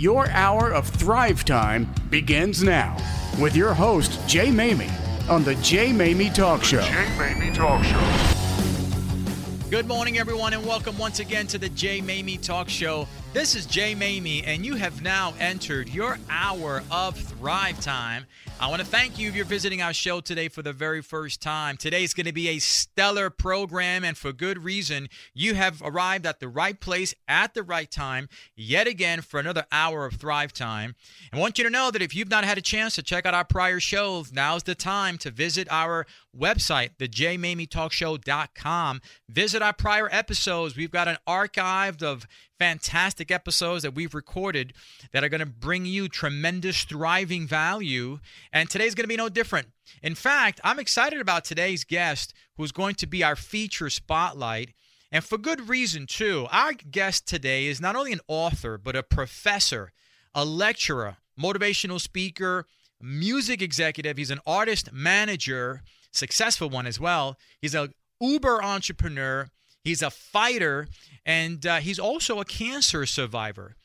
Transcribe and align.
Your 0.00 0.30
hour 0.30 0.72
of 0.72 0.88
Thrive 0.88 1.44
Time 1.44 1.86
begins 2.08 2.62
now 2.62 2.96
with 3.38 3.54
your 3.54 3.74
host, 3.74 4.18
Jay 4.26 4.46
Maymi, 4.46 4.90
on 5.28 5.44
the 5.44 5.56
Jay 5.56 5.90
Maymi 5.90 6.32
Talk 6.32 6.64
Show. 6.64 6.80
Jay 6.80 7.06
Maymi 7.18 7.54
Talk 7.54 7.84
Show. 7.84 8.00
Good 9.68 9.86
morning, 9.86 10.16
everyone, 10.16 10.54
and 10.54 10.64
welcome 10.64 10.96
once 10.96 11.20
again 11.20 11.46
to 11.48 11.58
the 11.58 11.68
Jay 11.68 12.00
Maymi 12.00 12.40
Talk 12.40 12.70
Show. 12.70 13.06
This 13.32 13.54
is 13.54 13.64
Jay 13.64 13.94
Maymi, 13.94 14.42
and 14.44 14.66
you 14.66 14.74
have 14.74 15.02
now 15.02 15.34
entered 15.38 15.88
your 15.88 16.18
hour 16.28 16.82
of 16.90 17.16
Thrive 17.16 17.80
Time. 17.80 18.26
I 18.58 18.68
want 18.68 18.80
to 18.80 18.86
thank 18.86 19.20
you 19.20 19.28
if 19.28 19.36
you're 19.36 19.44
visiting 19.44 19.80
our 19.80 19.92
show 19.92 20.20
today 20.20 20.48
for 20.48 20.62
the 20.62 20.72
very 20.72 21.00
first 21.00 21.40
time. 21.40 21.76
Today's 21.76 22.12
going 22.12 22.26
to 22.26 22.32
be 22.32 22.48
a 22.48 22.58
stellar 22.58 23.30
program, 23.30 24.02
and 24.02 24.18
for 24.18 24.32
good 24.32 24.64
reason. 24.64 25.08
You 25.32 25.54
have 25.54 25.80
arrived 25.80 26.26
at 26.26 26.40
the 26.40 26.48
right 26.48 26.78
place 26.78 27.14
at 27.28 27.54
the 27.54 27.62
right 27.62 27.88
time, 27.88 28.28
yet 28.56 28.88
again, 28.88 29.20
for 29.20 29.38
another 29.38 29.64
hour 29.70 30.06
of 30.06 30.14
Thrive 30.14 30.52
Time. 30.52 30.96
I 31.32 31.38
want 31.38 31.56
you 31.56 31.62
to 31.62 31.70
know 31.70 31.92
that 31.92 32.02
if 32.02 32.16
you've 32.16 32.30
not 32.30 32.42
had 32.42 32.58
a 32.58 32.62
chance 32.62 32.96
to 32.96 33.02
check 33.02 33.26
out 33.26 33.34
our 33.34 33.44
prior 33.44 33.78
shows, 33.78 34.32
now's 34.32 34.64
the 34.64 34.74
time 34.74 35.18
to 35.18 35.30
visit 35.30 35.68
our 35.70 36.04
website, 36.36 36.90
thejmamietalkshow.com. 36.98 39.00
Visit 39.28 39.62
our 39.62 39.72
prior 39.72 40.08
episodes. 40.12 40.76
We've 40.76 40.90
got 40.90 41.08
an 41.08 41.18
archive 41.26 42.02
of 42.02 42.26
fantastic 42.58 43.30
episodes 43.30 43.82
that 43.82 43.94
we've 43.94 44.14
recorded 44.14 44.74
that 45.12 45.24
are 45.24 45.28
going 45.28 45.40
to 45.40 45.46
bring 45.46 45.86
you 45.86 46.08
tremendous 46.08 46.84
thriving 46.84 47.46
value. 47.46 48.18
And 48.52 48.68
today's 48.68 48.94
going 48.94 49.04
to 49.04 49.08
be 49.08 49.16
no 49.16 49.28
different. 49.28 49.68
In 50.02 50.14
fact, 50.14 50.60
I'm 50.62 50.78
excited 50.78 51.20
about 51.20 51.44
today's 51.44 51.84
guest 51.84 52.34
who's 52.56 52.72
going 52.72 52.94
to 52.96 53.06
be 53.06 53.24
our 53.24 53.36
feature 53.36 53.90
spotlight. 53.90 54.70
And 55.12 55.24
for 55.24 55.38
good 55.38 55.68
reason, 55.68 56.06
too. 56.06 56.46
Our 56.52 56.72
guest 56.72 57.26
today 57.26 57.66
is 57.66 57.80
not 57.80 57.96
only 57.96 58.12
an 58.12 58.20
author, 58.28 58.78
but 58.78 58.94
a 58.94 59.02
professor, 59.02 59.92
a 60.34 60.44
lecturer, 60.44 61.16
motivational 61.40 62.00
speaker, 62.00 62.66
music 63.00 63.62
executive. 63.62 64.18
He's 64.18 64.30
an 64.30 64.40
artist 64.46 64.92
manager, 64.92 65.82
successful 66.12 66.68
one 66.68 66.86
as 66.86 66.98
well. 67.00 67.38
He's 67.60 67.74
a 67.74 67.90
uber 68.20 68.62
entrepreneur. 68.62 69.48
He's 69.82 70.02
a 70.02 70.10
fighter, 70.10 70.88
and 71.24 71.64
uh, 71.64 71.76
he's 71.76 71.98
also 71.98 72.38
a 72.38 72.44
cancer 72.44 73.06
survivor. 73.06 73.76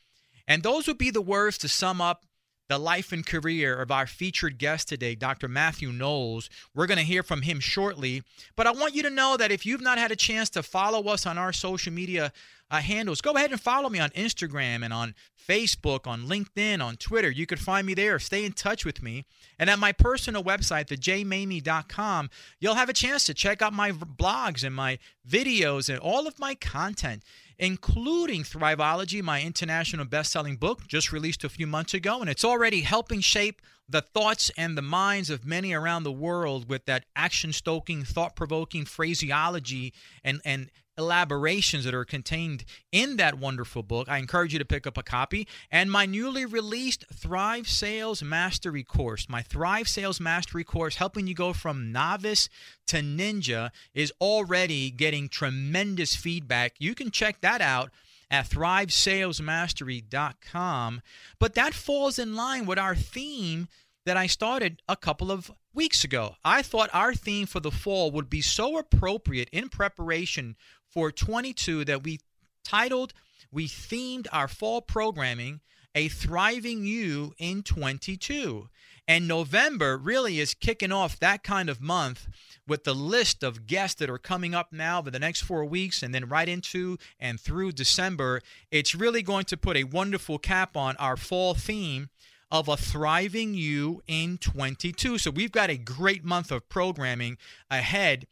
And 0.46 0.62
those 0.62 0.86
would 0.86 0.98
be 0.98 1.10
the 1.10 1.22
words 1.22 1.56
to 1.58 1.68
sum 1.68 2.00
up 2.00 2.26
the 2.68 2.78
life 2.78 3.12
and 3.12 3.24
career 3.24 3.80
of 3.80 3.90
our 3.90 4.06
featured 4.06 4.58
guest 4.58 4.88
today, 4.88 5.14
Dr. 5.14 5.48
Mathew 5.48 5.92
Knowles. 5.92 6.50
We're 6.74 6.86
going 6.86 6.98
to 6.98 7.04
hear 7.04 7.22
from 7.22 7.42
him 7.42 7.60
shortly. 7.60 8.22
But 8.56 8.66
I 8.66 8.72
want 8.72 8.94
you 8.94 9.02
to 9.02 9.10
know 9.10 9.36
that 9.36 9.52
if 9.52 9.64
you've 9.64 9.80
not 9.80 9.98
had 9.98 10.10
a 10.10 10.16
chance 10.16 10.50
to 10.50 10.62
follow 10.62 11.04
us 11.04 11.26
on 11.26 11.38
our 11.38 11.52
social 11.52 11.92
media 11.92 12.32
uh, 12.70 12.80
handles, 12.80 13.20
go 13.20 13.32
ahead 13.36 13.52
and 13.52 13.60
follow 13.60 13.88
me 13.88 14.00
on 14.00 14.10
Instagram 14.10 14.84
and 14.84 14.92
on 14.92 15.14
Facebook, 15.48 16.06
on 16.06 16.26
LinkedIn, 16.26 16.82
on 16.82 16.96
Twitter. 16.96 17.30
You 17.30 17.46
could 17.46 17.60
find 17.60 17.86
me 17.86 17.94
there. 17.94 18.18
Stay 18.18 18.44
in 18.44 18.52
touch 18.52 18.84
with 18.84 19.02
me. 19.02 19.24
And 19.58 19.70
at 19.70 19.78
my 19.78 19.92
personal 19.92 20.42
website, 20.42 20.88
thejmamie.com, 20.88 22.30
you'll 22.58 22.74
have 22.74 22.88
a 22.88 22.92
chance 22.92 23.24
to 23.24 23.34
check 23.34 23.62
out 23.62 23.72
my 23.72 23.92
blogs 23.92 24.64
and 24.64 24.74
my 24.74 24.98
videos 25.28 25.88
and 25.88 25.98
all 25.98 26.26
of 26.26 26.38
my 26.38 26.54
content 26.54 27.22
including 27.58 28.42
Thriveology, 28.42 29.22
my 29.22 29.42
international 29.42 30.04
best-selling 30.04 30.56
book 30.56 30.86
just 30.86 31.12
released 31.12 31.44
a 31.44 31.48
few 31.48 31.66
months 31.66 31.94
ago, 31.94 32.20
and 32.20 32.28
it's 32.28 32.44
already 32.44 32.82
helping 32.82 33.20
shape 33.20 33.62
the 33.88 34.02
thoughts 34.02 34.50
and 34.56 34.76
the 34.76 34.82
minds 34.82 35.30
of 35.30 35.46
many 35.46 35.72
around 35.72 36.02
the 36.02 36.12
world 36.12 36.68
with 36.68 36.84
that 36.86 37.04
action-stoking, 37.14 38.04
thought-provoking 38.04 38.84
phraseology 38.84 39.92
and 40.24 40.40
and 40.44 40.70
elaborations 40.98 41.84
that 41.84 41.94
are 41.94 42.04
contained 42.04 42.64
in 42.92 43.16
that 43.16 43.38
wonderful 43.38 43.82
book. 43.82 44.08
I 44.08 44.18
encourage 44.18 44.52
you 44.52 44.58
to 44.58 44.64
pick 44.64 44.86
up 44.86 44.96
a 44.96 45.02
copy. 45.02 45.46
And 45.70 45.90
my 45.90 46.06
newly 46.06 46.44
released 46.44 47.04
Thrive 47.12 47.68
Sales 47.68 48.22
Mastery 48.22 48.84
course, 48.84 49.28
my 49.28 49.42
Thrive 49.42 49.88
Sales 49.88 50.20
Mastery 50.20 50.64
course, 50.64 50.96
helping 50.96 51.26
you 51.26 51.34
go 51.34 51.52
from 51.52 51.92
novice 51.92 52.48
to 52.86 52.98
ninja, 52.98 53.70
is 53.94 54.12
already 54.20 54.90
getting 54.90 55.28
tremendous 55.28 56.16
feedback. 56.16 56.74
You 56.78 56.94
can 56.94 57.10
check 57.10 57.40
that 57.40 57.60
out 57.60 57.90
at 58.30 58.48
thrivesalesmastery.com. 58.48 61.02
But 61.38 61.54
that 61.54 61.74
falls 61.74 62.18
in 62.18 62.34
line 62.34 62.66
with 62.66 62.78
our 62.78 62.94
theme 62.94 63.68
that 64.04 64.16
I 64.16 64.26
started 64.26 64.82
a 64.88 64.96
couple 64.96 65.30
of 65.30 65.52
weeks 65.74 66.02
ago. 66.04 66.36
I 66.44 66.62
thought 66.62 66.90
our 66.92 67.12
theme 67.12 67.46
for 67.46 67.60
the 67.60 67.70
fall 67.70 68.10
would 68.12 68.30
be 68.30 68.40
so 68.40 68.78
appropriate 68.78 69.50
in 69.52 69.68
preparation 69.68 70.56
for 70.96 71.12
22 71.12 71.84
that 71.84 72.02
we 72.04 72.18
titled, 72.64 73.12
we 73.52 73.68
themed 73.68 74.26
our 74.32 74.48
fall 74.48 74.80
programming 74.80 75.60
a 75.94 76.08
thriving 76.08 76.86
you 76.86 77.34
in 77.36 77.62
22. 77.62 78.70
And 79.06 79.28
November 79.28 79.98
really 79.98 80.40
is 80.40 80.54
kicking 80.54 80.92
off 80.92 81.18
that 81.18 81.44
kind 81.44 81.68
of 81.68 81.82
month 81.82 82.28
with 82.66 82.84
the 82.84 82.94
list 82.94 83.42
of 83.42 83.66
guests 83.66 84.00
that 84.00 84.08
are 84.08 84.16
coming 84.16 84.54
up 84.54 84.72
now 84.72 85.02
for 85.02 85.10
the 85.10 85.18
next 85.18 85.42
four 85.42 85.66
weeks 85.66 86.02
and 86.02 86.14
then 86.14 86.30
right 86.30 86.48
into 86.48 86.96
and 87.20 87.38
through 87.38 87.72
December. 87.72 88.40
It's 88.70 88.94
really 88.94 89.20
going 89.20 89.44
to 89.44 89.56
put 89.58 89.76
a 89.76 89.84
wonderful 89.84 90.38
cap 90.38 90.78
on 90.78 90.96
our 90.96 91.18
fall 91.18 91.52
theme 91.52 92.08
of 92.50 92.68
a 92.68 92.76
thriving 92.78 93.52
you 93.52 94.00
in 94.06 94.38
22. 94.38 95.18
So 95.18 95.30
we've 95.30 95.52
got 95.52 95.68
a 95.68 95.76
great 95.76 96.24
month 96.24 96.50
of 96.50 96.70
programming 96.70 97.36
ahead. 97.70 98.26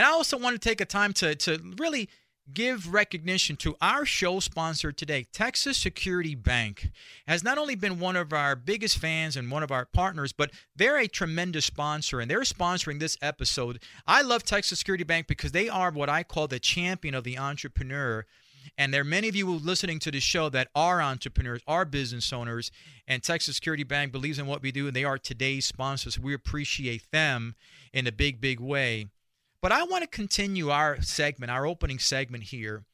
And 0.00 0.06
I 0.06 0.12
also 0.12 0.38
want 0.38 0.54
to 0.54 0.58
take 0.66 0.80
a 0.80 0.86
time 0.86 1.12
to, 1.12 1.34
to 1.34 1.60
really 1.76 2.08
give 2.54 2.90
recognition 2.90 3.54
to 3.56 3.76
our 3.82 4.06
show 4.06 4.40
sponsor 4.40 4.92
today, 4.92 5.26
Texas 5.30 5.76
Security 5.76 6.34
Bank. 6.34 6.88
Has 7.28 7.44
not 7.44 7.58
only 7.58 7.74
been 7.74 8.00
one 8.00 8.16
of 8.16 8.32
our 8.32 8.56
biggest 8.56 8.96
fans 8.96 9.36
and 9.36 9.50
one 9.50 9.62
of 9.62 9.70
our 9.70 9.84
partners, 9.84 10.32
but 10.32 10.52
they're 10.74 10.96
a 10.96 11.06
tremendous 11.06 11.66
sponsor 11.66 12.18
and 12.18 12.30
they're 12.30 12.40
sponsoring 12.40 12.98
this 12.98 13.18
episode. 13.20 13.82
I 14.06 14.22
love 14.22 14.42
Texas 14.42 14.78
Security 14.78 15.04
Bank 15.04 15.26
because 15.26 15.52
they 15.52 15.68
are 15.68 15.90
what 15.90 16.08
I 16.08 16.22
call 16.22 16.48
the 16.48 16.58
champion 16.58 17.14
of 17.14 17.24
the 17.24 17.36
entrepreneur. 17.36 18.24
And 18.78 18.94
there 18.94 19.02
are 19.02 19.04
many 19.04 19.28
of 19.28 19.36
you 19.36 19.50
listening 19.50 19.98
to 19.98 20.10
the 20.10 20.20
show 20.20 20.48
that 20.48 20.68
are 20.74 21.02
entrepreneurs, 21.02 21.60
are 21.66 21.84
business 21.84 22.32
owners, 22.32 22.70
and 23.06 23.22
Texas 23.22 23.56
Security 23.56 23.84
Bank 23.84 24.12
believes 24.12 24.38
in 24.38 24.46
what 24.46 24.62
we 24.62 24.72
do, 24.72 24.86
and 24.86 24.96
they 24.96 25.04
are 25.04 25.18
today's 25.18 25.66
sponsors. 25.66 26.18
We 26.18 26.32
appreciate 26.32 27.10
them 27.10 27.54
in 27.92 28.06
a 28.06 28.12
big, 28.12 28.40
big 28.40 28.60
way. 28.60 29.10
But 29.62 29.72
I 29.72 29.82
want 29.84 30.02
to 30.02 30.08
continue 30.08 30.70
our 30.70 31.00
segment, 31.02 31.50
our 31.50 31.66
opening 31.66 31.98
segment 31.98 32.44
here, 32.44 32.84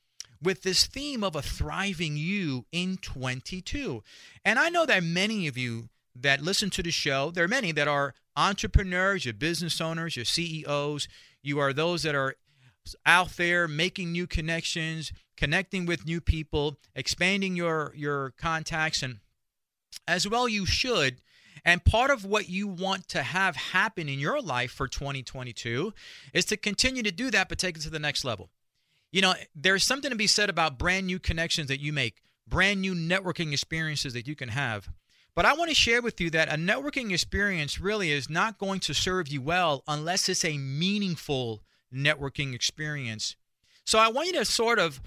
with 0.43 0.63
this 0.63 0.87
theme 0.87 1.23
of 1.23 1.37
a 1.37 1.43
thriving 1.43 2.17
you 2.17 2.67
in 2.73 2.97
22. 2.99 4.03
And 4.45 4.59
I 4.59 4.69
know 4.69 4.85
that 4.87 5.03
many 5.05 5.47
of 5.47 5.57
you 5.57 5.89
that 6.15 6.43
listen 6.43 6.71
to 6.71 6.83
the 6.83 6.91
show, 6.91 7.31
there 7.31 7.45
are 7.45 7.49
many 7.49 7.73
that 7.73 7.89
are 7.89 8.15
entrepreneurs, 8.37 9.25
you're 9.25 9.35
business 9.35 9.81
owners, 9.81 10.17
you're 10.17 10.25
CEOs, 10.25 11.09
you 11.43 11.59
are 11.59 11.73
those 11.73 12.03
that 12.03 12.15
are 12.15 12.35
out 13.05 13.37
there 13.37 13.67
making 13.69 14.13
new 14.13 14.27
connections, 14.27 15.13
connecting 15.37 15.87
with 15.87 16.07
new 16.07 16.21
people, 16.21 16.79
expanding 16.95 17.57
your 17.57 17.93
your 17.97 18.31
contacts 18.39 19.03
and 19.03 19.19
as 20.07 20.29
well 20.29 20.49
you 20.49 20.67
should 20.67 21.21
and 21.67 21.85
part 21.85 22.13
of 22.13 22.25
what 22.25 22.49
you 22.49 22.69
want 22.69 23.09
to 23.09 23.25
have 23.25 23.57
happen 23.57 24.09
in 24.09 24.21
your 24.21 24.41
life 24.41 24.71
for 24.71 24.87
2022 24.87 25.93
is 26.33 26.45
to 26.45 26.57
continue 26.57 27.03
to 27.03 27.11
do 27.11 27.29
that, 27.33 27.49
but 27.49 27.59
take 27.59 27.77
it 27.77 27.83
to 27.83 27.91
the 27.91 27.99
next 27.99 28.25
level. 28.25 28.51
You 29.11 29.21
know, 29.21 29.35
there's 29.53 29.83
something 29.83 30.11
to 30.11 30.17
be 30.17 30.29
said 30.29 30.49
about 30.49 30.79
brand 30.79 31.09
new 31.09 31.19
connections 31.19 31.67
that 31.67 31.81
you 31.81 31.93
make, 31.93 32.23
brand 32.47 32.81
new 32.81 32.95
networking 32.95 33.53
experiences 33.53 34.13
that 34.13 34.29
you 34.29 34.37
can 34.37 34.51
have. 34.51 34.89
But 35.35 35.45
I 35.45 35.55
want 35.55 35.69
to 35.71 35.75
share 35.75 36.01
with 36.01 36.21
you 36.21 36.31
that 36.31 36.49
a 36.49 36.57
networking 36.57 37.13
experience 37.13 37.81
really 37.81 38.13
is 38.13 38.31
not 38.31 38.59
going 38.59 38.79
to 38.81 38.95
serve 38.95 39.27
you 39.27 39.43
well 39.43 39.83
unless 39.89 40.29
it's 40.29 40.45
a 40.45 40.59
meaningful 40.59 41.63
networking 41.93 42.55
experience. 42.55 43.35
So 43.85 43.99
I 43.99 44.09
want 44.09 44.29
you 44.29 44.35
to 44.35 44.45
sort 44.45 44.79
of 44.79 45.01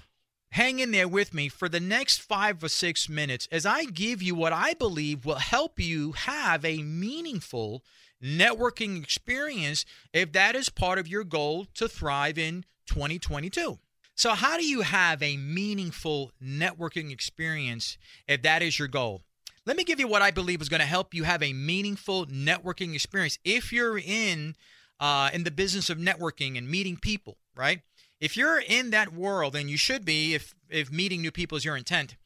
hang 0.52 0.80
in 0.80 0.90
there 0.90 1.08
with 1.08 1.32
me 1.32 1.48
for 1.48 1.68
the 1.68 1.80
next 1.80 2.20
five 2.20 2.62
or 2.62 2.68
six 2.68 3.08
minutes 3.08 3.48
as 3.52 3.64
I 3.64 3.84
give 3.84 4.22
you 4.22 4.34
what 4.34 4.52
I 4.52 4.74
believe 4.74 5.24
will 5.24 5.36
help 5.36 5.78
you 5.78 6.12
have 6.12 6.64
a 6.64 6.82
meaningful 6.82 7.84
networking 8.22 9.02
experience 9.02 9.84
if 10.12 10.32
that 10.32 10.54
is 10.54 10.68
part 10.68 10.98
of 10.98 11.08
your 11.08 11.24
goal 11.24 11.66
to 11.74 11.88
thrive 11.88 12.38
in 12.38 12.64
2022. 12.86 13.78
So, 14.16 14.34
how 14.34 14.58
do 14.58 14.66
you 14.66 14.82
have 14.82 15.22
a 15.22 15.36
meaningful 15.38 16.32
networking 16.42 17.10
experience 17.10 17.96
if 18.28 18.42
that 18.42 18.60
is 18.60 18.78
your 18.78 18.88
goal? 18.88 19.22
Let 19.64 19.76
me 19.76 19.84
give 19.84 20.00
you 20.00 20.08
what 20.08 20.20
I 20.20 20.30
believe 20.30 20.60
is 20.60 20.68
going 20.68 20.80
to 20.80 20.86
help 20.86 21.14
you 21.14 21.24
have 21.24 21.42
a 21.42 21.52
meaningful 21.52 22.26
networking 22.26 22.94
experience 22.94 23.38
if 23.44 23.72
you're 23.72 23.98
in 23.98 24.56
uh, 24.98 25.30
in 25.32 25.44
the 25.44 25.50
business 25.50 25.88
of 25.88 25.96
networking 25.96 26.58
and 26.58 26.68
meeting 26.68 26.96
people, 26.96 27.38
right? 27.56 27.80
If 28.20 28.36
you're 28.36 28.60
in 28.60 28.90
that 28.90 29.12
world, 29.12 29.56
and 29.56 29.70
you 29.70 29.76
should 29.76 30.04
be 30.04 30.34
if, 30.34 30.54
if 30.68 30.92
meeting 30.92 31.22
new 31.22 31.30
people 31.30 31.56
is 31.56 31.64
your 31.64 31.76
intent, 31.76 32.16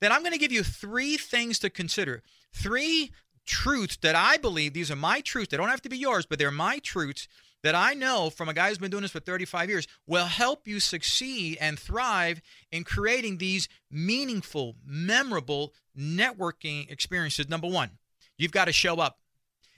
then 0.00 0.12
I'm 0.12 0.20
going 0.20 0.32
to 0.32 0.38
give 0.38 0.52
you 0.52 0.62
three 0.62 1.16
things 1.16 1.58
to 1.58 1.70
consider. 1.70 2.22
Three 2.52 3.12
truths 3.46 3.96
that 3.98 4.14
I 4.14 4.36
believe, 4.36 4.72
these 4.72 4.90
are 4.90 4.96
my 4.96 5.20
truths. 5.20 5.50
They 5.50 5.56
don't 5.56 5.68
have 5.68 5.82
to 5.82 5.88
be 5.88 5.98
yours, 5.98 6.24
but 6.26 6.38
they're 6.38 6.50
my 6.50 6.78
truths 6.78 7.28
that 7.62 7.74
I 7.74 7.94
know 7.94 8.30
from 8.30 8.48
a 8.48 8.54
guy 8.54 8.68
who's 8.68 8.78
been 8.78 8.90
doing 8.90 9.02
this 9.02 9.10
for 9.10 9.20
35 9.20 9.68
years 9.68 9.86
will 10.06 10.26
help 10.26 10.66
you 10.66 10.80
succeed 10.80 11.58
and 11.60 11.78
thrive 11.78 12.40
in 12.72 12.84
creating 12.84 13.36
these 13.36 13.68
meaningful, 13.90 14.76
memorable 14.84 15.74
networking 15.98 16.90
experiences. 16.90 17.48
Number 17.48 17.68
one, 17.68 17.90
you've 18.38 18.52
got 18.52 18.66
to 18.66 18.72
show 18.72 18.96
up. 18.96 19.18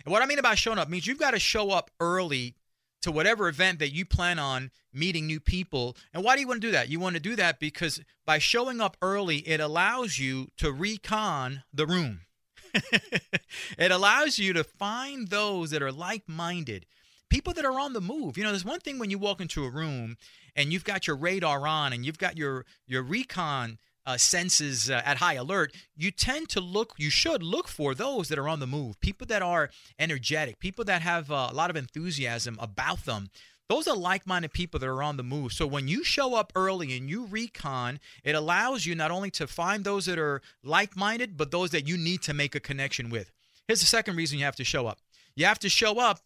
And 0.05 0.13
what 0.13 0.23
I 0.23 0.27
mean 0.27 0.39
about 0.39 0.59
showing 0.59 0.79
up 0.79 0.89
means 0.89 1.07
you've 1.07 1.19
got 1.19 1.33
to 1.33 1.41
show 1.41 1.71
up 1.71 1.91
early 1.99 2.55
to 3.03 3.13
whatever 3.13 3.49
event 3.49 3.79
that 3.79 3.93
you 3.93 4.05
plan 4.05 4.39
on 4.39 4.71
meeting 4.93 5.27
new 5.27 5.41
people. 5.41 5.97
And 6.13 6.25
why 6.25 6.35
do 6.35 6.41
you 6.41 6.49
want 6.49 6.61
to 6.61 6.67
do 6.67 6.73
that? 6.73 6.89
You 6.89 6.99
want 7.01 7.15
to 7.15 7.21
do 7.21 7.37
that 7.37 7.61
because 7.61 8.01
by 8.25 8.39
showing 8.39 8.81
up 8.81 8.97
early, 9.03 9.39
it 9.39 9.61
allows 9.61 10.19
you 10.19 10.49
to 10.59 10.73
recon 10.73 11.63
the 11.73 11.87
room. 11.87 12.21
it 12.75 13.91
allows 13.93 14.39
you 14.39 14.53
to 14.55 14.65
find 14.65 15.29
those 15.29 15.71
that 15.71 15.83
are 15.83 15.93
like 15.93 16.29
minded 16.29 16.87
people 17.33 17.55
that 17.55 17.65
are 17.65 17.81
on 17.81 17.95
the 17.95 18.01
move. 18.01 18.37
You 18.37 18.45
know, 18.45 18.51
there's 18.51 18.65
one 18.65 18.81
thing 18.81 18.99
when 18.99 19.11
you 19.11 19.19
walk 19.19 19.41
into 19.41 19.65
a 19.65 19.71
room 19.71 20.19
and 20.55 20.71
you've 20.71 20.85
got 20.85 21.07
your 21.07 21.17
radar 21.17 21.67
on 21.67 21.95
and 21.95 22.05
you've 22.05 22.19
got 22.19 22.37
your 22.37 22.67
your 22.87 23.03
recon 23.03 23.79
uh, 24.07 24.17
senses 24.17 24.91
uh, 24.91 25.03
at 25.05 25.19
high 25.19 25.35
alert, 25.35 25.75
you 25.97 26.11
tend 26.11 26.49
to 26.51 26.61
look, 26.61 26.95
you 26.97 27.11
should 27.11 27.43
look 27.43 27.69
for 27.69 27.95
those 27.95 28.29
that 28.29 28.39
are 28.39 28.49
on 28.49 28.61
the 28.61 28.67
move, 28.67 29.01
people 29.01 29.27
that 29.29 29.43
are 29.43 29.71
energetic, 29.99 30.59
people 30.59 30.85
that 30.85 31.03
have 31.03 31.31
uh, 31.31 31.49
a 31.51 31.55
lot 31.55 31.71
of 31.71 31.77
enthusiasm 31.77 32.57
about 32.61 33.05
them. 33.05 33.31
Those 33.69 33.89
are 33.89 33.97
like 33.97 34.27
minded 34.27 34.53
people 34.53 34.81
that 34.81 34.89
are 34.89 35.03
on 35.03 35.17
the 35.17 35.23
move. 35.23 35.53
So 35.53 35.67
when 35.67 35.89
you 35.89 36.05
show 36.05 36.35
up 36.35 36.53
early 36.55 36.97
and 36.97 37.09
you 37.09 37.25
recon, 37.25 38.01
it 38.23 38.35
allows 38.35 38.85
you 38.85 38.95
not 38.95 39.11
only 39.11 39.31
to 39.33 39.47
find 39.47 39.85
those 39.85 40.07
that 40.07 40.19
are 40.19 40.43
like 40.63 40.97
minded, 40.97 41.37
but 41.37 41.51
those 41.51 41.71
that 41.71 41.89
you 41.89 41.97
need 41.97 42.23
to 42.23 42.35
make 42.35 42.55
a 42.55 42.61
connection 42.61 43.09
with. 43.09 43.33
Here's 43.67 43.81
the 43.81 43.87
second 43.87 44.17
reason 44.17 44.39
you 44.39 44.45
have 44.45 44.57
to 44.57 44.65
show 44.65 44.87
up 44.87 44.99
you 45.35 45.47
have 45.47 45.59
to 45.61 45.71
show 45.71 45.99
up 45.99 46.21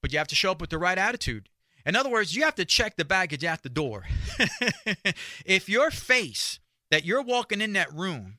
but 0.00 0.12
you 0.12 0.18
have 0.18 0.28
to 0.28 0.34
show 0.34 0.52
up 0.52 0.60
with 0.60 0.70
the 0.70 0.78
right 0.78 0.98
attitude. 0.98 1.48
In 1.84 1.96
other 1.96 2.10
words, 2.10 2.34
you 2.34 2.44
have 2.44 2.54
to 2.56 2.64
check 2.64 2.96
the 2.96 3.04
baggage 3.04 3.44
at 3.44 3.62
the 3.62 3.68
door. 3.68 4.04
if 5.44 5.68
your 5.68 5.90
face 5.90 6.58
that 6.90 7.04
you're 7.04 7.22
walking 7.22 7.60
in 7.60 7.72
that 7.74 7.92
room 7.92 8.38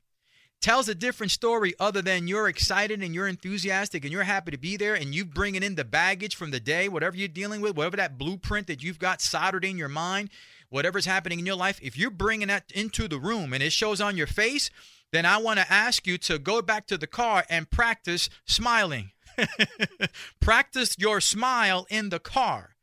tells 0.61 0.89
a 0.89 0.95
different 0.95 1.31
story 1.31 1.73
other 1.79 2.01
than 2.01 2.27
you're 2.27 2.47
excited 2.47 3.03
and 3.03 3.13
you're 3.13 3.27
enthusiastic 3.27 4.03
and 4.03 4.11
you're 4.11 4.23
happy 4.23 4.51
to 4.51 4.57
be 4.57 4.75
there 4.75 4.95
and 4.95 5.13
you're 5.13 5.25
bringing 5.25 5.63
in 5.63 5.75
the 5.75 5.85
baggage 5.85 6.35
from 6.35 6.51
the 6.51 6.59
day, 6.59 6.89
whatever 6.89 7.15
you're 7.15 7.27
dealing 7.27 7.61
with, 7.61 7.75
whatever 7.75 7.97
that 7.97 8.17
blueprint 8.17 8.67
that 8.67 8.81
you've 8.81 8.99
got 8.99 9.21
soldered 9.21 9.63
in 9.63 9.77
your 9.77 9.89
mind, 9.89 10.29
whatever's 10.69 11.05
happening 11.05 11.39
in 11.39 11.45
your 11.45 11.55
life, 11.55 11.79
if 11.81 11.97
you're 11.97 12.09
bringing 12.09 12.47
that 12.47 12.71
into 12.73 13.07
the 13.07 13.19
room 13.19 13.53
and 13.53 13.61
it 13.61 13.71
shows 13.71 14.01
on 14.01 14.17
your 14.17 14.27
face, 14.27 14.71
then 15.11 15.25
I 15.25 15.37
want 15.37 15.59
to 15.59 15.71
ask 15.71 16.07
you 16.07 16.17
to 16.19 16.39
go 16.39 16.61
back 16.61 16.87
to 16.87 16.97
the 16.97 17.07
car 17.07 17.45
and 17.49 17.69
practice 17.69 18.29
smiling. 18.45 19.11
Practice 20.39 20.95
your 20.97 21.21
smile 21.21 21.85
in 21.89 22.09
the 22.09 22.19
car 22.19 22.76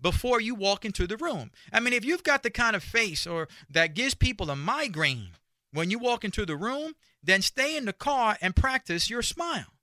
before 0.00 0.40
you 0.40 0.54
walk 0.54 0.84
into 0.84 1.06
the 1.06 1.16
room. 1.16 1.50
I 1.72 1.80
mean, 1.80 1.92
if 1.92 2.04
you've 2.04 2.24
got 2.24 2.42
the 2.42 2.50
kind 2.50 2.74
of 2.74 2.82
face 2.82 3.26
or 3.26 3.48
that 3.68 3.94
gives 3.94 4.14
people 4.14 4.50
a 4.50 4.56
migraine 4.56 5.30
when 5.72 5.90
you 5.90 5.98
walk 5.98 6.24
into 6.24 6.46
the 6.46 6.56
room, 6.56 6.94
then 7.22 7.42
stay 7.42 7.76
in 7.76 7.84
the 7.84 7.92
car 7.92 8.36
and 8.40 8.56
practice 8.56 9.10
your 9.10 9.22
smile. 9.22 9.74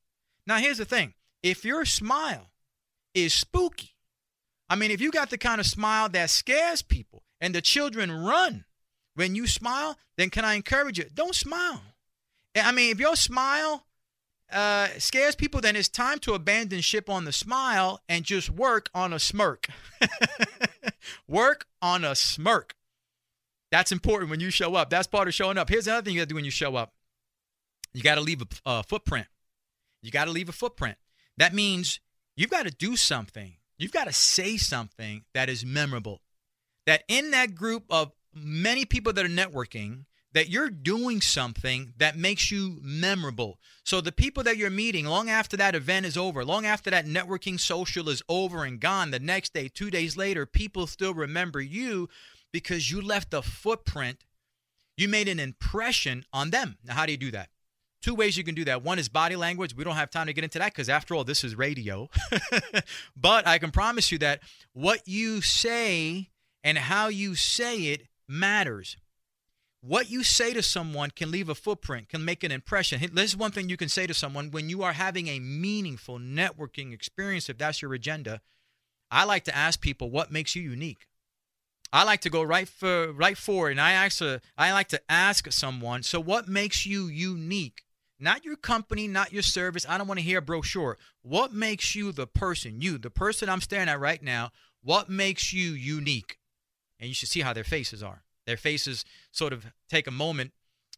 Now, 0.45 0.57
here's 0.57 0.79
the 0.79 0.85
thing 0.85 1.13
if 1.43 1.63
your 1.63 1.85
smile 1.85 2.51
is 3.13 3.33
spooky, 3.33 3.95
I 4.69 4.75
mean, 4.75 4.91
if 4.91 5.01
you 5.01 5.11
got 5.11 5.29
the 5.29 5.37
kind 5.37 5.59
of 5.59 5.67
smile 5.67 6.09
that 6.09 6.29
scares 6.29 6.81
people 6.81 7.23
and 7.39 7.53
the 7.53 7.61
children 7.61 8.11
run 8.11 8.65
when 9.15 9.35
you 9.35 9.47
smile, 9.47 9.97
then 10.17 10.29
can 10.29 10.45
I 10.45 10.55
encourage 10.55 10.97
you? 10.97 11.05
Don't 11.13 11.35
smile. 11.35 11.81
I 12.55 12.71
mean, 12.71 12.91
if 12.91 12.99
your 12.99 13.15
smile 13.15 13.86
uh, 14.51 14.87
scares 14.97 15.35
people, 15.35 15.61
then 15.61 15.75
it's 15.75 15.89
time 15.89 16.19
to 16.19 16.33
abandon 16.33 16.81
ship 16.81 17.09
on 17.09 17.25
the 17.25 17.33
smile 17.33 18.01
and 18.07 18.23
just 18.23 18.49
work 18.49 18.89
on 18.93 19.13
a 19.13 19.19
smirk. 19.19 19.67
work 21.27 21.65
on 21.81 22.03
a 22.03 22.15
smirk. 22.15 22.75
That's 23.71 23.91
important 23.91 24.31
when 24.31 24.39
you 24.39 24.49
show 24.49 24.75
up. 24.75 24.89
That's 24.89 25.07
part 25.07 25.27
of 25.27 25.33
showing 25.33 25.57
up. 25.57 25.69
Here's 25.69 25.87
another 25.87 26.03
thing 26.03 26.13
you 26.13 26.21
got 26.21 26.25
to 26.25 26.29
do 26.29 26.35
when 26.35 26.45
you 26.45 26.51
show 26.51 26.75
up 26.75 26.93
you 27.97 28.03
got 28.03 28.15
to 28.15 28.21
leave 28.21 28.43
a, 28.43 28.47
a 28.65 28.83
footprint. 28.83 29.25
You 30.03 30.11
got 30.11 30.25
to 30.25 30.31
leave 30.31 30.49
a 30.49 30.53
footprint. 30.53 30.97
That 31.37 31.53
means 31.53 31.99
you've 32.35 32.51
got 32.51 32.65
to 32.65 32.71
do 32.71 32.95
something. 32.95 33.53
You've 33.79 33.91
got 33.91 34.05
to 34.05 34.13
say 34.13 34.57
something 34.57 35.23
that 35.33 35.49
is 35.49 35.65
memorable. 35.65 36.21
That 36.85 37.03
in 37.07 37.31
that 37.31 37.55
group 37.55 37.85
of 37.89 38.11
many 38.33 38.85
people 38.85 39.13
that 39.13 39.25
are 39.25 39.29
networking, 39.29 40.05
that 40.37 40.49
you're 40.49 40.69
doing 40.69 41.19
something 41.19 41.93
that 41.97 42.15
makes 42.15 42.51
you 42.51 42.77
memorable. 42.83 43.57
So 43.83 44.01
the 44.01 44.11
people 44.11 44.43
that 44.43 44.55
you're 44.55 44.69
meeting 44.69 45.07
long 45.07 45.31
after 45.31 45.57
that 45.57 45.73
event 45.73 46.05
is 46.05 46.15
over, 46.15 46.45
long 46.45 46.63
after 46.63 46.91
that 46.91 47.07
networking 47.07 47.59
social 47.59 48.07
is 48.07 48.21
over 48.29 48.63
and 48.63 48.79
gone, 48.79 49.09
the 49.09 49.19
next 49.19 49.55
day, 49.55 49.67
2 49.67 49.89
days 49.89 50.15
later, 50.15 50.45
people 50.45 50.85
still 50.85 51.15
remember 51.15 51.59
you 51.59 52.07
because 52.53 52.91
you 52.91 53.01
left 53.01 53.33
a 53.33 53.41
footprint. 53.41 54.25
You 54.95 55.07
made 55.07 55.27
an 55.27 55.39
impression 55.39 56.23
on 56.31 56.51
them. 56.51 56.77
Now 56.83 56.93
how 56.93 57.07
do 57.07 57.13
you 57.13 57.17
do 57.17 57.31
that? 57.31 57.49
Two 58.03 58.13
ways 58.13 58.37
you 58.37 58.43
can 58.43 58.53
do 58.53 58.65
that. 58.65 58.83
One 58.83 58.99
is 58.99 59.09
body 59.09 59.35
language. 59.35 59.75
We 59.75 59.83
don't 59.83 59.95
have 59.95 60.11
time 60.11 60.27
to 60.27 60.33
get 60.33 60.43
into 60.43 60.59
that 60.59 60.71
because, 60.71 60.87
after 60.87 61.15
all, 61.15 61.23
this 61.23 61.43
is 61.43 61.55
radio. 61.55 62.11
but 63.17 63.47
I 63.47 63.57
can 63.57 63.71
promise 63.71 64.11
you 64.11 64.19
that 64.19 64.41
what 64.73 65.07
you 65.07 65.41
say 65.41 66.29
and 66.63 66.77
how 66.77 67.07
you 67.07 67.33
say 67.33 67.85
it 67.85 68.03
matters. 68.27 68.97
What 69.87 70.11
you 70.11 70.21
say 70.21 70.51
to 70.51 70.61
someone 70.61 71.11
can 71.11 71.31
leave 71.31 71.47
a 71.47 71.55
footprint, 71.55 72.09
can 72.09 72.25
make 72.25 72.43
an 72.43 72.51
impression. 72.51 72.99
This 73.13 73.29
is 73.29 73.37
one 73.37 73.51
thing 73.51 73.69
you 73.69 73.77
can 73.77 73.87
say 73.87 74.05
to 74.05 74.13
someone 74.13 74.51
when 74.51 74.67
you 74.67 74.83
are 74.83 74.91
having 74.91 75.29
a 75.29 75.39
meaningful 75.39 76.19
networking 76.19 76.91
experience, 76.91 77.47
if 77.47 77.57
that's 77.57 77.81
your 77.81 77.93
agenda. 77.93 78.41
I 79.09 79.23
like 79.23 79.45
to 79.45 79.55
ask 79.55 79.79
people 79.79 80.09
what 80.09 80.29
makes 80.29 80.57
you 80.57 80.61
unique. 80.61 81.07
I 81.93 82.03
like 82.03 82.19
to 82.21 82.29
go 82.29 82.43
right 82.43 82.67
for 82.67 83.13
right 83.13 83.37
forward, 83.37 83.69
and 83.69 83.79
I 83.79 83.93
ask 83.93 84.19
a, 84.19 84.41
I 84.57 84.73
like 84.73 84.89
to 84.89 85.01
ask 85.09 85.49
someone. 85.53 86.03
So, 86.03 86.19
what 86.19 86.49
makes 86.49 86.85
you 86.85 87.07
unique? 87.07 87.83
Not 88.19 88.43
your 88.43 88.57
company, 88.57 89.07
not 89.07 89.31
your 89.31 89.41
service. 89.41 89.85
I 89.87 89.97
don't 89.97 90.07
want 90.07 90.19
to 90.19 90.25
hear 90.25 90.39
a 90.39 90.41
brochure. 90.41 90.97
What 91.21 91.53
makes 91.53 91.95
you 91.95 92.11
the 92.11 92.27
person, 92.27 92.81
you, 92.81 92.97
the 92.97 93.09
person 93.09 93.47
I'm 93.47 93.61
staring 93.61 93.87
at 93.87 94.01
right 94.01 94.21
now? 94.21 94.51
What 94.83 95.07
makes 95.07 95.53
you 95.53 95.71
unique? 95.71 96.39
And 96.99 97.07
you 97.07 97.13
should 97.13 97.29
see 97.29 97.39
how 97.39 97.53
their 97.53 97.63
faces 97.63 98.03
are. 98.03 98.25
Their 98.47 98.57
faces 98.57 99.05
sort 99.31 99.53
of 99.53 99.67
take 99.89 100.07
a 100.07 100.11
moment 100.11 100.53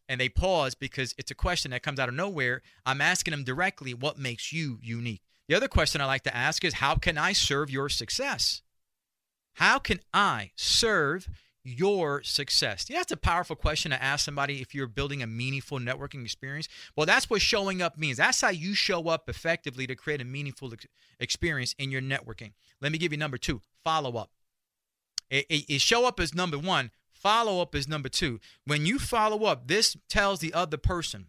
and 0.08 0.18
they 0.20 0.30
pause 0.30 0.74
because 0.74 1.14
it's 1.18 1.30
a 1.30 1.34
question 1.34 1.72
that 1.72 1.82
comes 1.82 2.00
out 2.00 2.08
of 2.08 2.14
nowhere. 2.14 2.62
I'm 2.86 3.02
asking 3.02 3.32
them 3.32 3.44
directly, 3.44 3.92
what 3.92 4.18
makes 4.18 4.52
you 4.52 4.78
unique? 4.80 5.20
The 5.48 5.56
other 5.56 5.68
question 5.68 6.00
I 6.00 6.06
like 6.06 6.22
to 6.22 6.34
ask 6.34 6.64
is, 6.64 6.74
how 6.74 6.94
can 6.94 7.18
I 7.18 7.32
serve 7.32 7.70
your 7.70 7.88
success? 7.88 8.62
How 9.54 9.78
can 9.78 10.00
I 10.14 10.52
serve 10.56 11.28
your 11.64 12.22
success? 12.22 12.86
Yeah, 12.88 12.98
that's 12.98 13.12
a 13.12 13.16
powerful 13.16 13.56
question 13.56 13.90
to 13.90 14.02
ask 14.02 14.24
somebody 14.24 14.60
if 14.60 14.74
you're 14.74 14.86
building 14.86 15.22
a 15.22 15.26
meaningful 15.26 15.78
networking 15.80 16.24
experience. 16.24 16.68
Well, 16.96 17.06
that's 17.06 17.28
what 17.28 17.42
showing 17.42 17.82
up 17.82 17.98
means. 17.98 18.18
That's 18.18 18.40
how 18.40 18.50
you 18.50 18.74
show 18.74 19.08
up 19.08 19.28
effectively 19.28 19.86
to 19.88 19.96
create 19.96 20.20
a 20.20 20.24
meaningful 20.24 20.72
experience 21.18 21.74
in 21.78 21.90
your 21.90 22.00
networking. 22.00 22.52
Let 22.80 22.92
me 22.92 22.98
give 22.98 23.12
you 23.12 23.18
number 23.18 23.38
two 23.38 23.60
follow 23.84 24.16
up. 24.16 24.30
It, 25.30 25.46
it, 25.48 25.64
it 25.68 25.80
show 25.80 26.06
up 26.06 26.20
as 26.20 26.34
number 26.34 26.58
one, 26.58 26.90
Follow 27.20 27.60
up 27.60 27.74
is 27.74 27.86
number 27.86 28.08
two. 28.08 28.40
When 28.64 28.86
you 28.86 28.98
follow 28.98 29.44
up, 29.44 29.68
this 29.68 29.94
tells 30.08 30.40
the 30.40 30.54
other 30.54 30.78
person 30.78 31.26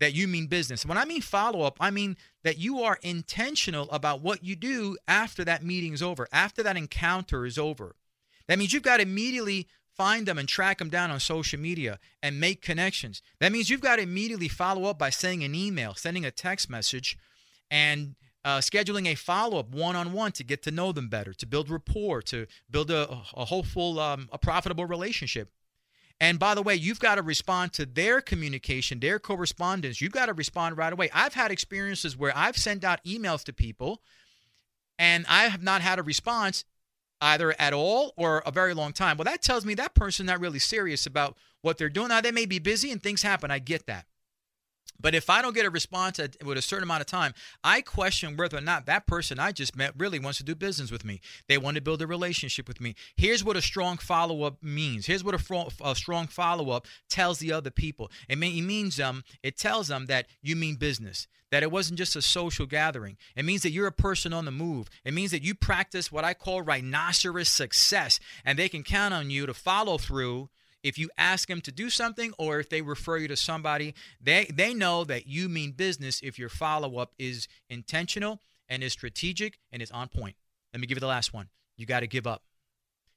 that 0.00 0.14
you 0.14 0.26
mean 0.26 0.46
business. 0.46 0.86
When 0.86 0.96
I 0.96 1.04
mean 1.04 1.20
follow 1.20 1.62
up, 1.62 1.76
I 1.80 1.90
mean 1.90 2.16
that 2.44 2.56
you 2.56 2.80
are 2.82 2.98
intentional 3.02 3.90
about 3.90 4.22
what 4.22 4.42
you 4.42 4.56
do 4.56 4.96
after 5.06 5.44
that 5.44 5.62
meeting 5.62 5.92
is 5.92 6.02
over, 6.02 6.28
after 6.32 6.62
that 6.62 6.78
encounter 6.78 7.44
is 7.44 7.58
over. 7.58 7.94
That 8.46 8.58
means 8.58 8.72
you've 8.72 8.82
got 8.82 8.98
to 8.98 9.02
immediately 9.02 9.68
find 9.94 10.24
them 10.24 10.38
and 10.38 10.48
track 10.48 10.78
them 10.78 10.88
down 10.88 11.10
on 11.10 11.20
social 11.20 11.60
media 11.60 11.98
and 12.22 12.40
make 12.40 12.62
connections. 12.62 13.20
That 13.38 13.52
means 13.52 13.68
you've 13.68 13.82
got 13.82 13.96
to 13.96 14.02
immediately 14.02 14.48
follow 14.48 14.84
up 14.84 14.98
by 14.98 15.10
sending 15.10 15.44
an 15.44 15.54
email, 15.54 15.94
sending 15.94 16.24
a 16.24 16.30
text 16.30 16.70
message, 16.70 17.18
and 17.70 18.14
uh, 18.48 18.60
scheduling 18.60 19.06
a 19.06 19.14
follow 19.14 19.58
up 19.58 19.68
one 19.74 19.94
on 19.94 20.14
one 20.14 20.32
to 20.32 20.42
get 20.42 20.62
to 20.62 20.70
know 20.70 20.90
them 20.90 21.08
better, 21.08 21.34
to 21.34 21.44
build 21.44 21.68
rapport, 21.68 22.22
to 22.22 22.46
build 22.70 22.90
a, 22.90 23.06
a 23.36 23.44
hopeful, 23.44 24.00
um, 24.00 24.26
a 24.32 24.38
profitable 24.38 24.86
relationship. 24.86 25.52
And 26.18 26.38
by 26.38 26.54
the 26.54 26.62
way, 26.62 26.74
you've 26.74 26.98
got 26.98 27.16
to 27.16 27.22
respond 27.22 27.74
to 27.74 27.84
their 27.84 28.22
communication, 28.22 29.00
their 29.00 29.18
correspondence. 29.18 30.00
You've 30.00 30.12
got 30.12 30.26
to 30.26 30.32
respond 30.32 30.78
right 30.78 30.90
away. 30.90 31.10
I've 31.12 31.34
had 31.34 31.50
experiences 31.50 32.16
where 32.16 32.32
I've 32.34 32.56
sent 32.56 32.84
out 32.84 33.04
emails 33.04 33.44
to 33.44 33.52
people 33.52 34.00
and 34.98 35.26
I 35.28 35.48
have 35.48 35.62
not 35.62 35.82
had 35.82 35.98
a 35.98 36.02
response 36.02 36.64
either 37.20 37.54
at 37.58 37.74
all 37.74 38.14
or 38.16 38.42
a 38.46 38.50
very 38.50 38.72
long 38.72 38.94
time. 38.94 39.18
Well, 39.18 39.26
that 39.26 39.42
tells 39.42 39.66
me 39.66 39.74
that 39.74 39.94
person's 39.94 40.28
not 40.28 40.40
really 40.40 40.58
serious 40.58 41.04
about 41.04 41.36
what 41.60 41.76
they're 41.76 41.90
doing. 41.90 42.08
Now, 42.08 42.22
they 42.22 42.32
may 42.32 42.46
be 42.46 42.60
busy 42.60 42.90
and 42.92 43.02
things 43.02 43.20
happen. 43.20 43.50
I 43.50 43.58
get 43.58 43.84
that. 43.88 44.06
But 45.00 45.14
if 45.14 45.30
I 45.30 45.42
don't 45.42 45.54
get 45.54 45.64
a 45.64 45.70
response 45.70 46.18
at, 46.18 46.36
with 46.44 46.58
a 46.58 46.62
certain 46.62 46.82
amount 46.82 47.02
of 47.02 47.06
time, 47.06 47.32
I 47.62 47.82
question 47.82 48.36
whether 48.36 48.58
or 48.58 48.62
not 48.62 48.86
that 48.86 49.06
person 49.06 49.38
I 49.38 49.52
just 49.52 49.76
met 49.76 49.94
really 49.96 50.18
wants 50.18 50.38
to 50.38 50.44
do 50.44 50.56
business 50.56 50.90
with 50.90 51.04
me. 51.04 51.20
They 51.46 51.56
want 51.56 51.76
to 51.76 51.80
build 51.80 52.02
a 52.02 52.06
relationship 52.06 52.66
with 52.66 52.80
me. 52.80 52.96
Here's 53.16 53.44
what 53.44 53.56
a 53.56 53.62
strong 53.62 53.98
follow 53.98 54.42
up 54.42 54.62
means. 54.62 55.06
Here's 55.06 55.22
what 55.22 55.34
a, 55.34 55.66
a 55.84 55.94
strong 55.94 56.26
follow 56.26 56.70
up 56.70 56.86
tells 57.08 57.38
the 57.38 57.52
other 57.52 57.70
people. 57.70 58.10
It, 58.28 58.38
may, 58.38 58.50
it 58.50 58.62
means 58.62 58.98
um, 58.98 59.22
it 59.42 59.56
tells 59.56 59.86
them 59.88 60.06
that 60.06 60.26
you 60.42 60.56
mean 60.56 60.74
business. 60.74 61.28
That 61.50 61.62
it 61.62 61.70
wasn't 61.70 61.98
just 61.98 62.14
a 62.14 62.20
social 62.20 62.66
gathering. 62.66 63.16
It 63.34 63.44
means 63.44 63.62
that 63.62 63.70
you're 63.70 63.86
a 63.86 63.92
person 63.92 64.34
on 64.34 64.44
the 64.44 64.50
move. 64.50 64.90
It 65.02 65.14
means 65.14 65.30
that 65.30 65.42
you 65.42 65.54
practice 65.54 66.12
what 66.12 66.24
I 66.24 66.34
call 66.34 66.60
rhinoceros 66.60 67.48
success, 67.48 68.20
and 68.44 68.58
they 68.58 68.68
can 68.68 68.82
count 68.82 69.14
on 69.14 69.30
you 69.30 69.46
to 69.46 69.54
follow 69.54 69.96
through 69.96 70.50
if 70.82 70.98
you 70.98 71.10
ask 71.18 71.48
them 71.48 71.60
to 71.62 71.72
do 71.72 71.90
something 71.90 72.32
or 72.38 72.60
if 72.60 72.68
they 72.68 72.82
refer 72.82 73.16
you 73.16 73.28
to 73.28 73.36
somebody, 73.36 73.94
they 74.20 74.46
they 74.52 74.74
know 74.74 75.04
that 75.04 75.26
you 75.26 75.48
mean 75.48 75.72
business 75.72 76.20
if 76.22 76.38
your 76.38 76.48
follow-up 76.48 77.14
is 77.18 77.48
intentional 77.68 78.40
and 78.68 78.82
is 78.82 78.92
strategic 78.92 79.58
and 79.72 79.82
is 79.82 79.90
on 79.90 80.08
point. 80.08 80.36
Let 80.72 80.80
me 80.80 80.86
give 80.86 80.96
you 80.96 81.00
the 81.00 81.06
last 81.06 81.32
one. 81.32 81.48
You 81.76 81.86
got 81.86 82.00
to 82.00 82.06
give 82.06 82.26
up. 82.26 82.42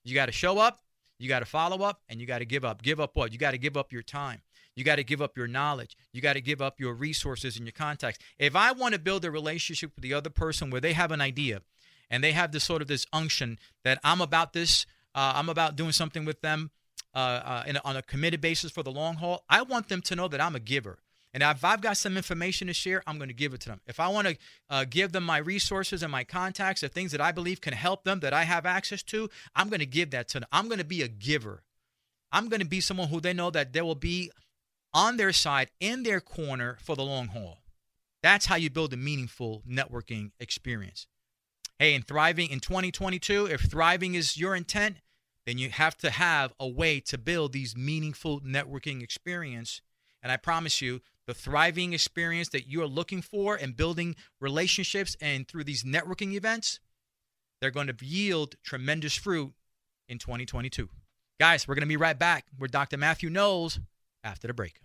You 0.03 0.15
got 0.15 0.27
to 0.27 0.31
show 0.31 0.57
up, 0.57 0.79
you 1.19 1.27
got 1.27 1.39
to 1.39 1.45
follow 1.45 1.83
up, 1.83 2.01
and 2.09 2.19
you 2.19 2.25
got 2.25 2.39
to 2.39 2.45
give 2.45 2.65
up. 2.65 2.81
Give 2.81 2.99
up 2.99 3.15
what? 3.15 3.31
You 3.31 3.37
got 3.37 3.51
to 3.51 3.57
give 3.57 3.77
up 3.77 3.91
your 3.91 4.01
time. 4.01 4.41
You 4.75 4.83
got 4.83 4.95
to 4.95 5.03
give 5.03 5.21
up 5.21 5.37
your 5.37 5.47
knowledge. 5.47 5.97
You 6.13 6.21
got 6.21 6.33
to 6.33 6.41
give 6.41 6.61
up 6.61 6.79
your 6.79 6.93
resources 6.93 7.57
and 7.57 7.65
your 7.65 7.73
contacts. 7.73 8.19
If 8.39 8.55
I 8.55 8.71
want 8.71 8.93
to 8.93 8.99
build 8.99 9.25
a 9.25 9.31
relationship 9.31 9.91
with 9.95 10.03
the 10.03 10.13
other 10.13 10.29
person 10.29 10.69
where 10.69 10.81
they 10.81 10.93
have 10.93 11.11
an 11.11 11.21
idea 11.21 11.61
and 12.09 12.23
they 12.23 12.31
have 12.31 12.51
this 12.51 12.63
sort 12.63 12.81
of 12.81 12.87
this 12.87 13.05
unction 13.11 13.59
that 13.83 13.99
I'm 14.03 14.21
about 14.21 14.53
this, 14.53 14.85
uh, 15.13 15.33
I'm 15.35 15.49
about 15.49 15.75
doing 15.75 15.91
something 15.91 16.25
with 16.25 16.41
them, 16.41 16.71
uh, 17.13 17.17
uh, 17.17 17.63
a, 17.67 17.87
on 17.87 17.97
a 17.97 18.01
committed 18.01 18.41
basis 18.41 18.71
for 18.71 18.83
the 18.83 18.91
long 18.91 19.15
haul, 19.15 19.43
I 19.49 19.61
want 19.61 19.89
them 19.89 20.01
to 20.03 20.15
know 20.15 20.27
that 20.27 20.41
I'm 20.41 20.55
a 20.55 20.59
giver. 20.59 20.99
And 21.33 21.43
if 21.43 21.63
I've 21.63 21.81
got 21.81 21.95
some 21.95 22.17
information 22.17 22.67
to 22.67 22.73
share, 22.73 23.01
I'm 23.07 23.17
going 23.17 23.29
to 23.29 23.33
give 23.33 23.53
it 23.53 23.61
to 23.61 23.69
them. 23.69 23.81
If 23.87 23.99
I 23.99 24.09
want 24.09 24.27
to 24.27 24.37
uh, 24.69 24.85
give 24.89 25.13
them 25.13 25.23
my 25.23 25.37
resources 25.37 26.03
and 26.03 26.11
my 26.11 26.25
contacts 26.25 26.81
the 26.81 26.89
things 26.89 27.13
that 27.13 27.21
I 27.21 27.31
believe 27.31 27.61
can 27.61 27.73
help 27.73 28.03
them, 28.03 28.19
that 28.19 28.33
I 28.33 28.43
have 28.43 28.65
access 28.65 29.01
to, 29.03 29.29
I'm 29.55 29.69
going 29.69 29.79
to 29.79 29.85
give 29.85 30.11
that 30.11 30.27
to 30.29 30.41
them. 30.41 30.49
I'm 30.51 30.67
going 30.67 30.79
to 30.79 30.85
be 30.85 31.01
a 31.01 31.07
giver. 31.07 31.63
I'm 32.33 32.49
going 32.49 32.59
to 32.59 32.67
be 32.67 32.81
someone 32.81 33.07
who 33.07 33.21
they 33.21 33.33
know 33.33 33.49
that 33.49 33.71
they 33.71 33.81
will 33.81 33.95
be 33.95 34.31
on 34.93 35.15
their 35.15 35.31
side, 35.31 35.69
in 35.79 36.03
their 36.03 36.19
corner 36.19 36.77
for 36.81 36.95
the 36.95 37.03
long 37.03 37.27
haul. 37.27 37.59
That's 38.21 38.45
how 38.45 38.55
you 38.55 38.69
build 38.69 38.93
a 38.93 38.97
meaningful 38.97 39.63
networking 39.67 40.31
experience. 40.39 41.07
Hey, 41.79 41.95
in 41.95 42.03
thriving 42.03 42.49
in 42.49 42.59
2022, 42.59 43.47
if 43.47 43.61
thriving 43.61 44.15
is 44.15 44.37
your 44.37 44.55
intent, 44.55 44.97
then 45.45 45.57
you 45.57 45.69
have 45.69 45.97
to 45.97 46.09
have 46.09 46.53
a 46.59 46.67
way 46.67 46.99
to 46.99 47.17
build 47.17 47.53
these 47.53 47.75
meaningful 47.75 48.41
networking 48.41 49.01
experience. 49.01 49.81
And 50.21 50.31
I 50.31 50.37
promise 50.37 50.81
you, 50.81 51.01
the 51.27 51.33
thriving 51.33 51.93
experience 51.93 52.49
that 52.49 52.67
you're 52.67 52.87
looking 52.87 53.21
for 53.21 53.55
and 53.55 53.75
building 53.75 54.15
relationships 54.39 55.15
and 55.21 55.47
through 55.47 55.63
these 55.63 55.83
networking 55.83 56.33
events, 56.33 56.79
they're 57.59 57.71
going 57.71 57.87
to 57.87 58.05
yield 58.05 58.55
tremendous 58.63 59.15
fruit 59.15 59.53
in 60.07 60.17
2022. 60.17 60.89
Guys, 61.39 61.67
we're 61.67 61.75
going 61.75 61.81
to 61.81 61.87
be 61.87 61.97
right 61.97 62.17
back 62.17 62.45
with 62.59 62.71
Dr. 62.71 62.97
Mathew 62.97 63.29
Knowles 63.29 63.79
after 64.23 64.47
the 64.47 64.53
break. 64.53 64.81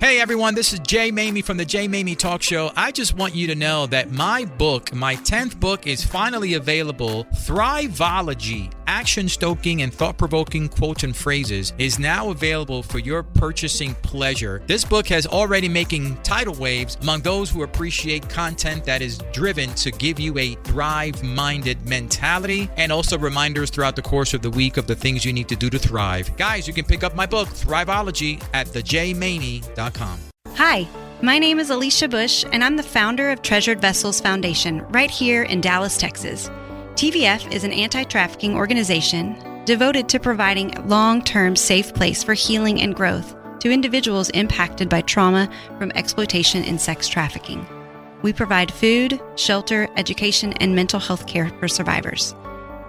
Hey 0.00 0.18
everyone, 0.18 0.54
this 0.54 0.72
is 0.72 0.78
Jay 0.78 1.12
Maymi 1.12 1.44
from 1.44 1.58
the 1.58 1.64
Jay 1.66 1.86
Maymi 1.86 2.16
Talk 2.16 2.40
Show. 2.40 2.72
I 2.74 2.90
just 2.90 3.14
want 3.16 3.34
you 3.34 3.46
to 3.48 3.54
know 3.54 3.86
that 3.88 4.10
my 4.10 4.46
book, 4.46 4.94
my 4.94 5.14
10th 5.16 5.60
book, 5.60 5.86
is 5.86 6.02
finally 6.02 6.54
available. 6.54 7.26
Thrivology 7.34 8.72
Action 8.86 9.28
Stoking 9.28 9.82
and 9.82 9.94
Thought 9.94 10.16
Provoking 10.16 10.68
Quotes 10.68 11.04
and 11.04 11.14
Phrases 11.14 11.74
is 11.78 11.98
now 11.98 12.30
available 12.30 12.82
for 12.82 12.98
your 12.98 13.22
purchasing 13.22 13.94
pleasure. 13.96 14.62
This 14.66 14.84
book 14.84 15.06
has 15.08 15.26
already 15.26 15.68
making 15.68 16.16
tidal 16.22 16.54
waves 16.54 16.96
among 17.02 17.20
those 17.20 17.50
who 17.50 17.62
appreciate 17.62 18.28
content 18.28 18.84
that 18.86 19.02
is 19.02 19.18
driven 19.32 19.72
to 19.74 19.90
give 19.92 20.18
you 20.18 20.36
a 20.38 20.54
thrive 20.64 21.22
minded 21.22 21.86
mentality 21.86 22.70
and 22.78 22.90
also 22.90 23.18
reminders 23.18 23.70
throughout 23.70 23.96
the 23.96 24.02
course 24.02 24.32
of 24.34 24.40
the 24.40 24.50
week 24.50 24.78
of 24.78 24.86
the 24.86 24.96
things 24.96 25.24
you 25.24 25.32
need 25.32 25.48
to 25.48 25.56
do 25.56 25.70
to 25.70 25.78
thrive. 25.78 26.34
Guys, 26.36 26.66
you 26.66 26.72
can 26.72 26.84
pick 26.84 27.04
up 27.04 27.14
my 27.14 27.26
book, 27.26 27.48
Thrivology, 27.48 28.42
at 28.54 28.66
thejmamie.com. 28.66 29.89
Hi, 30.54 30.86
my 31.22 31.38
name 31.38 31.58
is 31.58 31.70
Alicia 31.70 32.08
Bush, 32.08 32.44
and 32.52 32.62
I'm 32.62 32.76
the 32.76 32.82
founder 32.82 33.30
of 33.30 33.42
Treasured 33.42 33.80
Vessels 33.80 34.20
Foundation 34.20 34.82
right 34.88 35.10
here 35.10 35.42
in 35.42 35.60
Dallas, 35.60 35.96
Texas. 35.96 36.48
TVF 36.94 37.52
is 37.52 37.64
an 37.64 37.72
anti 37.72 38.04
trafficking 38.04 38.56
organization 38.56 39.36
devoted 39.64 40.08
to 40.08 40.20
providing 40.20 40.76
a 40.76 40.86
long 40.86 41.22
term 41.22 41.56
safe 41.56 41.94
place 41.94 42.22
for 42.22 42.34
healing 42.34 42.80
and 42.80 42.94
growth 42.94 43.34
to 43.60 43.70
individuals 43.70 44.30
impacted 44.30 44.88
by 44.88 45.02
trauma 45.02 45.50
from 45.78 45.92
exploitation 45.92 46.64
and 46.64 46.80
sex 46.80 47.06
trafficking. 47.08 47.66
We 48.22 48.32
provide 48.32 48.72
food, 48.72 49.20
shelter, 49.36 49.88
education, 49.96 50.54
and 50.54 50.74
mental 50.74 50.98
health 51.00 51.26
care 51.26 51.50
for 51.58 51.68
survivors. 51.68 52.34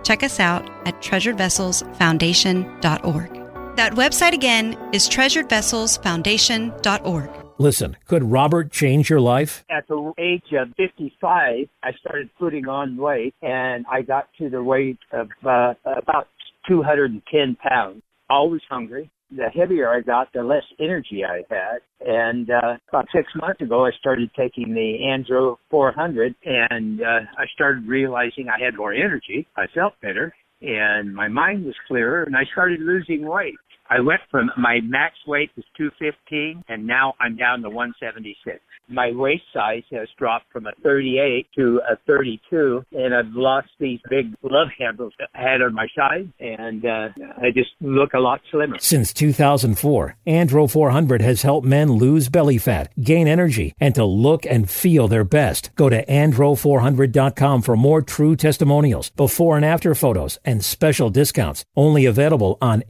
Check 0.04 0.24
us 0.24 0.40
out 0.40 0.70
at 0.86 1.02
treasuredvesselsfoundation.org. 1.02 3.41
That 3.76 3.94
website 3.94 4.34
again 4.34 4.76
is 4.92 5.08
treasuredvesselsfoundation.org. 5.08 7.30
Listen, 7.58 7.98
could 8.06 8.24
Robert 8.24 8.72
change 8.72 9.10
your 9.10 9.20
life? 9.22 9.64
At 9.70 9.88
the 9.88 10.12
age 10.18 10.52
of 10.60 10.70
55, 10.78 11.68
I 11.84 11.92
started 12.00 12.30
putting 12.40 12.68
on 12.68 12.98
weight 12.98 13.36
and 13.42 13.86
I 13.90 14.02
got 14.02 14.28
to 14.40 14.50
the 14.50 14.64
weight 14.64 15.00
of 15.14 15.30
uh, 15.46 15.76
about 15.86 16.28
210 16.68 17.56
pounds. 17.58 18.02
Always 18.30 18.62
hungry. 18.70 19.10
The 19.30 19.50
heavier 19.56 19.90
I 19.90 20.02
got, 20.02 20.34
the 20.34 20.44
less 20.44 20.66
energy 20.80 21.24
I 21.24 21.44
had. 21.50 21.80
And 22.06 22.50
uh, 22.50 22.76
about 22.90 23.08
six 23.16 23.32
months 23.36 23.62
ago, 23.62 23.86
I 23.86 23.92
started 23.92 24.30
taking 24.36 24.74
the 24.74 24.98
Andro 25.06 25.56
400 25.70 26.36
and 26.44 27.02
uh, 27.02 27.22
I 27.38 27.46
started 27.54 27.88
realizing 27.88 28.50
I 28.50 28.60
had 28.62 28.76
more 28.76 28.92
energy. 28.92 29.48
I 29.56 29.68
felt 29.74 29.94
better 30.02 30.34
and 30.62 31.14
my 31.14 31.28
mind 31.28 31.66
was 31.66 31.76
clearer 31.88 32.24
and 32.24 32.36
I 32.36 32.44
started 32.52 32.80
losing 32.82 33.26
weight. 33.26 33.56
I 33.92 34.00
went 34.00 34.22
from 34.32 34.50
my 34.58 34.80
max 34.82 35.16
weight 35.28 35.52
was 35.58 35.66
215 35.76 36.64
and 36.70 36.88
now 36.88 37.14
I'm 37.20 37.36
down 37.36 37.62
to 37.64 37.70
176. 37.70 38.62
My 38.88 39.12
waist 39.14 39.44
size 39.54 39.84
has 39.92 40.08
dropped 40.18 40.46
from 40.52 40.66
a 40.66 40.72
38 40.82 41.48
to 41.58 41.82
a 41.90 41.98
32 42.08 42.86
and 42.94 43.14
I've 43.14 43.34
lost 43.34 43.68
these 43.80 44.00
big 44.10 44.34
love 44.44 44.70
handles 44.80 45.12
that 45.20 45.28
I 45.36 45.42
had 45.42 45.62
on 45.62 45.74
my 45.74 45.88
side 45.94 46.32
and 46.40 46.86
uh, 46.86 47.10
I 47.38 47.52
just 47.54 47.72
look 47.82 48.14
a 48.14 48.20
lot 48.20 48.40
slimmer. 48.50 48.78
Since 48.80 49.12
2004, 49.12 50.16
Andro 50.26 50.72
400 50.72 51.22
has 51.22 51.42
helped 51.42 51.68
men 51.68 51.92
lose 51.92 52.30
belly 52.30 52.58
fat, 52.58 52.94
gain 53.02 53.28
energy, 53.28 53.74
and 53.78 53.94
to 53.96 54.06
look 54.06 54.46
and 54.46 54.70
feel 54.70 55.10
their 55.10 55.26
best. 55.26 55.76
Go 55.76 55.90
to 55.90 56.06
andro400.com 56.06 57.62
for 57.62 57.76
more 57.76 58.02
true 58.02 58.38
testimonials, 58.38 59.10
before 59.12 59.58
and 59.58 59.66
after 59.66 59.94
photos, 59.96 60.40
and 60.46 60.64
special 60.64 61.10
discounts. 61.10 61.66
Only 61.76 62.06
available 62.06 62.58
on 62.62 62.84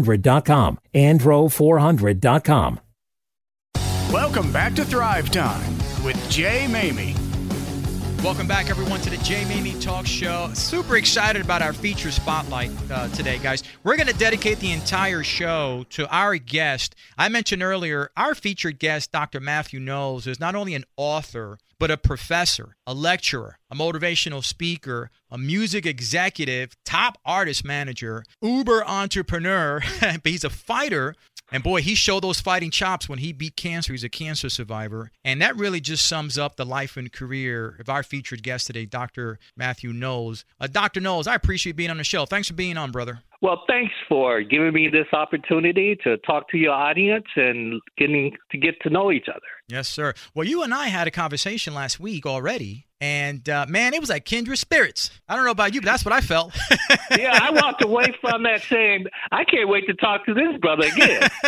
andro400.com. 0.00 0.78
andro400.com. 0.94 2.80
Welcome 4.12 4.52
back 4.52 4.74
to 4.74 4.84
Thrive 4.84 5.30
Time 5.30 5.78
with 6.04 6.16
Jay 6.30 6.66
Maymi. 6.68 7.16
Welcome 8.24 8.46
back, 8.46 8.68
everyone, 8.68 9.00
to 9.00 9.10
the 9.10 9.16
Jay 9.18 9.44
Maymi 9.44 9.80
Talk 9.80 10.04
Show. 10.04 10.50
Super 10.52 10.96
excited 10.96 11.40
about 11.40 11.62
our 11.62 11.72
feature 11.72 12.10
spotlight 12.10 12.70
uh, 12.90 13.08
today, 13.08 13.38
guys. 13.38 13.62
We're 13.82 13.96
going 13.96 14.08
to 14.08 14.18
dedicate 14.18 14.58
the 14.58 14.72
entire 14.72 15.22
show 15.22 15.86
to 15.90 16.06
our 16.14 16.36
guest. 16.36 16.96
I 17.16 17.30
mentioned 17.30 17.62
earlier, 17.62 18.10
our 18.18 18.34
featured 18.34 18.78
guest, 18.78 19.10
Dr. 19.10 19.40
Mathew 19.40 19.80
Knowles, 19.80 20.26
is 20.26 20.38
not 20.38 20.54
only 20.54 20.74
an 20.74 20.84
author, 20.98 21.58
but 21.80 21.90
a 21.90 21.96
professor, 21.96 22.76
a 22.86 22.92
lecturer, 22.92 23.58
a 23.70 23.74
motivational 23.74 24.44
speaker, 24.44 25.10
a 25.30 25.38
music 25.38 25.86
executive, 25.86 26.76
top 26.84 27.16
artist 27.24 27.64
manager, 27.64 28.22
uber 28.42 28.84
entrepreneur. 28.86 29.80
but 30.00 30.20
he's 30.24 30.44
a 30.44 30.50
fighter 30.50 31.14
and 31.52 31.62
boy, 31.62 31.82
he 31.82 31.94
showed 31.94 32.22
those 32.22 32.40
fighting 32.40 32.70
chops 32.70 33.08
when 33.08 33.18
he 33.18 33.32
beat 33.32 33.56
cancer. 33.56 33.92
He's 33.92 34.04
a 34.04 34.08
cancer 34.08 34.48
survivor. 34.48 35.10
And 35.24 35.40
that 35.42 35.56
really 35.56 35.80
just 35.80 36.06
sums 36.06 36.38
up 36.38 36.56
the 36.56 36.64
life 36.64 36.96
and 36.96 37.12
career 37.12 37.76
of 37.80 37.88
our 37.88 38.02
featured 38.02 38.42
guest 38.42 38.66
today, 38.66 38.86
Dr. 38.86 39.38
Mathew 39.56 39.92
Knowles. 39.92 40.44
Uh, 40.60 40.66
Dr. 40.66 41.00
Knowles, 41.00 41.26
I 41.26 41.34
appreciate 41.34 41.70
you 41.70 41.74
being 41.74 41.90
on 41.90 41.98
the 41.98 42.04
show. 42.04 42.26
Thanks 42.26 42.48
for 42.48 42.54
being 42.54 42.76
on, 42.76 42.90
brother. 42.92 43.20
Well, 43.42 43.62
thanks 43.66 43.94
for 44.06 44.42
giving 44.42 44.74
me 44.74 44.88
this 44.88 45.06
opportunity 45.12 45.96
to 46.04 46.18
talk 46.18 46.50
to 46.50 46.58
your 46.58 46.72
audience 46.72 47.26
and 47.36 47.80
getting 47.96 48.36
to 48.50 48.58
get 48.58 48.80
to 48.82 48.90
know 48.90 49.10
each 49.10 49.28
other. 49.28 49.40
Yes, 49.68 49.88
sir. 49.88 50.12
Well, 50.34 50.46
you 50.46 50.62
and 50.62 50.74
I 50.74 50.88
had 50.88 51.08
a 51.08 51.10
conversation 51.10 51.74
last 51.74 51.98
week 51.98 52.26
already 52.26 52.86
and 53.00 53.48
uh, 53.48 53.64
man, 53.66 53.94
it 53.94 54.00
was 54.00 54.10
like 54.10 54.26
kindred 54.26 54.58
spirits. 54.58 55.10
I 55.26 55.34
don't 55.34 55.46
know 55.46 55.52
about 55.52 55.72
you, 55.72 55.80
but 55.80 55.86
that's 55.86 56.04
what 56.04 56.12
I 56.12 56.20
felt. 56.20 56.54
yeah, 57.18 57.38
I 57.40 57.50
walked 57.50 57.82
away 57.82 58.14
from 58.20 58.42
that 58.42 58.62
saying, 58.62 59.06
I 59.32 59.44
can't 59.44 59.70
wait 59.70 59.86
to 59.86 59.94
talk 59.94 60.26
to 60.26 60.34
this 60.34 60.58
brother 60.60 60.86
again. 60.86 61.28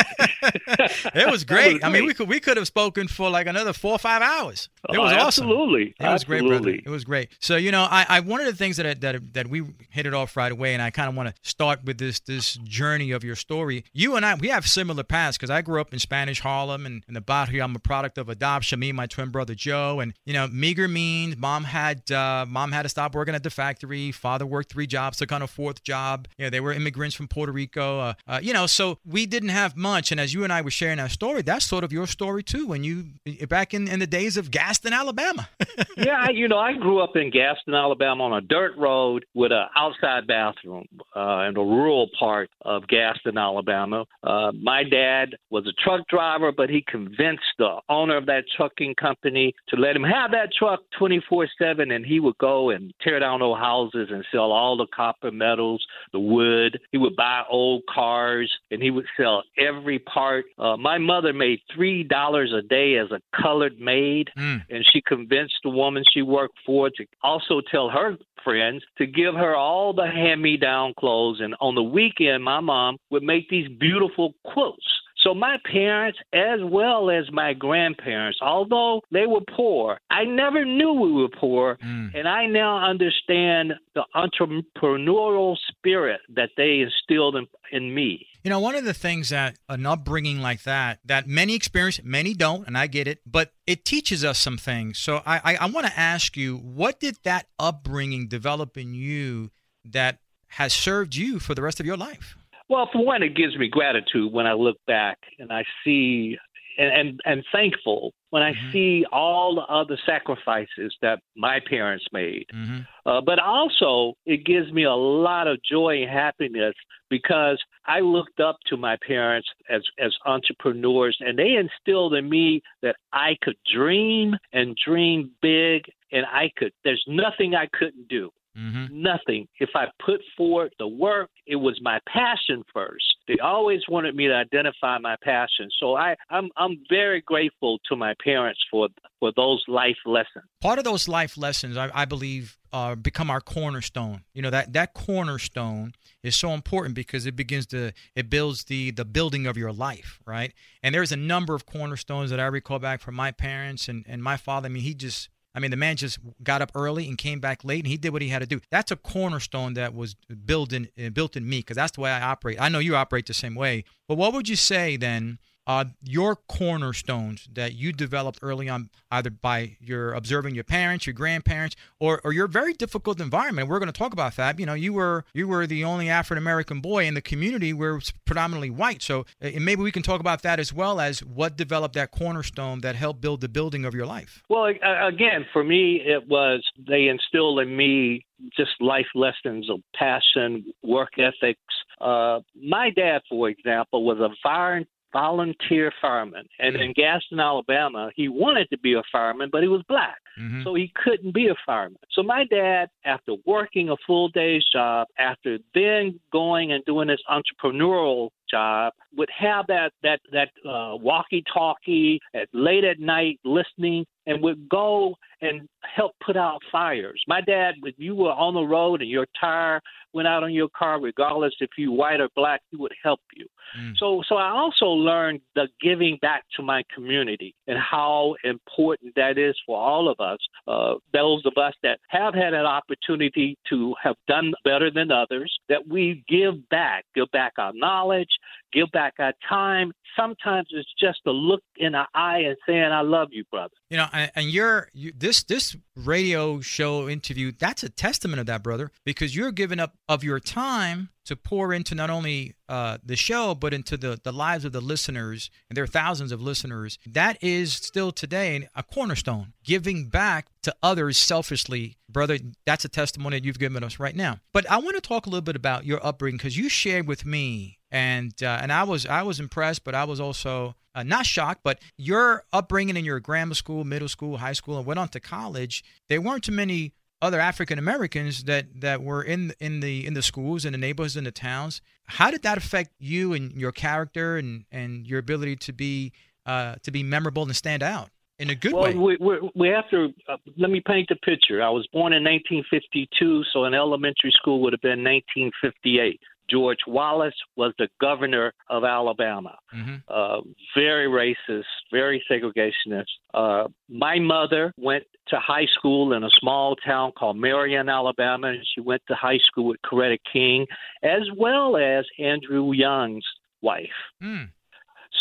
it 1.14 1.30
was 1.30 1.44
great. 1.52 1.74
Was 1.74 1.84
I 1.84 1.90
mean, 1.90 2.06
we 2.06 2.14
could 2.14 2.28
we 2.28 2.40
could 2.40 2.56
have 2.56 2.66
spoken 2.66 3.06
for 3.06 3.28
like 3.28 3.46
another 3.46 3.74
four 3.74 3.92
or 3.92 3.98
five 3.98 4.22
hours. 4.22 4.70
It 4.88 4.98
was 4.98 5.12
oh, 5.12 5.16
awesome. 5.16 5.44
Absolutely, 5.44 5.82
it 5.82 5.94
was 6.00 6.22
absolutely. 6.22 6.48
great, 6.48 6.62
brother. 6.62 6.78
It 6.86 6.90
was 6.90 7.04
great. 7.04 7.28
So 7.38 7.56
you 7.56 7.70
know, 7.70 7.82
I, 7.82 8.06
I 8.08 8.20
one 8.20 8.40
of 8.40 8.46
the 8.46 8.56
things 8.56 8.78
that 8.78 9.02
that 9.02 9.34
that 9.34 9.48
we 9.48 9.62
hit 9.90 10.06
it 10.06 10.14
off 10.14 10.36
right 10.38 10.50
away, 10.50 10.72
and 10.72 10.80
I 10.80 10.90
kind 10.90 11.10
of 11.10 11.14
want 11.14 11.28
to 11.28 11.34
start 11.42 11.84
with 11.84 11.98
this 11.98 12.20
this 12.20 12.54
journey 12.54 13.10
of 13.10 13.24
your 13.24 13.36
story. 13.36 13.84
You 13.92 14.16
and 14.16 14.24
I, 14.24 14.36
we 14.36 14.48
have 14.48 14.66
similar 14.66 15.02
paths 15.02 15.36
because 15.36 15.50
I 15.50 15.60
grew 15.60 15.82
up 15.82 15.92
in 15.92 15.98
Spanish 15.98 16.40
Harlem 16.40 16.86
and 16.86 17.04
in 17.08 17.14
the 17.14 17.20
barrio. 17.20 17.62
I'm 17.62 17.76
a 17.76 17.78
product 17.78 18.16
of 18.16 18.30
adoption. 18.30 18.80
Me 18.80 18.88
and 18.88 18.96
my 18.96 19.06
twin 19.06 19.28
brother 19.28 19.54
Joe, 19.54 20.00
and 20.00 20.14
you 20.24 20.32
know, 20.32 20.48
meager 20.48 20.88
means. 20.88 21.36
Mom 21.42 21.64
had 21.64 22.08
uh, 22.12 22.46
mom 22.48 22.70
had 22.70 22.84
to 22.84 22.88
stop 22.88 23.16
working 23.16 23.34
at 23.34 23.42
the 23.42 23.50
factory. 23.50 24.12
Father 24.12 24.46
worked 24.46 24.72
three 24.72 24.86
jobs, 24.86 25.18
took 25.18 25.32
on 25.32 25.42
a 25.42 25.48
fourth 25.48 25.82
job. 25.82 26.28
You 26.38 26.46
know, 26.46 26.50
they 26.50 26.60
were 26.60 26.72
immigrants 26.72 27.16
from 27.16 27.26
Puerto 27.26 27.50
Rico. 27.50 27.98
Uh, 27.98 28.14
uh, 28.28 28.38
you 28.40 28.52
know, 28.52 28.68
so 28.68 29.00
we 29.04 29.26
didn't 29.26 29.48
have 29.48 29.76
much. 29.76 30.12
And 30.12 30.20
as 30.20 30.32
you 30.32 30.44
and 30.44 30.52
I 30.52 30.62
were 30.62 30.70
sharing 30.70 31.00
our 31.00 31.08
story, 31.08 31.42
that's 31.42 31.64
sort 31.64 31.82
of 31.82 31.92
your 31.92 32.06
story 32.06 32.44
too. 32.44 32.68
When 32.68 32.84
you 32.84 33.06
back 33.48 33.74
in 33.74 33.88
in 33.88 33.98
the 33.98 34.06
days 34.06 34.36
of 34.36 34.52
Gadsden, 34.52 34.92
Alabama. 34.92 35.48
yeah, 35.96 36.30
you 36.30 36.46
know, 36.46 36.58
I 36.58 36.74
grew 36.74 37.00
up 37.00 37.16
in 37.16 37.30
Gadsden, 37.30 37.74
Alabama, 37.74 38.22
on 38.22 38.34
a 38.34 38.40
dirt 38.40 38.76
road 38.78 39.24
with 39.34 39.50
an 39.50 39.66
outside 39.74 40.28
bathroom 40.28 40.86
uh, 41.16 41.46
in 41.48 41.54
the 41.54 41.60
rural 41.60 42.08
part 42.16 42.50
of 42.64 42.86
Gadsden, 42.86 43.36
Alabama. 43.36 44.04
Uh, 44.22 44.52
my 44.52 44.84
dad 44.84 45.34
was 45.50 45.66
a 45.66 45.72
truck 45.82 46.06
driver, 46.06 46.52
but 46.52 46.70
he 46.70 46.84
convinced 46.86 47.42
the 47.58 47.80
owner 47.88 48.16
of 48.16 48.26
that 48.26 48.44
trucking 48.56 48.94
company 48.94 49.52
to 49.70 49.76
let 49.76 49.96
him 49.96 50.04
have 50.04 50.30
that 50.30 50.50
truck 50.56 50.82
24 50.96 51.31
7, 51.58 51.90
and 51.90 52.04
he 52.04 52.20
would 52.20 52.38
go 52.38 52.70
and 52.70 52.92
tear 53.02 53.18
down 53.18 53.42
old 53.42 53.58
houses 53.58 54.08
and 54.10 54.24
sell 54.30 54.52
all 54.52 54.76
the 54.76 54.86
copper 54.94 55.30
metals, 55.30 55.84
the 56.12 56.20
wood. 56.20 56.78
He 56.90 56.98
would 56.98 57.16
buy 57.16 57.42
old 57.48 57.82
cars, 57.92 58.52
and 58.70 58.82
he 58.82 58.90
would 58.90 59.06
sell 59.16 59.42
every 59.58 59.98
part. 59.98 60.44
Uh, 60.58 60.76
my 60.76 60.98
mother 60.98 61.32
made 61.32 61.60
$3 61.76 62.54
a 62.54 62.62
day 62.62 62.96
as 62.96 63.10
a 63.10 63.20
colored 63.40 63.80
maid, 63.80 64.30
mm. 64.36 64.62
and 64.70 64.84
she 64.92 65.00
convinced 65.00 65.56
the 65.62 65.70
woman 65.70 66.04
she 66.12 66.22
worked 66.22 66.58
for 66.66 66.90
to 66.90 67.06
also 67.22 67.60
tell 67.70 67.88
her 67.88 68.16
friends 68.44 68.82
to 68.98 69.06
give 69.06 69.34
her 69.34 69.54
all 69.54 69.92
the 69.92 70.06
hand 70.06 70.42
me 70.42 70.56
down 70.56 70.94
clothes. 70.98 71.40
And 71.40 71.54
on 71.60 71.74
the 71.74 71.82
weekend, 71.82 72.42
my 72.42 72.60
mom 72.60 72.96
would 73.10 73.22
make 73.22 73.48
these 73.48 73.68
beautiful 73.68 74.34
quilts 74.44 74.86
so 75.22 75.34
my 75.34 75.56
parents, 75.70 76.18
as 76.32 76.60
well 76.62 77.10
as 77.10 77.24
my 77.32 77.52
grandparents, 77.52 78.38
although 78.42 79.00
they 79.10 79.26
were 79.26 79.40
poor, 79.56 79.98
I 80.10 80.24
never 80.24 80.64
knew 80.64 80.92
we 80.92 81.12
were 81.12 81.28
poor, 81.28 81.78
mm. 81.82 82.14
and 82.14 82.28
I 82.28 82.46
now 82.46 82.78
understand 82.88 83.74
the 83.94 84.04
entrepreneurial 84.14 85.56
spirit 85.68 86.20
that 86.34 86.50
they 86.56 86.80
instilled 86.80 87.36
in, 87.36 87.46
in 87.70 87.94
me. 87.94 88.26
You 88.42 88.50
know, 88.50 88.58
one 88.58 88.74
of 88.74 88.84
the 88.84 88.94
things 88.94 89.28
that 89.28 89.56
an 89.68 89.86
upbringing 89.86 90.40
like 90.40 90.64
that, 90.64 90.98
that 91.04 91.28
many 91.28 91.54
experience, 91.54 92.00
many 92.02 92.34
don't, 92.34 92.66
and 92.66 92.76
I 92.76 92.88
get 92.88 93.06
it, 93.06 93.20
but 93.24 93.52
it 93.66 93.84
teaches 93.84 94.24
us 94.24 94.38
some 94.38 94.58
things. 94.58 94.98
So 94.98 95.22
I, 95.24 95.40
I, 95.44 95.56
I 95.60 95.66
want 95.66 95.86
to 95.86 95.98
ask 95.98 96.36
you, 96.36 96.56
what 96.56 96.98
did 96.98 97.18
that 97.22 97.46
upbringing 97.58 98.26
develop 98.26 98.76
in 98.76 98.94
you 98.94 99.50
that 99.84 100.18
has 100.48 100.72
served 100.72 101.14
you 101.14 101.38
for 101.38 101.54
the 101.54 101.62
rest 101.62 101.78
of 101.78 101.86
your 101.86 101.96
life? 101.96 102.36
Well, 102.72 102.88
for 102.90 103.04
one, 103.04 103.22
it 103.22 103.36
gives 103.36 103.54
me 103.58 103.68
gratitude 103.68 104.32
when 104.32 104.46
I 104.46 104.54
look 104.54 104.78
back 104.86 105.18
and 105.38 105.52
I 105.52 105.62
see 105.84 106.38
and 106.78 106.90
and, 106.90 107.20
and 107.26 107.44
thankful 107.52 108.14
when 108.30 108.42
I 108.42 108.52
mm-hmm. 108.52 108.72
see 108.72 109.04
all 109.12 109.56
the 109.56 109.70
other 109.70 109.98
sacrifices 110.06 110.96
that 111.02 111.18
my 111.36 111.60
parents 111.68 112.06
made. 112.14 112.46
Mm-hmm. 112.54 112.78
Uh, 113.04 113.20
but 113.20 113.38
also, 113.38 114.14
it 114.24 114.46
gives 114.46 114.72
me 114.72 114.84
a 114.84 114.94
lot 114.94 115.48
of 115.48 115.58
joy 115.62 116.00
and 116.00 116.10
happiness 116.10 116.72
because 117.10 117.62
I 117.84 118.00
looked 118.00 118.40
up 118.40 118.56
to 118.68 118.78
my 118.78 118.96
parents 119.06 119.48
as 119.68 119.82
as 120.00 120.14
entrepreneurs, 120.24 121.18
and 121.20 121.38
they 121.38 121.56
instilled 121.56 122.14
in 122.14 122.30
me 122.30 122.62
that 122.80 122.96
I 123.12 123.36
could 123.42 123.56
dream 123.70 124.34
and 124.54 124.74
dream 124.82 125.30
big, 125.42 125.82
and 126.10 126.24
I 126.24 126.50
could. 126.56 126.72
There's 126.84 127.04
nothing 127.06 127.54
I 127.54 127.68
couldn't 127.74 128.08
do. 128.08 128.30
Mm-hmm. 128.56 129.02
Nothing. 129.02 129.48
If 129.58 129.70
I 129.74 129.86
put 130.04 130.20
forward 130.36 130.74
the 130.78 130.86
work, 130.86 131.30
it 131.46 131.56
was 131.56 131.78
my 131.82 132.00
passion 132.06 132.62
first. 132.72 133.04
They 133.26 133.38
always 133.42 133.80
wanted 133.88 134.14
me 134.14 134.26
to 134.26 134.34
identify 134.34 134.98
my 134.98 135.16
passion. 135.22 135.70
So 135.78 135.96
I, 135.96 136.16
I'm 136.28 136.50
I'm 136.56 136.82
very 136.88 137.22
grateful 137.22 137.78
to 137.88 137.96
my 137.96 138.14
parents 138.22 138.60
for 138.70 138.88
for 139.20 139.32
those 139.36 139.62
life 139.68 139.96
lessons. 140.04 140.44
Part 140.60 140.78
of 140.78 140.84
those 140.84 141.08
life 141.08 141.36
lessons, 141.36 141.76
I, 141.76 141.90
I 141.94 142.04
believe, 142.04 142.58
uh, 142.72 142.94
become 142.94 143.30
our 143.30 143.40
cornerstone. 143.40 144.24
You 144.34 144.42
know 144.42 144.50
that 144.50 144.72
that 144.72 144.92
cornerstone 144.92 145.92
is 146.22 146.36
so 146.36 146.50
important 146.50 146.94
because 146.94 147.24
it 147.26 147.36
begins 147.36 147.66
to 147.66 147.92
it 148.14 148.28
builds 148.28 148.64
the 148.64 148.90
the 148.90 149.04
building 149.04 149.46
of 149.46 149.56
your 149.56 149.72
life, 149.72 150.20
right? 150.26 150.52
And 150.82 150.94
there's 150.94 151.12
a 151.12 151.16
number 151.16 151.54
of 151.54 151.64
cornerstones 151.64 152.30
that 152.30 152.40
I 152.40 152.46
recall 152.46 152.80
back 152.80 153.00
from 153.00 153.14
my 153.14 153.30
parents 153.30 153.88
and 153.88 154.04
and 154.06 154.22
my 154.22 154.36
father. 154.36 154.66
I 154.66 154.68
mean, 154.68 154.82
he 154.82 154.94
just 154.94 155.28
I 155.54 155.60
mean, 155.60 155.70
the 155.70 155.76
man 155.76 155.96
just 155.96 156.18
got 156.42 156.62
up 156.62 156.72
early 156.74 157.08
and 157.08 157.18
came 157.18 157.38
back 157.38 157.64
late, 157.64 157.80
and 157.80 157.86
he 157.88 157.96
did 157.96 158.12
what 158.12 158.22
he 158.22 158.28
had 158.28 158.40
to 158.40 158.46
do. 158.46 158.60
That's 158.70 158.90
a 158.90 158.96
cornerstone 158.96 159.74
that 159.74 159.94
was 159.94 160.14
built 160.14 160.72
in 160.72 160.88
uh, 161.02 161.10
built 161.10 161.36
in 161.36 161.48
me 161.48 161.58
because 161.58 161.76
that's 161.76 161.92
the 161.92 162.00
way 162.00 162.10
I 162.10 162.22
operate. 162.22 162.60
I 162.60 162.68
know 162.68 162.78
you 162.78 162.96
operate 162.96 163.26
the 163.26 163.34
same 163.34 163.54
way. 163.54 163.84
But 164.08 164.16
what 164.16 164.32
would 164.32 164.48
you 164.48 164.56
say 164.56 164.96
then 164.96 165.38
uh, 165.66 165.84
your 166.02 166.36
cornerstones 166.36 167.48
that 167.52 167.74
you 167.74 167.92
developed 167.92 168.38
early 168.42 168.68
on, 168.68 168.90
either 169.10 169.30
by 169.30 169.76
your 169.80 170.12
observing 170.12 170.54
your 170.54 170.64
parents, 170.64 171.06
your 171.06 171.14
grandparents, 171.14 171.76
or, 172.00 172.20
or 172.24 172.32
your 172.32 172.48
very 172.48 172.72
difficult 172.72 173.20
environment. 173.20 173.68
We're 173.68 173.78
going 173.78 173.92
to 173.92 173.98
talk 173.98 174.12
about 174.12 174.36
that. 174.36 174.58
You 174.58 174.66
know, 174.66 174.74
you 174.74 174.92
were 174.92 175.24
you 175.32 175.46
were 175.46 175.66
the 175.66 175.84
only 175.84 176.08
African 176.08 176.42
American 176.42 176.80
boy 176.80 177.06
in 177.06 177.14
the 177.14 177.22
community 177.22 177.72
where 177.72 177.96
it's 177.96 178.12
predominantly 178.24 178.70
white. 178.70 179.02
So 179.02 179.24
uh, 179.42 179.50
maybe 179.60 179.82
we 179.82 179.92
can 179.92 180.02
talk 180.02 180.20
about 180.20 180.42
that 180.42 180.58
as 180.58 180.72
well 180.72 181.00
as 181.00 181.22
what 181.22 181.56
developed 181.56 181.94
that 181.94 182.10
cornerstone 182.10 182.80
that 182.80 182.96
helped 182.96 183.20
build 183.20 183.40
the 183.40 183.48
building 183.48 183.84
of 183.84 183.94
your 183.94 184.06
life. 184.06 184.42
Well, 184.48 184.64
again, 184.66 185.46
for 185.52 185.62
me, 185.62 186.00
it 186.04 186.28
was 186.28 186.64
they 186.88 187.06
instilled 187.06 187.60
in 187.60 187.76
me 187.76 188.26
just 188.56 188.70
life 188.80 189.06
lessons 189.14 189.70
of 189.70 189.80
passion, 189.94 190.72
work 190.82 191.10
ethics. 191.18 191.60
Uh, 192.00 192.40
my 192.60 192.90
dad, 192.90 193.22
for 193.28 193.48
example, 193.48 194.04
was 194.04 194.18
a 194.18 194.30
fire 194.42 194.82
volunteer 195.12 195.92
fireman. 196.00 196.46
And 196.58 196.74
mm-hmm. 196.74 196.82
in 196.82 196.92
Gadsden, 196.94 197.40
Alabama, 197.40 198.10
he 198.14 198.28
wanted 198.28 198.68
to 198.70 198.78
be 198.78 198.94
a 198.94 199.02
fireman, 199.10 199.48
but 199.52 199.62
he 199.62 199.68
was 199.68 199.82
black. 199.88 200.18
Mm-hmm. 200.40 200.62
So 200.64 200.74
he 200.74 200.92
couldn't 200.94 201.34
be 201.34 201.48
a 201.48 201.54
fireman. 201.66 201.98
So 202.12 202.22
my 202.22 202.44
dad, 202.50 202.88
after 203.04 203.34
working 203.46 203.90
a 203.90 203.96
full 204.06 204.28
day's 204.28 204.64
job, 204.72 205.06
after 205.18 205.58
then 205.74 206.18
going 206.32 206.72
and 206.72 206.84
doing 206.84 207.08
this 207.08 207.20
entrepreneurial 207.30 208.30
job, 208.50 208.92
would 209.16 209.30
have 209.38 209.66
that 209.68 209.92
that 210.02 210.20
that 210.32 210.48
uh, 210.68 210.96
walkie-talkie 210.96 212.20
at 212.34 212.48
late 212.52 212.84
at 212.84 212.98
night 212.98 213.38
listening, 213.44 214.04
and 214.26 214.42
would 214.42 214.68
go 214.68 215.14
and 215.40 215.68
help 215.82 216.12
put 216.24 216.36
out 216.36 216.60
fires. 216.70 217.20
My 217.26 217.40
dad, 217.40 217.74
if 217.82 217.96
you 217.98 218.14
were 218.14 218.30
on 218.30 218.54
the 218.54 218.62
road 218.62 219.00
and 219.00 219.10
your 219.10 219.26
tire 219.38 219.80
went 220.12 220.28
out 220.28 220.44
on 220.44 220.52
your 220.52 220.68
car, 220.76 221.00
regardless 221.00 221.54
if 221.60 221.70
you 221.76 221.90
white 221.90 222.20
or 222.20 222.28
black, 222.36 222.60
he 222.70 222.76
would 222.76 222.92
help 223.02 223.20
you. 223.34 223.46
Mm. 223.78 223.94
So, 223.96 224.22
so 224.28 224.36
I 224.36 224.50
also 224.50 224.86
learned 224.86 225.40
the 225.54 225.68
giving 225.80 226.18
back 226.22 226.44
to 226.56 226.62
my 226.62 226.82
community 226.94 227.54
and 227.66 227.78
how 227.78 228.36
important 228.44 229.14
that 229.16 229.38
is 229.38 229.56
for 229.66 229.76
all 229.76 230.08
of 230.08 230.20
us. 230.20 230.38
Uh, 230.68 230.94
those 231.12 231.44
of 231.46 231.54
us 231.56 231.74
that 231.82 231.98
have 232.08 232.34
had 232.34 232.54
an 232.54 232.66
opportunity 232.66 233.56
to 233.70 233.94
have 234.02 234.16
done 234.28 234.52
better 234.64 234.90
than 234.90 235.10
others, 235.10 235.52
that 235.68 235.88
we 235.88 236.22
give 236.28 236.68
back, 236.68 237.04
give 237.14 237.30
back 237.32 237.54
our 237.58 237.72
knowledge, 237.74 238.30
give 238.72 238.90
back 238.92 239.14
our 239.18 239.32
time. 239.48 239.92
Sometimes 240.16 240.68
it's 240.70 240.88
just 240.98 241.20
a 241.26 241.30
look 241.30 241.62
in 241.76 241.92
the 241.92 242.04
eye 242.14 242.40
and 242.40 242.56
saying, 242.66 242.84
"I 242.84 243.02
love 243.02 243.28
you, 243.30 243.44
brother." 243.50 243.74
You 243.90 243.98
know, 243.98 244.08
and 244.12 244.46
you're 244.46 244.88
you, 244.92 245.12
this 245.16 245.42
this 245.42 245.76
radio 245.96 246.60
show 246.60 247.08
interview. 247.08 247.52
That's 247.58 247.82
a 247.82 247.88
testament 247.88 248.40
of 248.40 248.46
that, 248.46 248.62
brother, 248.62 248.90
because 249.04 249.34
you're 249.36 249.52
giving 249.52 249.80
up 249.80 249.94
of 250.08 250.24
your 250.24 250.40
time 250.40 251.10
to 251.24 251.36
pour 251.36 251.72
into 251.72 251.94
not 251.94 252.10
only 252.10 252.54
uh, 252.68 252.98
the 253.04 253.16
show 253.16 253.54
but 253.54 253.74
into 253.74 253.96
the 253.96 254.20
the 254.22 254.32
lives 254.32 254.64
of 254.64 254.72
the 254.72 254.80
listeners, 254.80 255.50
and 255.68 255.76
there 255.76 255.84
are 255.84 255.88
thousands 255.88 256.32
of 256.32 256.40
listeners. 256.40 256.98
That 257.06 257.38
is 257.42 257.72
still 257.72 258.12
today 258.12 258.68
a 258.74 258.82
cornerstone, 258.82 259.52
giving 259.64 260.08
back 260.08 260.48
to 260.62 260.74
others 260.82 261.18
selfishly, 261.18 261.96
brother. 262.08 262.38
That's 262.66 262.84
a 262.84 262.88
testimony 262.88 263.38
that 263.38 263.44
you've 263.44 263.58
given 263.58 263.84
us 263.84 263.98
right 263.98 264.16
now. 264.16 264.40
But 264.52 264.70
I 264.70 264.78
want 264.78 264.96
to 264.96 265.00
talk 265.00 265.26
a 265.26 265.30
little 265.30 265.42
bit 265.42 265.56
about 265.56 265.86
your 265.86 266.04
upbringing 266.04 266.38
because 266.38 266.56
you 266.56 266.68
shared 266.68 267.06
with 267.06 267.24
me 267.24 267.78
and 267.92 268.32
uh, 268.42 268.58
and 268.60 268.72
I 268.72 268.82
was 268.84 269.06
I 269.06 269.22
was 269.22 269.38
impressed, 269.38 269.84
but 269.84 269.94
I 269.94 270.04
was 270.04 270.18
also 270.18 270.74
uh, 270.94 271.02
not 271.02 271.26
shocked. 271.26 271.60
But 271.62 271.80
your 271.96 272.44
upbringing 272.52 272.96
in 272.96 273.04
your 273.04 273.20
grammar 273.20 273.54
school, 273.54 273.84
middle 273.84 274.08
school, 274.08 274.38
high 274.38 274.54
school, 274.54 274.78
and 274.78 274.86
went 274.86 274.98
on 274.98 275.08
to 275.08 275.20
college, 275.20 275.84
there 276.08 276.20
weren't 276.20 276.42
too 276.42 276.52
many 276.52 276.94
other 277.22 277.40
African 277.40 277.78
Americans 277.78 278.44
that 278.44 278.66
that 278.80 279.02
were 279.02 279.22
in 279.22 279.54
in 279.60 279.80
the 279.80 280.06
in 280.06 280.12
the 280.12 280.22
schools 280.22 280.64
in 280.64 280.72
the 280.72 280.78
neighborhoods 280.78 281.16
in 281.16 281.24
the 281.24 281.32
towns. 281.32 281.80
How 282.04 282.30
did 282.30 282.42
that 282.42 282.58
affect 282.58 282.90
you 282.98 283.32
and 283.32 283.52
your 283.52 283.72
character 283.72 284.36
and 284.36 284.64
and 284.70 285.06
your 285.06 285.20
ability 285.20 285.56
to 285.56 285.72
be 285.72 286.12
uh, 286.44 286.74
to 286.82 286.90
be 286.90 287.02
memorable 287.02 287.44
and 287.44 287.56
stand 287.56 287.82
out? 287.82 288.10
in 288.38 288.50
a 288.50 288.56
good 288.56 288.72
well, 288.72 288.82
way. 288.82 288.94
we, 288.94 289.16
we, 289.20 289.50
we 289.54 289.68
have 289.68 289.88
to 289.90 290.08
uh, 290.28 290.36
let 290.56 290.68
me 290.68 290.82
paint 290.84 291.08
the 291.08 291.14
picture. 291.16 291.62
I 291.62 291.68
was 291.68 291.86
born 291.92 292.12
in 292.12 292.24
1952, 292.24 293.44
so 293.52 293.64
an 293.64 293.72
elementary 293.72 294.32
school 294.32 294.60
would 294.62 294.72
have 294.72 294.80
been 294.80 295.04
1958. 295.04 296.18
George 296.50 296.78
Wallace 296.86 297.34
was 297.56 297.72
the 297.78 297.88
governor 298.00 298.52
of 298.68 298.84
Alabama. 298.84 299.56
hmm 299.70 299.96
Uh, 300.08 300.40
very 300.74 301.06
racist, 301.06 301.64
very 301.90 302.22
segregationist. 302.30 303.04
Uh, 303.32 303.68
my 303.88 304.18
mother 304.18 304.72
went 304.76 305.04
to 305.28 305.38
high 305.38 305.66
school 305.66 306.12
in 306.12 306.24
a 306.24 306.30
small 306.40 306.76
town 306.76 307.12
called 307.18 307.36
Marion, 307.36 307.88
Alabama, 307.88 308.48
and 308.48 308.66
she 308.74 308.80
went 308.80 309.02
to 309.08 309.14
high 309.14 309.38
school 309.38 309.66
with 309.66 309.80
Coretta 309.82 310.18
King, 310.32 310.66
as 311.02 311.22
well 311.36 311.76
as 311.76 312.04
Andrew 312.18 312.72
Young's 312.72 313.24
wife. 313.62 314.00
Mm. 314.22 314.50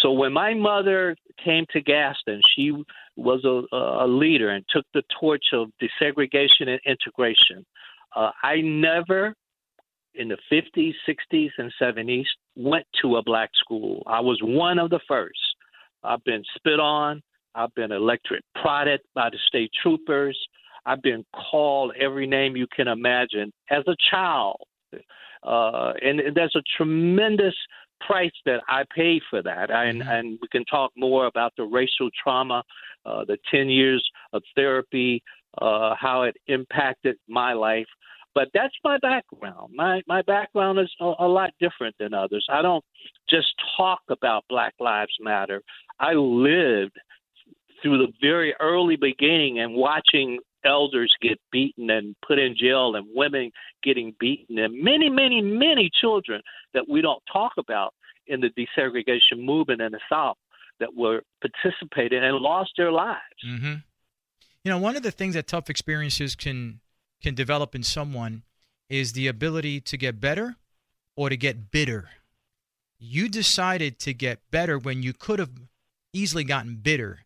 So 0.01 0.11
when 0.11 0.33
my 0.33 0.53
mother 0.53 1.15
came 1.43 1.65
to 1.71 1.81
Gadsden, 1.81 2.41
she 2.55 2.71
was 3.15 3.43
a, 3.45 3.75
a 3.75 4.07
leader 4.07 4.49
and 4.49 4.65
took 4.69 4.85
the 4.93 5.03
torch 5.19 5.45
of 5.53 5.69
desegregation 5.81 6.67
and 6.67 6.79
integration. 6.85 7.65
Uh, 8.15 8.31
I 8.43 8.61
never, 8.61 9.35
in 10.15 10.27
the 10.27 10.37
50s, 10.51 10.93
60s, 11.07 11.49
and 11.57 11.71
70s, 11.81 12.25
went 12.55 12.85
to 13.01 13.17
a 13.17 13.23
black 13.23 13.49
school. 13.53 14.03
I 14.07 14.19
was 14.19 14.39
one 14.43 14.79
of 14.79 14.89
the 14.89 14.99
first. 15.07 15.39
I've 16.03 16.23
been 16.23 16.43
spit 16.55 16.79
on. 16.79 17.21
I've 17.55 17.73
been 17.75 17.91
electric 17.91 18.43
prodded 18.55 19.01
by 19.13 19.29
the 19.29 19.37
state 19.45 19.71
troopers. 19.81 20.37
I've 20.85 21.01
been 21.01 21.23
called 21.33 21.93
every 21.99 22.25
name 22.25 22.55
you 22.55 22.67
can 22.75 22.87
imagine 22.87 23.51
as 23.69 23.83
a 23.87 23.95
child. 24.09 24.61
Uh, 25.43 25.93
and 26.01 26.21
there's 26.35 26.55
a 26.55 26.63
tremendous 26.77 27.55
price 27.99 28.31
that 28.45 28.61
I 28.67 28.83
paid 28.95 29.21
for 29.29 29.41
that. 29.43 29.69
And, 29.69 30.01
Mhm. 30.01 30.19
and 30.19 30.39
we 30.41 30.47
can 30.47 30.65
talk 30.65 30.91
more 30.95 31.27
about 31.27 31.53
the 31.55 31.63
racial 31.63 32.09
trauma, 32.11 32.63
uh, 33.05 33.25
the 33.25 33.37
10 33.49 33.69
years 33.69 34.07
of 34.33 34.43
therapy, 34.55 35.21
uh, 35.57 35.95
how 35.95 36.23
it 36.23 36.37
impacted 36.47 37.17
my 37.27 37.53
life. 37.53 37.87
But 38.33 38.49
that's 38.53 38.73
my 38.83 38.97
background. 38.99 39.73
My 39.75 40.01
my 40.07 40.21
background 40.21 40.79
is 40.79 40.89
a, 40.99 41.13
a 41.19 41.27
lot 41.27 41.51
different 41.59 41.95
than 41.99 42.13
others. 42.13 42.45
I 42.49 42.61
don't 42.61 42.83
just 43.29 43.47
talk 43.77 44.01
about 44.09 44.45
Black 44.49 44.73
Lives 44.79 45.15
Matter. 45.19 45.61
I 45.99 46.13
lived 46.13 46.97
through 47.81 47.97
the 47.97 48.13
very 48.21 48.53
early 48.59 48.95
beginning 48.95 49.59
and 49.59 49.73
watching 49.73 50.39
elders 50.63 51.13
get 51.21 51.39
beaten 51.51 51.89
and 51.89 52.15
put 52.25 52.37
in 52.39 52.55
jail 52.55 52.95
and 52.95 53.07
women 53.13 53.51
getting 53.83 54.13
beaten 54.19 54.59
and 54.59 54.81
many, 54.81 55.09
many, 55.09 55.41
many 55.41 55.89
children 55.99 56.41
that 56.73 56.87
we 56.87 57.01
don't 57.01 57.23
talk 57.31 57.53
about 57.57 57.93
in 58.27 58.41
the 58.41 58.49
desegregation 58.49 59.43
movement 59.43 59.81
in 59.81 59.91
the 59.91 59.99
South 60.09 60.37
that 60.79 60.95
were 60.95 61.21
participating 61.41 62.23
and 62.23 62.37
lost 62.37 62.71
their 62.77 62.91
lives. 62.91 63.19
hmm 63.43 63.73
You 64.63 64.71
know, 64.71 64.77
one 64.77 64.95
of 64.95 65.03
the 65.03 65.11
things 65.11 65.33
that 65.33 65.47
tough 65.47 65.69
experiences 65.69 66.35
can 66.35 66.79
can 67.21 67.35
develop 67.35 67.75
in 67.75 67.83
someone 67.83 68.43
is 68.89 69.13
the 69.13 69.27
ability 69.27 69.79
to 69.81 69.97
get 69.97 70.19
better 70.19 70.55
or 71.15 71.29
to 71.29 71.37
get 71.37 71.71
bitter. 71.71 72.09
You 72.99 73.29
decided 73.29 73.99
to 73.99 74.13
get 74.13 74.39
better 74.51 74.77
when 74.77 75.01
you 75.01 75.13
could 75.13 75.39
have 75.39 75.51
easily 76.13 76.43
gotten 76.43 76.75
bitter. 76.75 77.19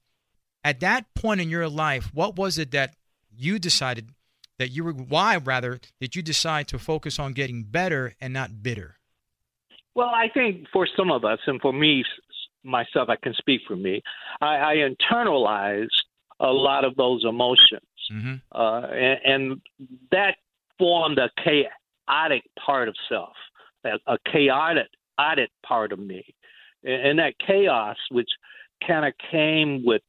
At 0.64 0.80
that 0.80 1.14
point 1.14 1.42
in 1.42 1.50
your 1.50 1.68
life, 1.68 2.12
what 2.14 2.36
was 2.36 2.58
it 2.58 2.72
that 2.72 2.96
you 3.36 3.60
decided 3.60 4.10
that 4.58 4.70
you 4.70 4.84
were 4.84 4.94
why 4.94 5.38
rather 5.38 5.80
did 6.00 6.16
you 6.16 6.22
decide 6.22 6.68
to 6.70 6.80
focus 6.80 7.20
on 7.20 7.34
getting 7.34 7.64
better 7.64 8.16
and 8.22 8.34
not 8.34 8.64
bitter? 8.64 8.96
Well, 9.96 10.10
I 10.10 10.28
think 10.34 10.68
for 10.72 10.88
some 10.98 11.12
of 11.12 11.24
us, 11.24 11.40
and 11.48 11.62
for 11.62 11.74
me 11.74 12.04
myself, 12.64 13.10
I 13.10 13.16
can 13.16 13.34
speak 13.34 13.62
for 13.68 13.76
me, 13.76 14.02
I, 14.42 14.56
I 14.56 14.76
internalized 14.76 15.88
a 16.40 16.52
lot 16.52 16.84
of 16.84 16.96
those 16.96 17.24
emotions. 17.28 17.82
Mm-hmm. 18.12 18.36
uh, 18.52 18.82
and, 18.88 19.20
and 19.26 19.62
that 20.12 20.36
formed 20.78 21.18
a 21.18 21.30
chaotic 21.44 22.44
part 22.64 22.88
of 22.88 22.96
self, 23.10 23.36
a, 23.84 23.98
a 24.08 24.18
chaotic, 24.32 24.88
chaotic 25.18 25.50
part 25.66 25.92
of 25.92 26.00
me, 26.00 26.24
and, 26.84 27.08
and 27.08 27.20
that 27.20 27.34
chaos, 27.46 27.98
which 28.12 28.30
kind 28.86 29.06
of 29.06 29.14
came 29.32 29.84
with 29.86 30.02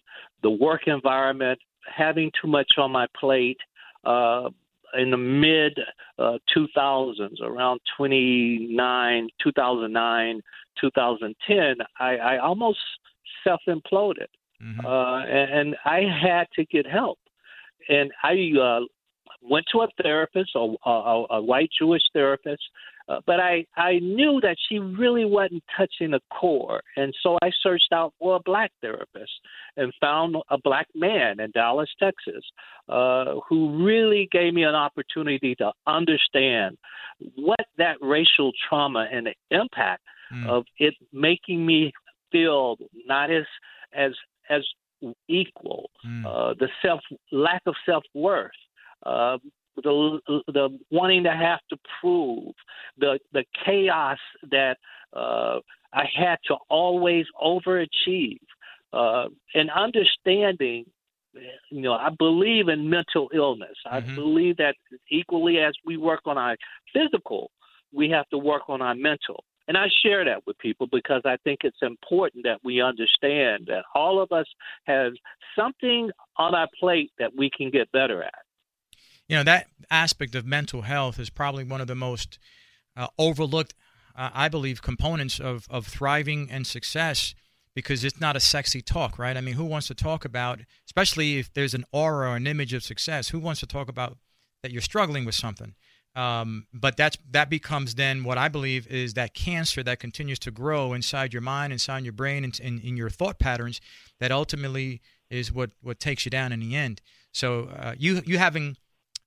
the 0.42 0.50
work 0.50 0.82
environment, 0.87 1.59
having 1.94 2.30
too 2.40 2.48
much 2.48 2.72
on 2.78 2.90
my 2.90 3.06
plate. 3.18 3.59
Uh, 4.04 4.50
in 4.94 5.11
the 5.11 5.16
mid 5.16 5.78
uh, 6.18 6.38
2000s, 6.56 7.40
around 7.42 7.80
29, 7.96 9.28
2009, 9.42 10.40
2010, 10.80 11.74
I, 11.98 12.16
I 12.16 12.38
almost 12.38 12.78
self 13.44 13.61
imploded. 13.68 14.28
Mm-hmm. 14.62 14.87
Uh, 14.87 15.24
and, 15.24 15.52
and 15.52 15.76
I 15.85 16.02
had 16.02 16.46
to 16.54 16.64
get 16.64 16.87
help. 16.87 17.18
And 17.88 18.11
I 18.22 18.53
uh, 18.61 18.81
went 19.42 19.66
to 19.72 19.81
a 19.83 19.88
therapist, 20.03 20.51
a, 20.55 20.75
a, 20.85 21.25
a 21.31 21.42
white 21.42 21.70
Jewish 21.79 22.03
therapist, 22.12 22.62
uh, 23.09 23.20
but 23.25 23.38
I, 23.38 23.64
I 23.77 24.01
knew 24.01 24.40
that 24.42 24.57
she 24.68 24.79
really 24.81 25.25
wasn't 25.25 25.62
touching 25.77 26.11
the 26.11 26.20
core. 26.33 26.83
And 26.96 27.14
so 27.22 27.38
I 27.40 27.51
searched 27.62 27.92
out 27.92 28.12
for 28.18 28.37
a 28.37 28.40
black 28.44 28.72
therapist 28.81 29.31
and 29.77 29.92
found 30.01 30.37
a 30.51 30.59
black 30.59 30.88
man 30.94 31.38
in 31.38 31.53
Dallas, 31.53 31.88
Texas, 32.01 32.44
uh, 32.88 33.37
who 33.49 33.85
really 33.85 34.29
gave 34.33 34.55
me 34.55 34.64
an 34.64 34.75
opportunity 34.75 35.55
to 35.57 35.70
understand 35.87 36.77
what 37.37 37.61
that 37.79 37.96
racial 38.01 38.51
trauma 38.68 39.07
and 39.12 39.27
the 39.27 39.35
impact 39.57 40.03
Mm. 40.33 40.49
of 40.49 40.64
it 40.79 40.94
making 41.12 41.64
me 41.64 41.92
feel 42.33 42.77
not 43.07 43.31
as 43.31 43.44
as 43.92 44.12
as 44.51 44.62
equal, 45.29 45.90
Mm. 46.05 46.25
uh, 46.27 46.55
the 46.55 46.69
self 46.83 47.01
lack 47.33 47.62
of 47.66 47.75
self 47.85 48.05
worth, 48.14 48.51
uh, 49.05 49.38
the 49.77 50.21
the 50.49 50.79
wanting 50.90 51.23
to 51.25 51.33
have 51.33 51.61
to 51.71 51.79
prove, 52.01 52.55
the 52.99 53.19
the 53.33 53.45
chaos 53.64 54.19
that 54.51 54.79
uh, 55.12 55.61
I 55.92 56.05
had 56.14 56.38
to 56.47 56.57
always 56.69 57.27
overachieve, 57.42 58.40
uh, 58.92 59.29
and 59.55 59.71
understanding. 59.71 60.87
You 61.71 61.83
know, 61.83 61.92
I 61.92 62.09
believe 62.19 62.69
in 62.69 62.88
mental 62.88 63.29
illness. 63.35 63.77
I 63.85 64.01
Mhm. 64.01 64.14
believe 64.14 64.57
that 64.57 64.75
equally 65.11 65.59
as 65.59 65.75
we 65.85 65.99
work 65.99 66.23
on 66.25 66.38
our 66.38 66.57
physical, 66.95 67.51
we 67.92 68.09
have 68.09 68.27
to 68.31 68.38
work 68.38 68.71
on 68.71 68.81
our 68.81 68.95
mental. 68.95 69.45
And 69.68 69.76
I 69.76 69.87
share 70.02 70.24
that 70.24 70.46
with 70.46 70.59
people 70.59 70.87
because 70.90 71.22
I 71.24 71.37
think 71.42 71.61
it's 71.64 71.83
important 71.83 72.44
that 72.44 72.61
we 72.62 72.81
understand 72.81 73.66
that 73.66 73.83
all 73.94 74.22
of 74.22 74.31
us 74.33 74.46
have 74.85 75.12
something 75.59 76.11
on 76.37 76.55
our 76.55 76.68
plate 76.79 77.11
that 77.18 77.33
we 77.37 77.50
can 77.57 77.70
get 77.70 77.90
better 77.92 78.22
at. 78.22 78.35
you 79.29 79.37
know 79.37 79.42
that 79.42 79.66
aspect 79.90 80.35
of 80.35 80.46
mental 80.46 80.83
health 80.83 81.18
is 81.18 81.31
probably 81.31 81.64
one 81.64 81.81
of 81.81 81.87
the 81.87 81.94
most 81.94 82.38
uh, 82.96 83.09
overlooked 83.18 83.74
uh, 84.14 84.31
i 84.35 84.48
believe 84.48 84.83
components 84.83 85.40
of, 85.40 85.66
of 85.70 85.87
thriving 85.87 86.48
and 86.50 86.66
success 86.66 87.35
because 87.74 88.05
it's 88.05 88.20
not 88.20 88.37
a 88.37 88.40
sexy 88.40 88.81
talk 88.83 89.18
right 89.18 89.37
i 89.37 89.40
mean 89.40 89.55
who 89.55 89.64
wants 89.64 89.88
to 89.88 89.94
talk 89.94 90.24
about 90.24 90.61
especially 90.87 91.38
if 91.38 91.52
there's 91.55 91.74
an 91.74 91.85
aura 91.92 92.31
or 92.31 92.37
an 92.37 92.46
image 92.46 92.72
of 92.72 92.83
success 92.83 93.31
who 93.31 93.40
wants 93.40 93.61
to 93.61 93.66
talk 93.66 93.88
about 93.88 94.16
that 94.62 94.70
you're 94.72 94.83
struggling 94.83 95.24
with 95.24 95.35
something 95.35 95.74
um, 96.16 96.66
but 96.72 96.96
that's 96.96 97.18
that 97.31 97.50
becomes 97.50 97.94
then 97.94 98.24
what 98.24 98.38
I 98.38 98.48
believe 98.48 98.87
is 98.88 99.14
that 99.14 99.35
cancer 99.35 99.83
that 99.83 100.00
continues 100.00 100.38
to 100.40 100.50
grow 100.50 100.94
inside 100.94 101.33
your 101.33 101.42
mind, 101.42 101.72
inside 101.72 102.05
your 102.05 102.14
brain, 102.14 102.42
and 102.42 102.59
in, 102.59 102.81
in 102.81 102.96
your 102.96 103.11
thought 103.11 103.38
patterns. 103.38 103.81
That 104.18 104.33
ultimately 104.33 105.02
is 105.31 105.52
what 105.52 105.70
what 105.83 106.00
takes 106.00 106.24
you 106.24 106.31
down 106.31 106.52
in 106.52 106.61
the 106.61 106.74
end. 106.74 107.02
So 107.33 107.64
uh, 107.64 107.94
you 107.98 108.22
you 108.24 108.38
having 108.38 108.76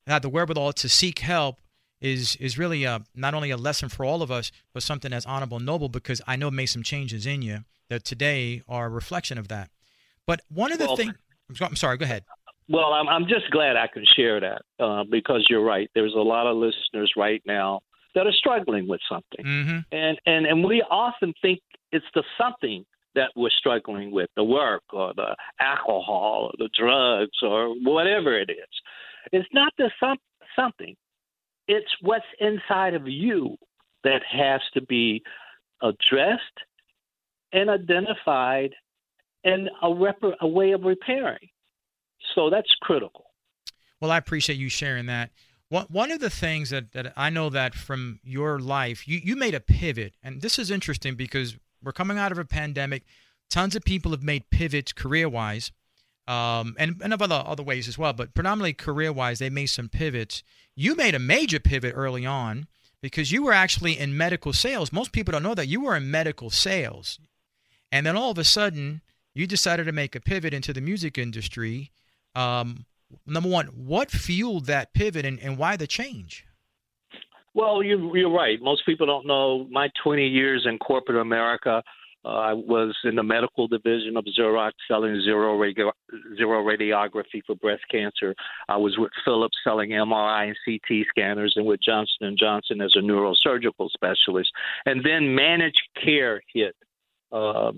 had 0.08 0.23
the 0.23 0.30
wherewithal 0.30 0.73
to 0.73 0.89
seek 0.89 1.19
help 1.19 1.62
is 2.02 2.36
is 2.38 2.58
really 2.58 2.86
a, 2.86 3.02
not 3.13 3.34
only 3.34 3.52
a 3.52 3.58
lesson 3.58 3.89
for 3.89 4.04
all 4.04 4.21
of 4.21 4.32
us, 4.32 4.52
but 4.73 4.82
something 4.82 5.12
that's 5.12 5.25
honorable 5.28 5.58
and 5.58 5.65
noble 5.65 5.89
because 5.89 6.21
I 6.25 6.36
know 6.36 6.47
it 6.47 6.54
made 6.54 6.67
some 6.67 6.84
changes 6.84 7.25
in 7.25 7.43
you 7.43 7.65
that 7.89 8.04
today 8.04 8.63
are 8.67 8.88
a 8.88 8.89
reflection 8.89 9.38
of 9.38 9.47
that. 9.49 9.69
But 10.25 10.41
one 10.49 10.71
of 10.71 10.80
the 10.80 10.88
Well, 10.88 10.95
things, 10.95 11.13
I'm 11.62 11.75
sorry, 11.75 11.97
go 11.97 12.06
ahead. 12.06 12.23
Well, 12.69 12.93
I'm, 12.93 13.08
I'm 13.08 13.23
just 13.27 13.49
glad 13.51 13.75
I 13.75 13.88
can 13.88 14.05
share 14.15 14.39
that 14.39 14.62
uh, 14.79 15.03
because 15.10 15.45
you're 15.49 15.63
right. 15.63 15.89
There's 15.95 16.13
a 16.13 16.21
lot 16.21 16.47
of 16.47 16.58
listeners 16.58 17.12
right 17.17 17.41
now 17.45 17.82
that 18.15 18.27
are 18.27 18.32
struggling 18.32 18.88
with 18.88 19.01
something. 19.10 19.45
Mm-hmm. 19.45 19.79
and 19.91 20.19
and 20.25 20.45
and 20.45 20.63
we 20.63 20.84
often 20.89 21.34
think 21.41 21.60
it's 21.91 22.05
the 22.13 22.23
something 22.38 22.86
that 23.15 23.32
we're 23.36 23.49
struggling 23.49 24.12
with 24.12 24.29
the 24.36 24.43
work 24.43 24.84
or 24.93 25.13
the 25.15 25.36
alcohol 25.60 26.51
or 26.51 26.51
the 26.58 26.69
drugs 26.77 27.38
or 27.41 27.69
whatever 27.82 28.39
it 28.39 28.49
is 28.49 28.69
it's 29.32 29.47
not 29.53 29.73
the 29.77 29.89
some, 29.99 30.17
something 30.55 30.95
it's 31.67 31.89
what's 32.01 32.25
inside 32.39 32.93
of 32.93 33.08
you 33.08 33.55
that 34.03 34.21
has 34.29 34.62
to 34.73 34.82
be 34.82 35.21
addressed 35.82 36.41
and 37.51 37.69
identified 37.69 38.71
and 39.43 39.69
a, 39.82 39.93
rep- 39.93 40.38
a 40.41 40.47
way 40.47 40.71
of 40.71 40.84
repairing 40.84 41.49
so 42.36 42.49
that's 42.49 42.69
critical 42.82 43.25
Well, 44.01 44.12
I 44.12 44.17
appreciate 44.17 44.58
you 44.60 44.69
sharing 44.69 45.08
that. 45.08 45.32
One 45.69 46.12
of 46.12 46.19
the 46.19 46.29
things 46.29 46.71
that, 46.71 46.93
that 46.93 47.13
I 47.15 47.29
know 47.29 47.49
that 47.49 47.75
from 47.75 48.19
your 48.23 48.60
life, 48.60 49.08
you, 49.08 49.19
you 49.23 49.36
made 49.36 49.53
a 49.53 49.60
pivot. 49.60 50.13
And 50.23 50.41
this 50.41 50.58
is 50.58 50.71
interesting 50.71 51.15
because 51.15 51.58
we're 51.84 51.91
coming 51.91 52.17
out 52.17 52.32
of 52.32 52.39
a 52.39 52.45
pandemic. 52.45 53.03
Tons 53.49 53.75
of 53.75 53.84
people 53.84 54.12
have 54.12 54.23
made 54.23 54.49
pivots 54.49 54.93
career 54.93 55.29
wise. 55.29 55.71
um, 56.29 56.75
and 56.77 57.01
and 57.03 57.12
of 57.12 57.21
other 57.23 57.43
other 57.45 57.63
ways 57.63 57.88
as 57.88 57.97
well. 57.97 58.13
But 58.13 58.36
predominantly 58.36 58.73
career 58.73 59.12
wise, 59.12 59.39
they 59.39 59.49
made 59.49 59.65
some 59.67 59.89
pivots. 59.89 60.43
You 60.75 60.95
made 60.95 61.15
a 61.15 61.19
major 61.19 61.60
pivot 61.60 61.93
early 61.95 62.25
on 62.25 62.67
because 63.01 63.32
you 63.32 63.43
were 63.43 63.53
actually 63.53 63.97
in 63.97 64.15
medical 64.15 64.53
sales. 64.53 64.93
Most 64.93 65.12
people 65.12 65.32
don't 65.32 65.43
know 65.43 65.55
that 65.55 65.67
you 65.67 65.82
were 65.82 65.97
in 65.97 66.12
medical 66.12 66.51
sales, 66.51 67.19
and 67.91 68.05
then 68.05 68.15
all 68.15 68.29
of 68.32 68.38
a 68.38 68.43
sudden 68.43 69.01
you 69.34 69.47
decided 69.47 69.86
to 69.86 69.91
make 69.91 70.15
a 70.15 70.21
pivot 70.21 70.53
into 70.53 70.71
the 70.71 70.82
music 70.82 71.17
industry. 71.17 71.91
Um, 72.36 72.86
number 73.26 73.50
one, 73.50 73.68
what 73.68 74.12
fueled 74.12 74.65
that 74.65 74.94
pivot, 74.94 75.26
and, 75.26 75.39
and 75.39 75.58
why 75.58 75.76
the 75.76 75.88
change? 75.88 76.46
Well, 77.54 77.82
you, 77.82 78.15
you're 78.15 78.32
right. 78.32 78.62
Most 78.62 78.86
people 78.86 79.08
don't 79.08 79.26
know 79.26 79.68
my 79.70 79.89
20 80.04 80.28
years 80.28 80.65
in 80.70 80.78
corporate 80.78 81.20
America. 81.20 81.84
Uh, 82.24 82.28
I 82.28 82.54
was 82.54 82.96
in 83.06 83.15
the 83.15 83.24
medical 83.24 83.68
division 83.68 84.18
of 84.18 84.26
Xerox 84.38 84.72
selling 84.88 85.22
zero, 85.24 85.58
xeroradiography 86.39 87.42
for 87.48 87.56
breast 87.56 87.84
cancer. 87.89 88.36
I 88.68 88.76
was 88.76 88.98
with 88.98 89.12
Philips 89.24 89.58
selling 89.63 89.92
MRI 89.92 90.48
and 90.48 90.58
CT 90.65 91.06
scanners, 91.10 91.54
and 91.56 91.65
with 91.65 91.80
Johnson 91.82 92.28
and 92.28 92.38
Johnson 92.38 92.82
as 92.82 92.94
a 92.96 93.00
neurosurgical 93.00 93.89
specialist. 93.92 94.52
And 94.86 95.04
then 95.06 95.34
managed 95.34 95.82
care 96.04 96.42
hit 96.54 96.76
uh, 97.32 97.72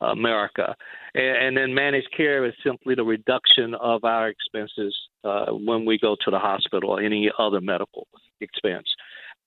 America, 0.00 0.74
and, 1.14 1.36
and, 1.36 1.56
then 1.56 1.74
managed 1.74 2.08
care 2.16 2.44
is 2.44 2.54
simply 2.64 2.94
the 2.94 3.02
reduction 3.02 3.74
of 3.74 4.04
our 4.04 4.28
expenses 4.28 4.94
uh, 5.24 5.46
when 5.46 5.84
we 5.84 5.98
go 5.98 6.16
to 6.24 6.30
the 6.30 6.38
hospital 6.38 6.90
or 6.90 7.00
any 7.00 7.30
other 7.38 7.60
medical 7.60 8.06
expense. 8.40 8.86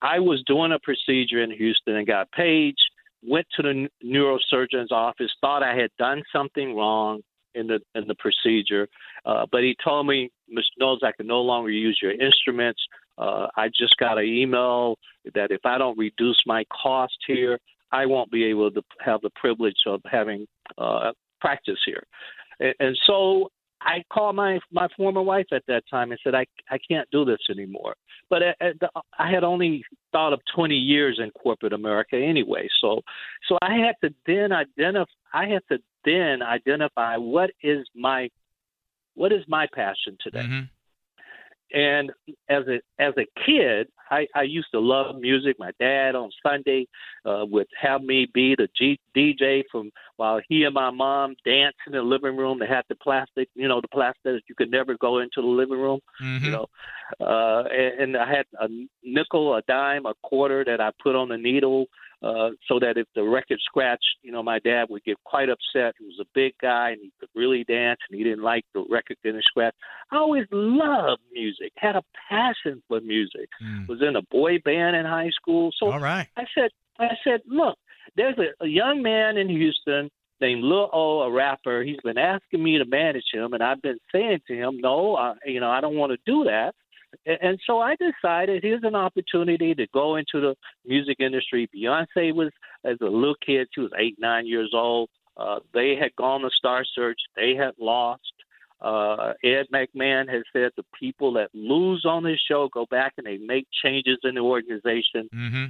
I 0.01 0.19
was 0.19 0.43
doing 0.47 0.71
a 0.71 0.79
procedure 0.79 1.43
in 1.43 1.51
Houston 1.51 1.95
and 1.95 2.07
got 2.07 2.31
paid 2.31 2.75
went 3.23 3.47
to 3.55 3.61
the 3.61 3.87
neurosurgeon's 4.03 4.91
office, 4.91 5.31
thought 5.41 5.63
I 5.63 5.75
had 5.75 5.91
done 5.97 6.23
something 6.33 6.75
wrong 6.75 7.21
in 7.53 7.67
the 7.67 7.79
in 7.95 8.07
the 8.07 8.15
procedure, 8.15 8.87
uh, 9.25 9.45
but 9.51 9.61
he 9.61 9.75
told 9.83 10.07
me, 10.07 10.31
Mr. 10.49 10.63
Knowles, 10.79 11.01
I 11.03 11.11
can 11.11 11.27
no 11.27 11.41
longer 11.41 11.69
use 11.69 11.99
your 12.01 12.11
instruments. 12.11 12.81
Uh, 13.17 13.47
I 13.57 13.67
just 13.67 13.97
got 13.97 14.17
an 14.17 14.25
email 14.25 14.97
that 15.35 15.51
if 15.51 15.65
I 15.65 15.77
don't 15.77 15.97
reduce 15.97 16.39
my 16.45 16.63
cost 16.71 17.17
here, 17.27 17.59
I 17.91 18.05
won't 18.05 18.31
be 18.31 18.45
able 18.45 18.71
to 18.71 18.81
have 18.99 19.21
the 19.21 19.31
privilege 19.35 19.75
of 19.87 20.01
having 20.09 20.47
uh, 20.77 21.11
practice 21.39 21.79
here. 21.85 22.03
And, 22.59 22.73
and 22.79 22.99
so 23.05 23.49
I 23.81 24.03
called 24.13 24.35
my 24.35 24.59
my 24.71 24.87
former 24.95 25.21
wife 25.21 25.47
at 25.51 25.63
that 25.67 25.83
time 25.89 26.11
and 26.11 26.19
said 26.23 26.35
I 26.35 26.45
I 26.69 26.77
can't 26.87 27.09
do 27.11 27.25
this 27.25 27.39
anymore. 27.49 27.95
But 28.29 28.43
at, 28.43 28.55
at 28.61 28.79
the, 28.79 28.89
I 29.17 29.29
had 29.31 29.43
only 29.43 29.83
thought 30.11 30.33
of 30.33 30.39
20 30.55 30.75
years 30.75 31.19
in 31.21 31.31
corporate 31.31 31.73
America 31.73 32.15
anyway. 32.15 32.67
So 32.79 33.01
so 33.47 33.57
I 33.61 33.75
had 33.75 33.95
to 34.03 34.13
then 34.25 34.51
identify 34.51 35.11
I 35.33 35.47
had 35.47 35.63
to 35.71 35.79
then 36.05 36.41
identify 36.41 37.17
what 37.17 37.51
is 37.63 37.87
my 37.95 38.29
what 39.15 39.31
is 39.31 39.43
my 39.47 39.67
passion 39.73 40.17
today. 40.21 40.43
Mm-hmm. 40.43 40.61
And 41.73 42.11
as 42.49 42.63
a 42.67 42.79
as 43.01 43.13
a 43.17 43.25
kid, 43.45 43.87
I, 44.09 44.27
I 44.35 44.43
used 44.43 44.67
to 44.73 44.79
love 44.79 45.15
music. 45.19 45.55
My 45.57 45.71
dad 45.79 46.15
on 46.15 46.29
Sunday 46.45 46.87
uh, 47.25 47.45
would 47.49 47.67
have 47.81 48.01
me 48.01 48.27
be 48.33 48.55
the 48.55 48.67
G- 48.77 48.99
DJ 49.15 49.63
from 49.71 49.91
while 50.17 50.41
he 50.49 50.63
and 50.63 50.73
my 50.73 50.91
mom 50.91 51.35
danced 51.45 51.77
in 51.87 51.93
the 51.93 52.01
living 52.01 52.35
room. 52.35 52.59
They 52.59 52.67
had 52.67 52.83
the 52.89 52.95
plastic, 52.95 53.47
you 53.55 53.69
know, 53.69 53.79
the 53.79 53.87
plastic 53.87 54.23
that 54.23 54.41
you 54.49 54.55
could 54.55 54.69
never 54.69 54.97
go 54.97 55.19
into 55.19 55.41
the 55.41 55.47
living 55.47 55.79
room. 55.79 56.01
Mm-hmm. 56.21 56.45
You 56.45 56.51
know, 56.51 56.67
uh, 57.21 57.63
and, 57.71 58.01
and 58.01 58.17
I 58.17 58.29
had 58.29 58.45
a 58.59 58.67
nickel, 59.01 59.55
a 59.55 59.61
dime, 59.67 60.05
a 60.05 60.13
quarter 60.21 60.65
that 60.65 60.81
I 60.81 60.91
put 61.01 61.15
on 61.15 61.29
the 61.29 61.37
needle 61.37 61.85
uh, 62.21 62.49
so 62.67 62.79
that 62.79 62.97
if 62.97 63.07
the 63.15 63.23
record 63.23 63.59
scratched, 63.63 64.17
you 64.21 64.31
know, 64.31 64.43
my 64.43 64.59
dad 64.59 64.85
would 64.89 65.03
get 65.03 65.17
quite 65.23 65.49
upset. 65.49 65.95
He 65.99 66.05
was 66.05 66.19
a 66.21 66.25
big 66.35 66.53
guy 66.61 66.91
and 66.91 67.01
he 67.01 67.11
could 67.19 67.29
really 67.35 67.63
dance, 67.63 67.99
and 68.09 68.17
he 68.17 68.23
didn't 68.23 68.43
like 68.43 68.63
the 68.73 68.85
record 68.89 69.17
getting 69.23 69.41
scratched. 69.43 69.77
I 70.11 70.17
always 70.17 70.45
loved 70.51 71.21
music, 71.31 71.71
had 71.77 71.95
a 71.95 72.03
passion 72.29 72.83
for 72.87 73.01
music. 73.01 73.49
Mm. 73.63 73.87
Was 73.87 74.01
in 74.01 74.15
a 74.15 74.21
boy 74.23 74.59
band 74.63 74.95
in 74.95 75.05
high 75.05 75.31
school. 75.31 75.71
So 75.77 75.91
All 75.91 75.99
right. 75.99 76.27
I 76.37 76.43
said, 76.55 76.69
I 76.99 77.09
said, 77.23 77.41
look, 77.47 77.77
there's 78.15 78.37
a, 78.37 78.63
a 78.63 78.67
young 78.67 79.01
man 79.01 79.37
in 79.37 79.49
Houston 79.49 80.09
named 80.39 80.63
Lil 80.63 80.89
O, 80.91 81.21
a 81.21 81.31
rapper. 81.31 81.83
He's 81.83 81.99
been 82.03 82.17
asking 82.17 82.63
me 82.63 82.77
to 82.77 82.85
manage 82.85 83.25
him, 83.31 83.53
and 83.53 83.63
I've 83.63 83.81
been 83.81 83.99
saying 84.11 84.41
to 84.47 84.55
him, 84.55 84.79
no, 84.79 85.15
I, 85.15 85.33
you 85.45 85.59
know, 85.59 85.69
I 85.69 85.81
don't 85.81 85.95
want 85.95 86.11
to 86.11 86.17
do 86.25 86.43
that. 86.45 86.73
And 87.25 87.59
so 87.67 87.79
I 87.79 87.95
decided 87.95 88.63
here's 88.63 88.83
an 88.83 88.95
opportunity 88.95 89.75
to 89.75 89.87
go 89.93 90.15
into 90.15 90.39
the 90.39 90.55
music 90.85 91.17
industry. 91.19 91.69
Beyonce 91.75 92.33
was, 92.33 92.51
as 92.83 92.97
a 93.01 93.05
little 93.05 93.35
kid, 93.45 93.67
she 93.73 93.81
was 93.81 93.91
eight, 93.99 94.15
nine 94.19 94.47
years 94.47 94.71
old. 94.73 95.09
Uh, 95.37 95.59
they 95.73 95.95
had 95.99 96.15
gone 96.15 96.41
to 96.41 96.49
Star 96.57 96.83
Search, 96.95 97.19
they 97.35 97.55
had 97.55 97.71
lost. 97.79 98.21
Uh, 98.81 99.33
Ed 99.43 99.67
McMahon 99.73 100.27
has 100.29 100.41
said 100.51 100.71
the 100.75 100.83
people 100.99 101.33
that 101.33 101.49
lose 101.53 102.03
on 102.05 102.23
this 102.23 102.39
show 102.47 102.67
go 102.73 102.85
back 102.89 103.13
and 103.17 103.27
they 103.27 103.37
make 103.37 103.67
changes 103.83 104.17
in 104.23 104.35
the 104.35 104.41
organization. 104.41 105.29
Mm-hmm. 105.33 105.65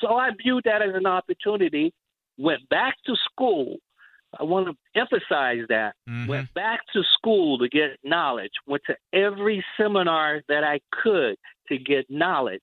So 0.00 0.14
I 0.14 0.30
viewed 0.42 0.64
that 0.64 0.80
as 0.82 0.94
an 0.94 1.06
opportunity. 1.06 1.92
Went 2.38 2.68
back 2.68 2.96
to 3.06 3.14
school 3.30 3.76
I 4.38 4.44
want 4.44 4.66
to 4.68 5.00
emphasize 5.00 5.64
that. 5.68 5.94
Mm-hmm. 6.08 6.26
Went 6.26 6.54
back 6.54 6.80
to 6.92 7.02
school 7.16 7.58
to 7.58 7.68
get 7.68 7.98
knowledge, 8.02 8.52
went 8.66 8.82
to 8.86 8.96
every 9.12 9.64
seminar 9.76 10.42
that 10.48 10.64
I 10.64 10.80
could 10.90 11.36
to 11.68 11.78
get 11.78 12.06
knowledge, 12.08 12.62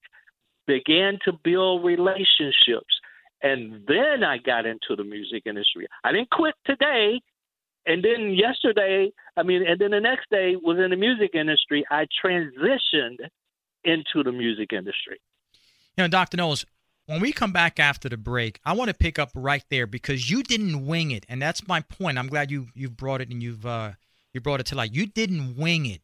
began 0.68 1.18
to 1.26 1.34
build 1.44 1.84
relationships. 1.84 2.94
And 3.44 3.84
then 3.88 4.24
I 4.24 4.38
got 4.38 4.66
into 4.66 4.96
the 4.96 5.04
music 5.04 5.44
industry. 5.46 5.88
I 6.04 6.12
didn't 6.12 6.30
quit 6.30 6.54
today. 6.66 7.20
And 7.88 8.04
then 8.04 8.36
yesterday, 8.36 9.12
I 9.36 9.44
mean, 9.44 9.64
and 9.68 9.80
then 9.80 9.92
the 9.92 10.00
next 10.00 10.30
day 10.30 10.56
was 10.56 10.78
in 10.78 10.92
the 10.92 10.96
music 10.96 11.32
industry. 11.34 11.84
I 11.90 12.06
transitioned 12.24 13.18
into 13.84 14.24
the 14.24 14.32
music 14.32 14.72
industry. 14.72 15.20
You 15.98 16.04
know, 16.04 16.08
Dr. 16.08 16.38
Knowles, 16.38 16.66
when 17.12 17.20
we 17.20 17.34
come 17.34 17.52
back 17.52 17.78
after 17.78 18.08
the 18.08 18.16
break, 18.16 18.62
I 18.64 18.72
want 18.72 18.88
to 18.88 18.94
pick 18.94 19.20
up 19.20 19.32
right 19.36 19.64
there 19.70 19.86
because 19.86 20.30
you 20.30 20.44
didn't 20.44 20.86
wing 20.86 21.12
it, 21.12 21.26
and 21.28 21.42
that's 21.42 21.68
my 21.68 21.82
point. 21.82 22.18
I'm 22.18 22.28
glad 22.28 22.50
you 22.50 22.68
you've 22.74 22.96
brought 22.96 23.20
it 23.20 23.30
and 23.30 23.44
you've 23.44 23.66
uh, 23.66 23.92
you 24.34 24.40
brought 24.40 24.62
it 24.62 24.66
to 24.68 24.76
light. 24.76 24.94
You 24.94 25.06
didn't 25.06 25.58
wing 25.58 25.86
it. 25.86 26.02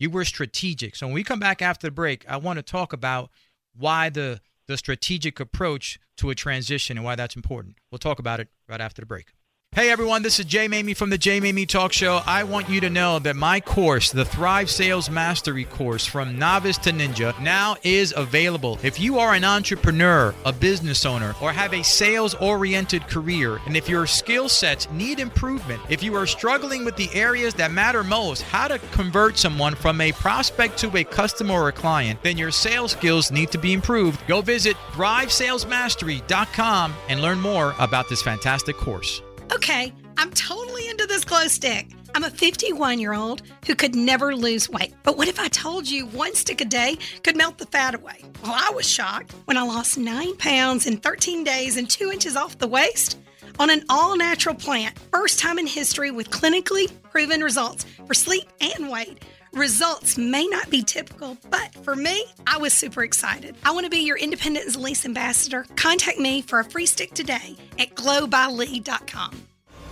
You 0.00 0.10
were 0.10 0.24
strategic. 0.24 0.96
So 0.96 1.06
when 1.06 1.14
we 1.14 1.22
come 1.22 1.38
back 1.38 1.62
after 1.62 1.86
the 1.86 1.92
break, 1.92 2.28
I 2.28 2.38
want 2.38 2.56
to 2.58 2.64
talk 2.64 2.92
about 2.92 3.30
why 3.76 4.08
the 4.08 4.40
the 4.66 4.76
strategic 4.76 5.38
approach 5.38 6.00
to 6.16 6.30
a 6.30 6.34
transition 6.34 6.98
and 6.98 7.04
why 7.04 7.14
that's 7.14 7.36
important. 7.36 7.76
We'll 7.92 8.00
talk 8.00 8.18
about 8.18 8.40
it 8.40 8.48
right 8.68 8.80
after 8.80 9.00
the 9.00 9.06
break. 9.06 9.32
Hey 9.78 9.92
everyone, 9.92 10.24
this 10.24 10.40
is 10.40 10.44
Jay 10.44 10.66
Maymi 10.66 10.96
from 10.96 11.10
the 11.10 11.16
Jay 11.16 11.40
Maymi 11.40 11.64
Talk 11.64 11.92
Show. 11.92 12.20
I 12.26 12.42
want 12.42 12.68
you 12.68 12.80
to 12.80 12.90
know 12.90 13.20
that 13.20 13.36
my 13.36 13.60
course, 13.60 14.10
the 14.10 14.24
Thrive 14.24 14.68
Sales 14.68 15.08
Mastery 15.08 15.66
course 15.66 16.04
from 16.04 16.36
novice 16.36 16.78
to 16.78 16.90
ninja, 16.90 17.40
now 17.40 17.76
is 17.84 18.12
available. 18.16 18.80
If 18.82 18.98
you 18.98 19.20
are 19.20 19.34
an 19.34 19.44
entrepreneur, 19.44 20.34
a 20.44 20.52
business 20.52 21.06
owner, 21.06 21.36
or 21.40 21.52
have 21.52 21.74
a 21.74 21.84
sales 21.84 22.34
oriented 22.34 23.06
career, 23.06 23.60
and 23.66 23.76
if 23.76 23.88
your 23.88 24.04
skill 24.04 24.48
sets 24.48 24.90
need 24.90 25.20
improvement, 25.20 25.80
if 25.88 26.02
you 26.02 26.16
are 26.16 26.26
struggling 26.26 26.84
with 26.84 26.96
the 26.96 27.14
areas 27.14 27.54
that 27.54 27.70
matter 27.70 28.02
most, 28.02 28.42
how 28.42 28.66
to 28.66 28.80
convert 28.90 29.38
someone 29.38 29.76
from 29.76 30.00
a 30.00 30.10
prospect 30.10 30.76
to 30.78 30.96
a 30.96 31.04
customer 31.04 31.54
or 31.54 31.68
a 31.68 31.72
client, 31.72 32.20
then 32.24 32.36
your 32.36 32.50
sales 32.50 32.90
skills 32.90 33.30
need 33.30 33.52
to 33.52 33.58
be 33.58 33.74
improved. 33.74 34.26
Go 34.26 34.40
visit 34.40 34.76
thrivesalesmastery.com 34.94 36.94
and 37.08 37.22
learn 37.22 37.38
more 37.38 37.76
about 37.78 38.08
this 38.08 38.22
fantastic 38.22 38.76
course. 38.76 39.22
Okay, 39.52 39.94
I'm 40.18 40.30
totally 40.32 40.88
into 40.88 41.06
this 41.06 41.24
glow 41.24 41.46
stick. 41.46 41.88
I'm 42.14 42.24
a 42.24 42.30
51 42.30 42.98
year 42.98 43.14
old 43.14 43.42
who 43.66 43.74
could 43.74 43.94
never 43.94 44.34
lose 44.34 44.68
weight. 44.68 44.94
But 45.02 45.16
what 45.16 45.28
if 45.28 45.40
I 45.40 45.48
told 45.48 45.88
you 45.88 46.06
one 46.06 46.34
stick 46.34 46.60
a 46.60 46.64
day 46.66 46.98
could 47.22 47.36
melt 47.36 47.58
the 47.58 47.66
fat 47.66 47.94
away? 47.94 48.22
Well, 48.42 48.52
I 48.54 48.70
was 48.74 48.88
shocked 48.88 49.32
when 49.46 49.56
I 49.56 49.62
lost 49.62 49.96
nine 49.96 50.36
pounds 50.36 50.86
in 50.86 50.98
13 50.98 51.44
days 51.44 51.76
and 51.76 51.88
two 51.88 52.10
inches 52.10 52.36
off 52.36 52.58
the 52.58 52.68
waist 52.68 53.18
on 53.58 53.70
an 53.70 53.84
all 53.88 54.16
natural 54.16 54.54
plant. 54.54 54.98
First 55.10 55.38
time 55.38 55.58
in 55.58 55.66
history 55.66 56.10
with 56.10 56.30
clinically 56.30 56.90
proven 57.10 57.40
results 57.40 57.86
for 58.06 58.14
sleep 58.14 58.48
and 58.60 58.90
weight. 58.90 59.24
Results 59.58 60.16
may 60.16 60.46
not 60.46 60.70
be 60.70 60.84
typical, 60.84 61.36
but 61.50 61.74
for 61.82 61.96
me, 61.96 62.26
I 62.46 62.58
was 62.58 62.72
super 62.72 63.02
excited. 63.02 63.56
I 63.64 63.72
want 63.72 63.86
to 63.86 63.90
be 63.90 63.98
your 64.06 64.16
independent 64.16 64.68
Zalease 64.68 65.04
ambassador. 65.04 65.66
Contact 65.74 66.20
me 66.20 66.42
for 66.42 66.60
a 66.60 66.64
free 66.64 66.86
stick 66.86 67.12
today 67.12 67.56
at 67.76 67.92
glowbylee.com. 67.96 69.42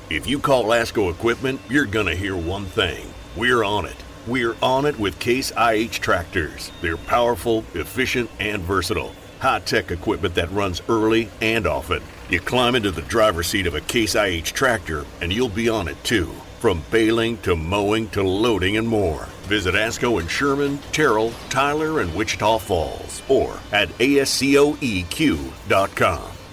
If 0.08 0.28
you 0.28 0.38
call 0.38 0.66
ASCO 0.66 1.10
Equipment, 1.10 1.60
you're 1.68 1.84
going 1.84 2.06
to 2.06 2.14
hear 2.14 2.36
one 2.36 2.66
thing. 2.66 3.12
We're 3.34 3.64
on 3.64 3.86
it. 3.86 3.96
We're 4.28 4.54
on 4.62 4.86
it 4.86 4.96
with 5.00 5.18
Case 5.18 5.50
IH 5.58 5.98
tractors. 5.98 6.70
They're 6.80 6.96
powerful, 6.96 7.64
efficient, 7.74 8.30
and 8.38 8.62
versatile. 8.62 9.16
High 9.40 9.58
tech 9.58 9.90
equipment 9.90 10.36
that 10.36 10.52
runs 10.52 10.80
early 10.88 11.28
and 11.42 11.66
often. 11.66 12.04
You 12.30 12.38
climb 12.38 12.76
into 12.76 12.92
the 12.92 13.02
driver's 13.02 13.48
seat 13.48 13.66
of 13.66 13.74
a 13.74 13.80
Case 13.80 14.14
IH 14.14 14.52
tractor, 14.52 15.04
and 15.20 15.32
you'll 15.32 15.48
be 15.48 15.68
on 15.68 15.88
it 15.88 16.02
too. 16.04 16.30
From 16.66 16.82
baling 16.90 17.38
to 17.42 17.54
mowing 17.54 18.08
to 18.08 18.24
loading 18.24 18.76
and 18.76 18.88
more. 18.88 19.28
Visit 19.44 19.76
ASCO 19.76 20.20
in 20.20 20.26
Sherman, 20.26 20.80
Terrell, 20.90 21.32
Tyler, 21.48 22.00
and 22.00 22.12
Wichita 22.12 22.58
Falls 22.58 23.22
or 23.28 23.56
at 23.70 23.88
ASCOEQ.com. 23.98 24.72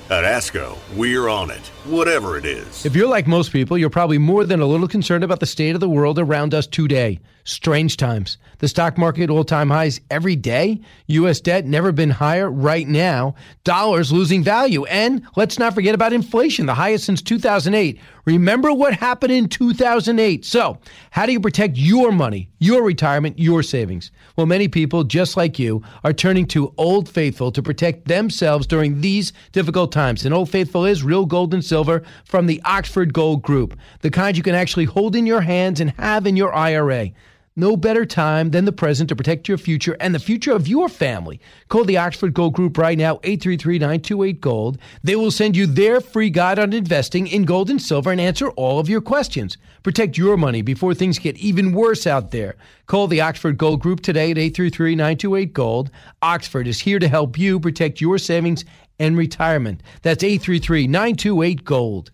At 0.09 0.25
ASCO, 0.25 0.77
we're 0.95 1.27
on 1.27 1.49
it, 1.49 1.65
whatever 1.85 2.37
it 2.37 2.45
is. 2.45 2.85
If 2.85 2.95
you're 2.95 3.07
like 3.07 3.25
most 3.25 3.51
people, 3.51 3.77
you're 3.77 3.89
probably 3.89 4.19
more 4.19 4.45
than 4.45 4.59
a 4.59 4.67
little 4.67 4.87
concerned 4.87 5.23
about 5.23 5.39
the 5.39 5.47
state 5.47 5.73
of 5.73 5.79
the 5.79 5.89
world 5.89 6.19
around 6.19 6.53
us 6.53 6.67
today. 6.67 7.19
Strange 7.45 7.97
times. 7.97 8.37
The 8.59 8.67
stock 8.67 8.97
market 8.97 9.29
all 9.29 9.43
time 9.43 9.69
highs 9.69 9.99
every 10.11 10.35
day. 10.35 10.81
U.S. 11.07 11.41
debt 11.41 11.65
never 11.65 11.91
been 11.91 12.09
higher 12.09 12.51
right 12.51 12.87
now. 12.87 13.35
Dollars 13.63 14.11
losing 14.11 14.43
value. 14.43 14.85
And 14.85 15.25
let's 15.35 15.57
not 15.57 15.73
forget 15.73 15.95
about 15.95 16.13
inflation, 16.13 16.67
the 16.67 16.73
highest 16.73 17.05
since 17.05 17.21
2008. 17.21 17.99
Remember 18.25 18.71
what 18.71 18.93
happened 18.93 19.33
in 19.33 19.49
2008. 19.49 20.45
So, 20.45 20.77
how 21.11 21.25
do 21.25 21.33
you 21.33 21.41
protect 21.41 21.75
your 21.75 22.11
money, 22.11 22.49
your 22.57 22.81
retirement, 22.83 23.37
your 23.37 23.61
savings? 23.63 24.11
Well, 24.37 24.45
many 24.45 24.69
people, 24.69 25.03
just 25.03 25.35
like 25.35 25.59
you, 25.59 25.83
are 26.05 26.13
turning 26.13 26.45
to 26.47 26.73
Old 26.77 27.09
Faithful 27.09 27.51
to 27.51 27.61
protect 27.61 28.07
themselves 28.07 28.65
during 28.65 29.01
these 29.01 29.33
difficult 29.51 29.91
times. 29.91 30.23
And 30.23 30.33
Old 30.33 30.49
Faithful 30.49 30.85
is 30.85 31.03
real 31.03 31.25
gold 31.25 31.53
and 31.53 31.63
silver 31.63 32.01
from 32.23 32.45
the 32.45 32.61
Oxford 32.63 33.13
Gold 33.13 33.41
Group, 33.41 33.77
the 33.99 34.09
kind 34.09 34.37
you 34.37 34.43
can 34.43 34.55
actually 34.55 34.85
hold 34.85 35.17
in 35.17 35.25
your 35.25 35.41
hands 35.41 35.81
and 35.81 35.91
have 35.91 36.25
in 36.25 36.37
your 36.37 36.53
IRA. 36.55 37.11
No 37.55 37.77
better 37.77 38.03
time 38.03 38.49
than 38.49 38.65
the 38.65 38.71
present 38.71 39.09
to 39.09 39.15
protect 39.15 39.47
your 39.47 39.59
future 39.59 39.95
and 39.99 40.15
the 40.15 40.19
future 40.19 40.53
of 40.53 40.67
your 40.67 40.89
family. 40.89 41.39
Call 41.69 41.83
the 41.83 41.97
Oxford 41.97 42.33
Gold 42.33 42.53
Group 42.53 42.79
right 42.79 42.97
now, 42.97 43.17
833-928-GOLD. 43.17 44.79
They 45.03 45.15
will 45.15 45.29
send 45.29 45.55
you 45.55 45.67
their 45.67 46.01
free 46.01 46.31
guide 46.31 46.57
on 46.57 46.73
investing 46.73 47.27
in 47.27 47.43
gold 47.43 47.69
and 47.69 47.79
silver 47.79 48.11
and 48.11 48.19
answer 48.19 48.49
all 48.51 48.79
of 48.79 48.89
your 48.89 49.01
questions. 49.01 49.57
Protect 49.83 50.17
your 50.17 50.35
money 50.35 50.63
before 50.63 50.95
things 50.95 51.19
get 51.19 51.37
even 51.37 51.73
worse 51.73 52.07
out 52.07 52.31
there. 52.31 52.55
Call 52.87 53.05
the 53.05 53.21
Oxford 53.21 53.59
Gold 53.59 53.81
Group 53.81 53.99
today 53.99 54.31
at 54.31 54.37
833-928-GOLD. 54.37 55.91
Oxford 56.23 56.67
is 56.67 56.79
here 56.79 56.97
to 56.97 57.07
help 57.07 57.37
you 57.37 57.59
protect 57.59 58.01
your 58.01 58.17
savings 58.17 58.65
and 58.97 59.15
retirement. 59.15 59.83
That's 60.01 60.23
833-928-GOLD. 60.23 62.09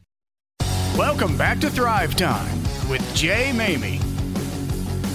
Welcome 0.97 1.38
back 1.38 1.60
to 1.60 1.69
Thrive 1.69 2.15
Time 2.17 2.62
with 2.89 3.15
Jay 3.15 3.52
Maymi. 3.54 4.09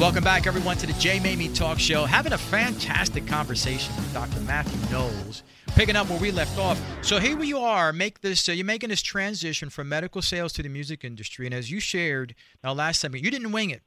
Welcome 0.01 0.25
back, 0.25 0.49
everyone, 0.49 0.77
to 0.79 0.87
the 0.89 0.93
Jay 0.95 1.19
Maymi 1.19 1.55
Talk 1.55 1.79
Show. 1.79 2.05
Having 2.05 2.33
a 2.33 2.39
fantastic 2.39 3.29
conversation 3.29 3.95
with 3.95 4.13
Dr. 4.13 4.41
Mathew 4.41 4.91
Knowles, 4.91 5.45
picking 5.69 5.95
up 5.95 6.11
where 6.11 6.19
we 6.19 6.33
left 6.33 6.59
off. 6.59 6.83
So 7.03 7.21
here 7.21 7.37
we 7.37 7.53
are, 7.53 7.93
make 7.93 8.21
this. 8.21 8.49
Uh, 8.49 8.53
you're 8.53 8.65
making 8.65 8.89
this 8.89 9.03
transition 9.03 9.71
from 9.71 9.89
medical 9.89 10.21
sales 10.21 10.53
to 10.55 10.65
the 10.65 10.69
music 10.69 11.05
industry, 11.05 11.47
and 11.47 11.55
as 11.55 11.71
you 11.71 11.79
shared 11.79 12.35
now 12.65 12.73
last 12.73 13.03
time, 13.03 13.15
you 13.15 13.31
didn't 13.31 13.53
wing 13.53 13.71
it. 13.71 13.83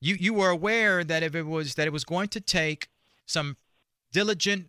You 0.00 0.16
you 0.20 0.34
were 0.34 0.50
aware 0.50 1.02
that 1.02 1.22
if 1.22 1.34
it 1.34 1.44
was 1.44 1.76
that 1.76 1.86
it 1.86 1.92
was 1.94 2.04
going 2.04 2.28
to 2.28 2.40
take 2.40 2.88
some 3.24 3.56
diligent, 4.12 4.68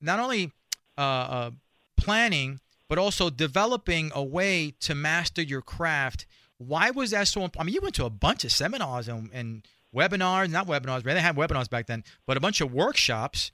not 0.00 0.18
only 0.18 0.50
uh, 0.98 1.00
uh, 1.00 1.50
planning 1.96 2.60
but 2.88 2.98
also 2.98 3.30
developing 3.30 4.12
a 4.14 4.22
way 4.22 4.74
to 4.80 4.94
master 4.94 5.42
your 5.42 5.62
craft. 5.62 6.26
Why 6.58 6.90
was 6.90 7.10
that 7.10 7.28
so 7.28 7.42
important? 7.42 7.60
I 7.60 7.64
mean, 7.66 7.74
you 7.74 7.80
went 7.80 7.94
to 7.96 8.04
a 8.04 8.10
bunch 8.10 8.44
of 8.44 8.52
seminars 8.52 9.08
and, 9.08 9.28
and 9.32 9.66
webinars, 9.94 10.50
not 10.50 10.66
webinars, 10.66 11.02
they 11.02 11.20
had 11.20 11.36
webinars 11.36 11.70
back 11.70 11.86
then, 11.86 12.04
but 12.26 12.36
a 12.36 12.40
bunch 12.40 12.60
of 12.60 12.72
workshops 12.72 13.50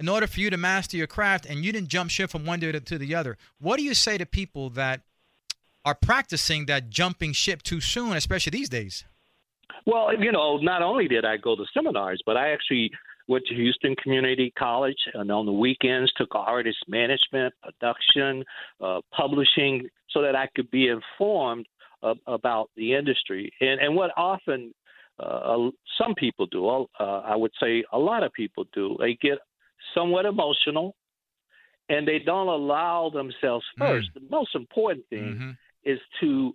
in 0.00 0.08
order 0.08 0.26
for 0.26 0.40
you 0.40 0.50
to 0.50 0.56
master 0.56 0.96
your 0.96 1.06
craft 1.06 1.46
and 1.46 1.64
you 1.64 1.72
didn't 1.72 1.88
jump 1.88 2.10
ship 2.10 2.30
from 2.30 2.44
one 2.44 2.60
day 2.60 2.72
to, 2.72 2.80
to 2.80 2.98
the 2.98 3.14
other. 3.14 3.36
What 3.60 3.76
do 3.76 3.84
you 3.84 3.94
say 3.94 4.18
to 4.18 4.26
people 4.26 4.70
that 4.70 5.02
are 5.84 5.94
practicing 5.94 6.66
that 6.66 6.90
jumping 6.90 7.32
ship 7.32 7.62
too 7.62 7.80
soon, 7.80 8.16
especially 8.16 8.50
these 8.50 8.68
days? 8.68 9.04
Well, 9.86 10.10
you 10.18 10.32
know, 10.32 10.56
not 10.58 10.82
only 10.82 11.08
did 11.08 11.24
I 11.24 11.36
go 11.36 11.56
to 11.56 11.64
seminars, 11.74 12.22
but 12.24 12.36
I 12.36 12.50
actually 12.52 12.90
went 13.28 13.44
to 13.46 13.54
Houston 13.54 13.94
Community 13.96 14.52
College 14.58 14.96
and 15.14 15.30
on 15.30 15.46
the 15.46 15.52
weekends 15.52 16.12
took 16.16 16.34
artist 16.34 16.78
management, 16.88 17.54
production, 17.62 18.44
uh, 18.80 19.00
publishing, 19.16 19.88
so 20.10 20.22
that 20.22 20.36
I 20.36 20.48
could 20.54 20.70
be 20.70 20.88
informed 20.88 21.66
uh, 22.02 22.14
about 22.26 22.70
the 22.76 22.94
industry. 22.94 23.52
And 23.60 23.80
and 23.80 23.96
what 23.96 24.10
often 24.16 24.74
uh, 25.18 25.56
some 25.98 26.14
people 26.16 26.46
do, 26.46 26.68
uh, 26.68 26.86
I 26.98 27.36
would 27.36 27.52
say 27.60 27.84
a 27.92 27.98
lot 27.98 28.22
of 28.22 28.32
people 28.32 28.64
do, 28.72 28.96
they 28.98 29.16
get 29.20 29.38
somewhat 29.94 30.26
emotional 30.26 30.96
and 31.88 32.08
they 32.08 32.18
don't 32.18 32.48
allow 32.48 33.10
themselves 33.12 33.64
hmm. 33.76 33.84
first. 33.84 34.08
Mm. 34.10 34.14
The 34.14 34.26
most 34.30 34.54
important 34.54 35.06
thing 35.10 35.22
mm-hmm. 35.24 35.50
is 35.84 35.98
to, 36.20 36.54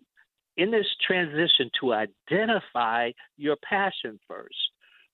in 0.58 0.72
this 0.72 0.88
transition, 1.06 1.70
to 1.82 1.94
identify 1.94 3.12
your 3.38 3.56
passion 3.68 4.20
first. 4.28 4.56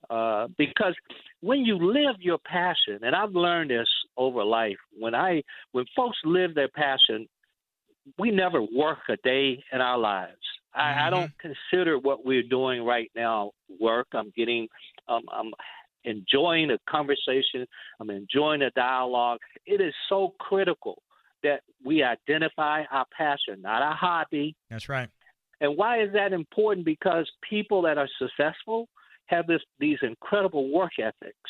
Uh, 0.10 0.47
because 0.58 0.95
when 1.41 1.60
you 1.60 1.77
live 1.77 2.15
your 2.19 2.38
passion, 2.38 2.99
and 3.01 3.15
I've 3.15 3.34
learned 3.34 3.71
this 3.71 3.88
over 4.17 4.43
life, 4.43 4.77
when 4.97 5.15
I 5.15 5.41
when 5.71 5.86
folks 5.95 6.17
live 6.23 6.53
their 6.53 6.67
passion, 6.67 7.27
we 8.19 8.29
never 8.29 8.62
work 8.62 8.99
a 9.10 9.17
day 9.23 9.63
in 9.73 9.81
our 9.81 9.97
lives. 9.97 10.38
I, 10.75 10.81
mm-hmm. 10.81 10.99
I 10.99 11.09
don't 11.09 11.31
consider 11.39 11.97
what 11.97 12.25
we're 12.25 12.43
doing 12.43 12.83
right 12.83 13.11
now 13.15 13.51
work. 13.79 14.07
I'm 14.13 14.31
getting, 14.35 14.67
um, 15.07 15.23
I'm 15.31 15.51
enjoying 16.03 16.67
the 16.67 16.79
conversation. 16.89 17.65
I'm 17.99 18.09
enjoying 18.09 18.59
the 18.59 18.71
dialogue. 18.75 19.39
It 19.65 19.81
is 19.81 19.93
so 20.09 20.33
critical 20.39 21.01
that 21.43 21.61
we 21.83 22.03
identify 22.03 22.83
our 22.91 23.05
passion, 23.15 23.61
not 23.61 23.81
our 23.81 23.95
hobby. 23.95 24.55
That's 24.69 24.89
right. 24.89 25.09
And 25.61 25.77
why 25.77 26.01
is 26.01 26.11
that 26.13 26.33
important? 26.33 26.85
Because 26.85 27.29
people 27.47 27.81
that 27.83 27.97
are 27.97 28.09
successful 28.19 28.88
have 29.27 29.47
this 29.47 29.61
these 29.79 29.97
incredible 30.01 30.71
work 30.71 30.91
ethics, 30.99 31.49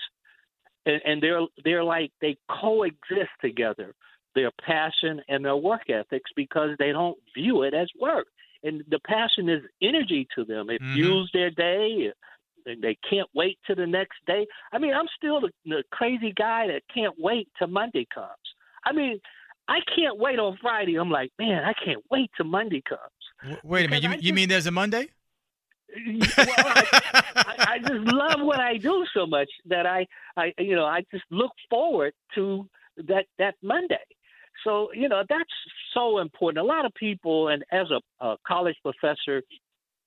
and, 0.86 1.02
and 1.06 1.24
they're 1.24 1.42
they're 1.64 1.84
like 1.84 2.12
they 2.22 2.38
coexist 2.50 3.32
together. 3.42 3.94
Their 4.36 4.52
passion 4.62 5.22
and 5.30 5.46
their 5.46 5.56
work 5.56 5.90
ethics 5.90 6.30
because 6.36 6.72
they 6.78 6.92
don't 6.92 7.18
view 7.34 7.64
it 7.64 7.74
as 7.74 7.88
work 8.00 8.28
and 8.66 8.84
the 8.90 9.00
passion 9.00 9.48
is 9.48 9.62
energy 9.82 10.28
to 10.36 10.44
them. 10.44 10.70
It 10.70 10.82
mm-hmm. 10.82 10.96
fuels 10.96 11.30
their 11.34 11.52
day. 11.52 12.12
And 12.66 12.82
they 12.82 12.98
can't 13.08 13.30
wait 13.36 13.60
to 13.68 13.76
the 13.76 13.86
next 13.86 14.18
day. 14.26 14.48
I 14.74 14.80
mean, 14.80 14.94
I'm 14.94 15.06
still 15.16 15.40
the, 15.40 15.52
the 15.66 15.84
crazy 15.92 16.34
guy 16.36 16.66
that 16.68 16.82
can't 16.92 17.14
wait 17.20 17.48
till 17.60 17.68
Monday 17.68 18.08
comes. 18.12 18.32
I 18.84 18.92
mean, 18.92 19.20
I 19.68 19.80
can't 19.96 20.18
wait 20.18 20.40
on 20.40 20.58
Friday. 20.60 20.96
I'm 20.96 21.12
like, 21.12 21.32
man, 21.38 21.64
I 21.64 21.74
can't 21.74 22.04
wait 22.10 22.32
till 22.36 22.48
Monday 22.48 22.82
comes. 22.88 23.60
Wait 23.64 23.86
a 23.86 23.90
minute. 23.90 24.04
You, 24.04 24.10
just, 24.10 24.24
you 24.24 24.34
mean 24.34 24.50
there's 24.50 24.66
a 24.66 24.72
Monday? 24.72 25.10
well, 25.96 26.28
I, 26.38 26.84
I, 27.36 27.66
I 27.70 27.80
just 27.80 28.14
love 28.14 28.42
what 28.42 28.60
I 28.60 28.78
do 28.78 29.06
so 29.14 29.28
much 29.28 29.50
that 29.66 29.86
I, 29.86 30.08
I, 30.36 30.54
you 30.58 30.76
know, 30.76 30.86
I 30.86 31.04
just 31.12 31.24
look 31.30 31.52
forward 31.70 32.14
to 32.34 32.68
that 32.98 33.26
that 33.38 33.56
Monday. 33.62 33.98
So, 34.64 34.90
you 34.94 35.10
know, 35.10 35.24
that's 35.28 35.44
so 35.94 36.20
important. 36.20 36.64
A 36.64 36.68
lot 36.68 36.86
of 36.86 36.94
people, 36.94 37.50
and 37.50 37.64
as 37.72 37.88
a, 37.92 38.26
a 38.26 38.38
college 38.48 38.76
professor, 38.84 39.42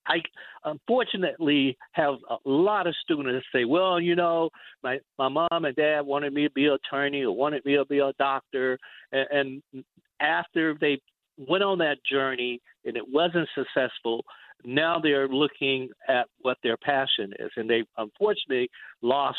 I 0.07 0.23
unfortunately 0.65 1.77
have 1.93 2.15
a 2.31 2.37
lot 2.49 2.87
of 2.87 2.95
students 3.03 3.47
say, 3.55 3.65
well, 3.65 4.01
you 4.01 4.17
know, 4.17 4.49
my, 4.83 4.99
my 5.19 5.29
mom 5.29 5.49
and 5.65 5.77
dad 5.77 6.01
wanted 6.01 6.33
me 6.33 6.45
to 6.45 6.51
be 6.55 6.67
an 6.67 6.79
attorney 6.85 7.23
or 7.23 7.37
wanted 7.37 7.65
me 7.65 7.77
to 7.77 7.85
be 7.85 7.99
a 7.99 8.13
doctor. 8.19 8.79
And, 9.13 9.63
and 9.75 9.85
after 10.21 10.77
they 10.81 10.99
went 11.37 11.63
on 11.63 11.79
that 11.79 11.99
journey 12.11 12.61
and 12.85 12.97
it 12.97 13.05
wasn't 13.07 13.49
successful, 13.55 14.25
now 14.65 14.99
they're 15.01 15.29
looking 15.29 15.91
at 16.09 16.27
what 16.41 16.57
their 16.63 16.77
passion 16.79 17.33
is. 17.39 17.51
And 17.57 17.69
they 17.69 17.85
unfortunately 17.99 18.71
lost 19.03 19.39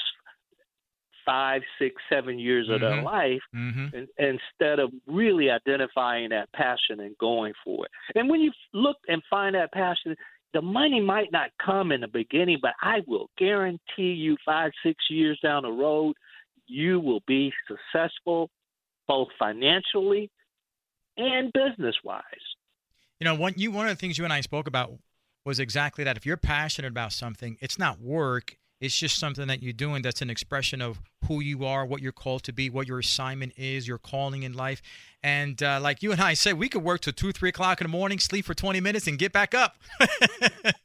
five, 1.30 1.62
six, 1.78 1.96
seven 2.12 2.39
years 2.39 2.65
mm-hmm. 2.65 2.74
of 2.74 2.82
their 2.82 2.98
mm-hmm. 2.98 3.06
life 3.06 3.42
mm-hmm. 3.56 3.96
and, 3.96 4.08
instead 4.18 4.80
of 4.80 4.92
really 5.06 5.52
identifying 5.52 6.30
that 6.30 6.52
passion 6.54 7.00
and 7.00 7.15
going 7.20 7.54
for 7.63 7.86
it. 7.86 7.92
And 8.18 8.30
when 8.30 8.42
you 8.42 8.52
look 8.74 8.98
and 9.08 9.22
find 9.30 9.54
that 9.54 9.72
passion, 9.72 10.15
the 10.54 10.62
money 10.62 11.00
might 11.00 11.32
not 11.32 11.52
come 11.63 11.92
in 11.92 12.02
the 12.02 12.08
beginning, 12.08 12.58
but 12.60 12.72
I 12.82 13.02
will 13.06 13.30
guarantee 13.38 14.13
you 14.13 14.38
five, 14.44 14.72
six 14.84 14.96
years 15.12 15.39
down 15.44 15.62
the 15.63 15.72
road, 15.72 16.15
you 16.65 17.00
will 17.00 17.22
be 17.28 17.54
successful 17.68 18.50
both 19.08 19.28
financially 19.38 20.32
and 21.18 21.54
business 21.54 21.96
wise. 22.04 22.24
You 23.20 23.26
know, 23.26 23.36
one 23.36 23.54
you 23.58 23.72
one 23.72 23.88
of 23.88 23.92
the 23.92 24.00
things 24.00 24.18
you 24.18 24.24
and 24.24 24.34
I 24.34 24.42
spoke 24.42 24.68
about 24.68 24.94
was 25.46 25.60
exactly 25.60 26.04
that. 26.06 26.18
If 26.18 26.26
you're 26.26 26.38
passionate 26.38 26.88
about 26.88 27.12
something, 27.12 27.58
it's 27.60 27.78
not 27.78 28.00
work, 28.00 28.58
it's 28.82 28.98
just 28.98 29.20
something 29.20 29.48
that 29.48 29.62
you're 29.62 29.74
doing 29.74 30.02
that's 30.02 30.22
an 30.22 30.30
expression 30.30 30.82
of 30.82 31.02
who 31.28 31.42
you 31.42 31.65
are, 31.65 31.86
what 31.86 32.02
you're 32.02 32.13
called 32.13 32.44
to 32.44 32.54
be, 32.54 32.70
what 32.70 32.88
your 32.88 33.00
assignment 33.00 33.54
is, 33.58 33.88
your 33.88 33.98
calling 33.98 34.44
in 34.44 34.54
life. 34.54 34.82
And 35.22 35.62
uh, 35.62 35.80
like 35.82 36.02
you 36.02 36.13
and 36.13 36.22
I 36.22 36.34
said, 36.34 36.58
we 36.58 36.70
could 36.70 36.84
work 36.84 37.02
till 37.02 37.12
two, 37.12 37.34
three 37.34 37.50
o'clock 37.50 37.82
in 37.82 37.86
the 37.86 37.89
morning, 37.89 38.20
sleep 38.20 38.46
for 38.46 38.54
20 38.54 38.80
minutes, 38.80 39.06
and 39.08 39.20
get 39.20 39.34
back 39.34 39.54
up. 39.54 39.76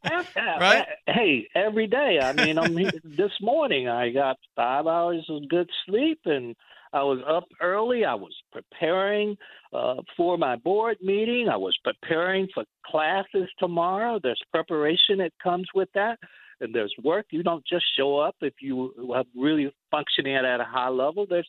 right? 0.05 0.85
Hey, 1.07 1.47
every 1.55 1.87
day. 1.87 2.19
I 2.21 2.33
mean, 2.33 2.59
I'm 2.59 2.75
this 3.05 3.33
morning. 3.41 3.89
I 3.89 4.11
got 4.11 4.39
five 4.57 4.89
hours 4.89 5.25
of 5.29 5.49
good 5.49 5.71
sleep, 5.87 6.19
and 6.25 6.57
I 6.93 7.05
was 7.05 7.21
up 7.29 7.45
early. 7.61 8.05
I 8.05 8.15
was 8.15 8.35
preparing 8.53 9.37
uh, 9.73 10.03
for 10.17 10.37
my 10.37 10.57
board 10.57 10.97
meeting. 11.01 11.49
I 11.49 11.57
was 11.57 11.77
preparing 11.85 12.49
for 12.53 12.65
classes 12.85 13.49
tomorrow. 13.61 14.19
There's 14.21 14.43
preparation 14.53 15.19
that 15.19 15.33
comes 15.41 15.69
with 15.75 15.89
that 15.95 16.19
and 16.65 16.75
there's 16.75 16.95
work. 17.03 17.27
You 17.31 17.43
don't 17.43 17.65
just 17.65 17.85
show 17.97 18.19
up 18.19 18.35
if 18.41 18.55
you 18.61 18.93
are 19.15 19.25
really 19.37 19.73
functioning 19.91 20.35
at, 20.35 20.45
a 20.45 20.65
high 20.65 20.89
level. 20.89 21.27
There's 21.29 21.49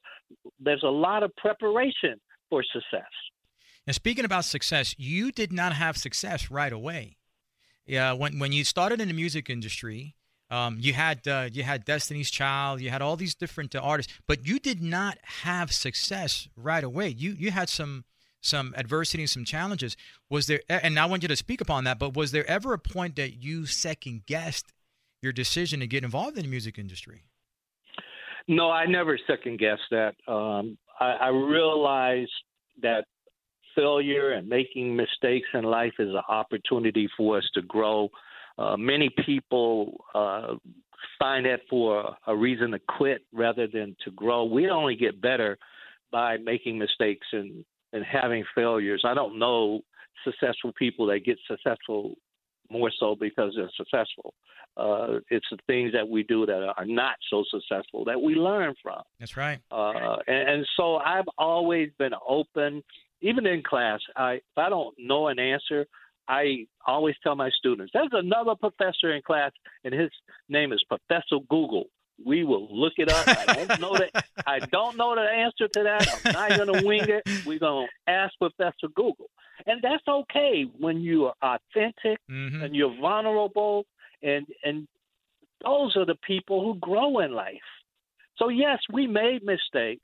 there's 0.60 0.84
a 0.84 0.90
lot 0.90 1.24
of 1.24 1.36
preparation 1.36 2.20
for 2.50 2.64
success. 2.64 3.10
And 3.88 3.96
speaking 3.96 4.26
about 4.26 4.46
success, 4.46 4.96
you 4.98 5.32
did 5.32 5.52
not 5.52 5.74
have 5.74 5.98
success 5.98 6.52
right 6.52 6.74
away. 6.74 7.18
Yeah, 7.86 8.14
when 8.14 8.40
when 8.40 8.52
you 8.52 8.64
started 8.64 9.02
in 9.02 9.08
the 9.08 9.14
music 9.14 9.50
industry, 9.50 10.16
um, 10.50 10.78
you 10.80 10.94
had 10.94 11.28
uh, 11.28 11.50
you 11.52 11.64
had 11.64 11.86
Destiny's 11.86 12.30
Child, 12.30 12.82
you 12.82 12.90
had 12.90 13.02
all 13.02 13.16
these 13.16 13.36
different 13.36 13.76
uh, 13.76 13.80
artists, 13.80 14.14
but 14.28 14.46
you 14.48 14.60
did 14.60 14.82
not 14.82 15.18
have 15.46 15.72
success 15.72 16.48
right 16.56 16.84
away. 16.84 17.10
You 17.10 17.32
you 17.32 17.52
had 17.52 17.70
some 17.70 18.06
some 18.42 18.74
adversity, 18.78 19.26
some 19.28 19.44
challenges. 19.44 19.98
Was 20.30 20.48
there? 20.48 20.62
And 20.70 21.00
I 21.00 21.06
want 21.06 21.24
you 21.24 21.28
to 21.28 21.36
speak 21.36 21.62
upon 21.62 21.84
that. 21.86 22.00
But 22.00 22.16
was 22.16 22.32
there 22.32 22.48
ever 22.50 22.74
a 22.74 22.80
point 22.80 23.16
that 23.16 23.44
you 23.44 23.66
second 23.66 24.26
guessed 24.26 24.72
your 25.26 25.34
decision 25.34 25.82
to 25.82 25.88
get 25.88 26.06
involved 26.06 26.38
in 26.38 26.44
the 26.44 26.50
music 26.50 26.78
industry? 26.78 27.24
No, 28.48 28.72
I 28.72 28.86
never 28.86 29.20
second 29.28 29.60
guessed 29.60 29.90
that. 29.92 30.16
Um, 30.32 30.78
I, 31.00 31.12
I 31.14 31.28
realized 31.30 32.32
that 32.82 33.06
failure 33.76 34.32
and 34.32 34.48
making 34.48 34.96
mistakes 34.96 35.48
in 35.54 35.64
life 35.64 35.94
is 36.00 36.10
an 36.10 36.22
opportunity 36.30 37.10
for 37.18 37.40
us 37.40 37.44
to 37.56 37.62
grow. 37.64 38.10
Uh, 38.58 38.78
many 38.78 39.10
people 39.26 40.06
uh, 40.14 40.54
find 41.20 41.46
that 41.46 41.62
for 41.70 42.16
a 42.28 42.36
reason 42.36 42.72
to 42.72 42.80
quit 42.98 43.22
rather 43.34 43.68
than 43.68 43.96
to 44.06 44.12
grow. 44.12 44.46
We 44.46 44.70
only 44.70 44.96
get 44.96 45.20
better 45.22 45.58
by 46.12 46.38
making 46.38 46.78
mistakes 46.78 47.28
and, 47.34 47.66
and 47.92 48.06
having 48.06 48.46
failures. 48.54 49.04
I 49.04 49.14
don't 49.14 49.40
know 49.40 49.82
successful 50.24 50.72
people 50.78 51.08
that 51.08 51.26
get 51.26 51.38
successful 51.48 52.16
more 52.70 52.92
so 53.00 53.16
because 53.20 53.54
they're 53.56 53.72
successful. 53.76 54.34
Uh, 54.78 55.20
it's 55.30 55.46
the 55.52 55.58
things 55.68 55.94
that 55.94 56.08
we 56.08 56.24
do 56.24 56.46
that 56.46 56.74
are 56.78 56.86
not 56.86 57.16
so 57.30 57.44
successful 57.50 58.04
that 58.06 58.22
we 58.22 58.36
learn 58.36 58.74
from. 58.82 59.02
That's 59.20 59.38
right. 59.38 59.60
Uh, 59.72 60.18
and, 60.28 60.50
and 60.50 60.68
so 60.76 60.98
I've 60.98 61.28
always 61.38 61.90
been 61.98 62.14
open, 62.28 62.84
even 63.22 63.46
in 63.46 63.64
class. 63.64 64.00
I 64.16 64.34
if 64.34 64.58
I 64.58 64.70
don't 64.70 64.96
know 64.98 65.28
an 65.28 65.40
answer, 65.40 65.86
I 66.28 66.66
always 66.86 67.16
tell 67.24 67.36
my 67.36 67.50
students, 67.52 67.92
"There's 67.94 68.10
another 68.12 68.56
professor 68.56 69.14
in 69.16 69.22
class, 69.22 69.52
and 69.84 69.94
his 69.94 70.10
name 70.50 70.74
is 70.74 70.84
Professor 70.90 71.38
Google." 71.50 71.86
We 72.24 72.44
will 72.44 72.68
look 72.72 72.94
it 72.98 73.10
up. 73.12 73.28
I 73.28 73.66
don't 73.66 73.82
know 73.82 73.98
that. 73.98 74.26
I 74.48 74.60
don't 74.60 74.96
know 74.98 75.16
the 75.16 75.22
answer 75.22 75.68
to 75.68 75.84
that. 75.84 76.08
I'm 76.26 76.34
not 76.34 76.58
going 76.58 76.80
to 76.82 76.86
wing 76.88 77.08
it. 77.10 77.24
We're 77.46 77.60
going 77.60 77.88
to 77.88 78.12
ask 78.12 78.34
Professor 78.40 78.88
Google, 78.96 79.30
and 79.66 79.82
that's 79.82 80.08
okay 80.08 80.66
when 80.78 81.02
you 81.02 81.26
are 81.26 81.36
authentic 81.76 82.20
Mm-hmm. 82.32 82.64
and 82.64 82.76
you're 82.76 82.96
vulnerable, 83.02 83.86
and 84.24 84.46
and 84.64 84.88
those 85.64 85.96
are 85.98 86.06
the 86.06 86.16
people 86.26 86.64
who 86.64 86.80
grow 86.80 87.20
in 87.20 87.34
life. 87.34 87.56
So 88.38 88.50
yes, 88.50 88.80
we 88.92 89.08
made 89.08 89.44
mistakes. 89.44 90.04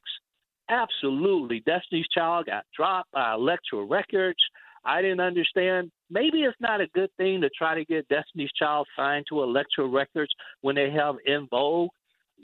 Absolutely, 0.70 1.62
Destiny's 1.66 2.08
Child 2.14 2.46
got 2.48 2.66
dropped 2.76 3.12
by 3.12 3.34
Elektra 3.34 3.84
Records. 3.84 4.40
I 4.84 5.02
didn't 5.02 5.20
understand. 5.20 5.92
Maybe 6.10 6.42
it's 6.44 6.58
not 6.60 6.82
a 6.82 6.88
good 6.88 7.10
thing 7.18 7.42
to 7.42 7.50
try 7.56 7.76
to 7.76 7.86
get 7.86 8.08
Destiny's 8.08 8.52
Child 8.58 8.88
signed 8.98 9.26
to 9.30 9.44
Elektra 9.44 9.86
Records 9.86 10.32
when 10.62 10.76
they 10.76 10.90
have 10.92 11.16
En 11.28 11.48
Vogue. 11.52 11.90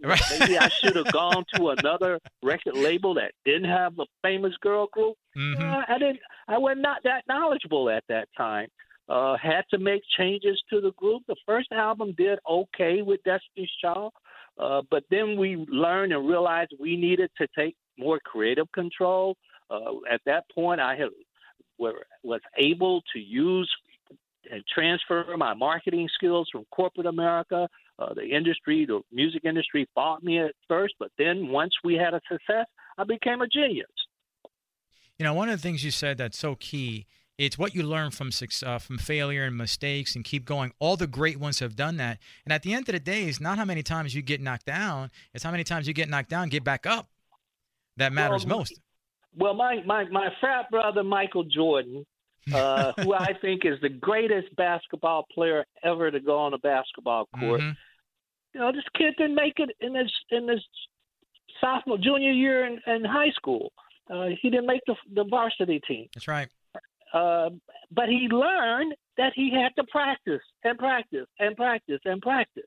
Right. 0.04 0.22
Maybe 0.40 0.58
I 0.58 0.70
should 0.70 0.96
have 0.96 1.12
gone 1.12 1.44
to 1.56 1.70
another 1.70 2.20
record 2.44 2.76
label 2.76 3.14
that 3.16 3.32
didn't 3.46 3.70
have 3.70 3.98
a 4.00 4.06
famous 4.22 4.56
girl 4.58 4.88
group. 4.88 5.16
Mhm. 5.36 5.60
Uh, 5.60 5.86
I 5.88 5.98
didn't. 5.98 6.20
I 6.48 6.58
was 6.58 6.78
not 6.80 7.02
that 7.04 7.24
knowledgeable 7.28 7.90
at 7.90 8.04
that 8.08 8.28
time. 8.38 8.68
Uh, 9.10 9.38
had 9.38 9.64
to 9.72 9.78
make 9.78 10.04
changes 10.18 10.62
to 10.70 10.82
the 10.82 10.92
group. 10.94 11.24
The 11.28 11.36
first 11.46 11.72
album 11.72 12.14
did 12.18 12.40
okay 12.48 13.02
with 13.02 13.24
Destiny's 13.24 13.72
Child, 13.82 14.14
uh, 14.58 14.82
but 14.92 15.04
then 15.10 15.38
we 15.38 15.56
learned 15.56 16.12
and 16.14 16.28
realized 16.28 16.74
we 16.80 16.98
needed 16.98 17.32
to 17.38 17.48
take 17.58 17.76
more 17.98 18.20
creative 18.20 18.70
control. 18.74 19.38
Uh, 19.70 19.94
at 20.10 20.22
that 20.26 20.44
point, 20.54 20.80
I 20.82 20.96
had 20.96 21.10
were, 21.78 22.06
was 22.24 22.42
able 22.58 23.02
to 23.14 23.20
use 23.20 23.72
and 24.52 24.64
transfer 24.68 25.36
my 25.38 25.54
marketing 25.54 26.10
skills 26.14 26.50
from 26.52 26.66
corporate 26.72 27.06
America. 27.08 27.68
Uh, 28.00 28.14
the 28.14 28.24
industry, 28.24 28.86
the 28.86 29.02
music 29.12 29.44
industry, 29.44 29.88
fought 29.96 30.24
me 30.24 30.40
at 30.40 30.52
first, 30.68 30.94
but 31.00 31.12
then 31.18 31.48
once 31.48 31.74
we 31.84 31.96
had 31.96 32.14
a 32.14 32.22
success, 32.32 32.68
I 32.98 33.04
became 33.04 33.42
a 33.42 33.48
genius. 33.48 33.88
You 35.18 35.24
know, 35.24 35.34
one 35.34 35.50
of 35.50 35.58
the 35.58 35.62
things 35.62 35.84
you 35.84 35.90
said 35.90 36.18
that's 36.18 36.38
so 36.38 36.56
key. 36.56 37.08
It's 37.40 37.58
what 37.58 37.76
you 37.76 37.84
learn 37.84 38.12
from 38.12 38.32
suc- 38.32 38.64
uh, 38.66 38.80
from 38.80 38.98
failure 38.98 39.46
and 39.46 39.56
mistakes, 39.56 40.16
and 40.16 40.24
keep 40.24 40.46
going. 40.46 40.74
All 40.80 40.96
the 40.98 41.08
great 41.08 41.40
ones 41.40 41.60
have 41.60 41.76
done 41.76 41.98
that. 41.98 42.20
And 42.46 42.54
at 42.54 42.64
the 42.64 42.74
end 42.74 42.90
of 42.90 42.94
the 42.94 43.00
day, 43.00 43.26
it's 43.26 43.40
not 43.40 43.58
how 43.58 43.66
many 43.66 43.84
times 43.84 44.16
you 44.16 44.22
get 44.22 44.42
knocked 44.42 44.66
down; 44.66 45.12
it's 45.34 45.44
how 45.44 45.52
many 45.52 45.64
times 45.64 45.88
you 45.88 45.94
get 45.94 46.10
knocked 46.10 46.30
down, 46.30 46.50
get 46.50 46.64
back 46.64 46.86
up. 46.86 47.08
That 47.98 48.14
matters 48.14 48.46
Well, 48.46 48.60
most. 48.60 48.80
Well, 49.36 49.54
my, 49.54 49.84
my, 49.86 50.06
my 50.06 50.30
frat 50.40 50.70
brother, 50.72 51.04
Michael 51.04 51.44
Jordan, 51.44 52.06
uh, 52.54 52.94
who 52.98 53.14
I 53.14 53.34
think 53.40 53.66
is 53.66 53.80
the 53.82 53.90
greatest 53.90 54.56
basketball 54.56 55.26
player 55.34 55.66
ever 55.84 56.10
to 56.10 56.20
go 56.20 56.40
on 56.40 56.54
a 56.54 56.58
basketball 56.58 57.28
court, 57.38 57.62
Mhm. 57.62 57.78
You 58.58 58.64
know, 58.64 58.72
this 58.72 58.84
kid 58.98 59.14
didn't 59.20 59.36
make 59.36 59.54
it 59.58 59.70
in 59.82 59.94
his, 59.94 60.12
in 60.32 60.48
his 60.48 60.64
sophomore, 61.62 62.00
junior 62.00 62.32
year 62.32 62.66
in, 62.66 62.80
in 62.88 63.06
high 63.06 63.30
school. 63.36 63.72
Uh, 64.10 64.30
he 64.42 64.50
didn't 64.50 64.66
make 64.66 64.82
the, 64.88 64.96
the 65.14 65.26
varsity 65.26 65.80
team. 65.88 66.08
That's 66.16 66.28
right. 66.28 66.48
Uh, 67.14 67.52
but 67.92 68.10
he 68.10 68.28
learned 68.32 68.96
that 69.18 69.34
he 69.36 69.52
had 69.52 69.76
to 69.80 69.88
practice 69.92 70.42
and 70.64 70.78
practice 70.78 71.28
and 71.40 71.56
practice 71.56 72.00
and 72.06 72.20
practice. 72.20 72.64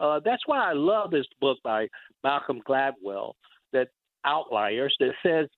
Uh, 0.00 0.20
that's 0.24 0.42
why 0.46 0.70
I 0.70 0.72
love 0.72 1.10
this 1.10 1.26
book 1.42 1.58
by 1.62 1.88
Malcolm 2.24 2.62
Gladwell, 2.66 3.32
that 3.74 3.88
Outliers, 4.24 4.96
that 5.00 5.12
says 5.22 5.48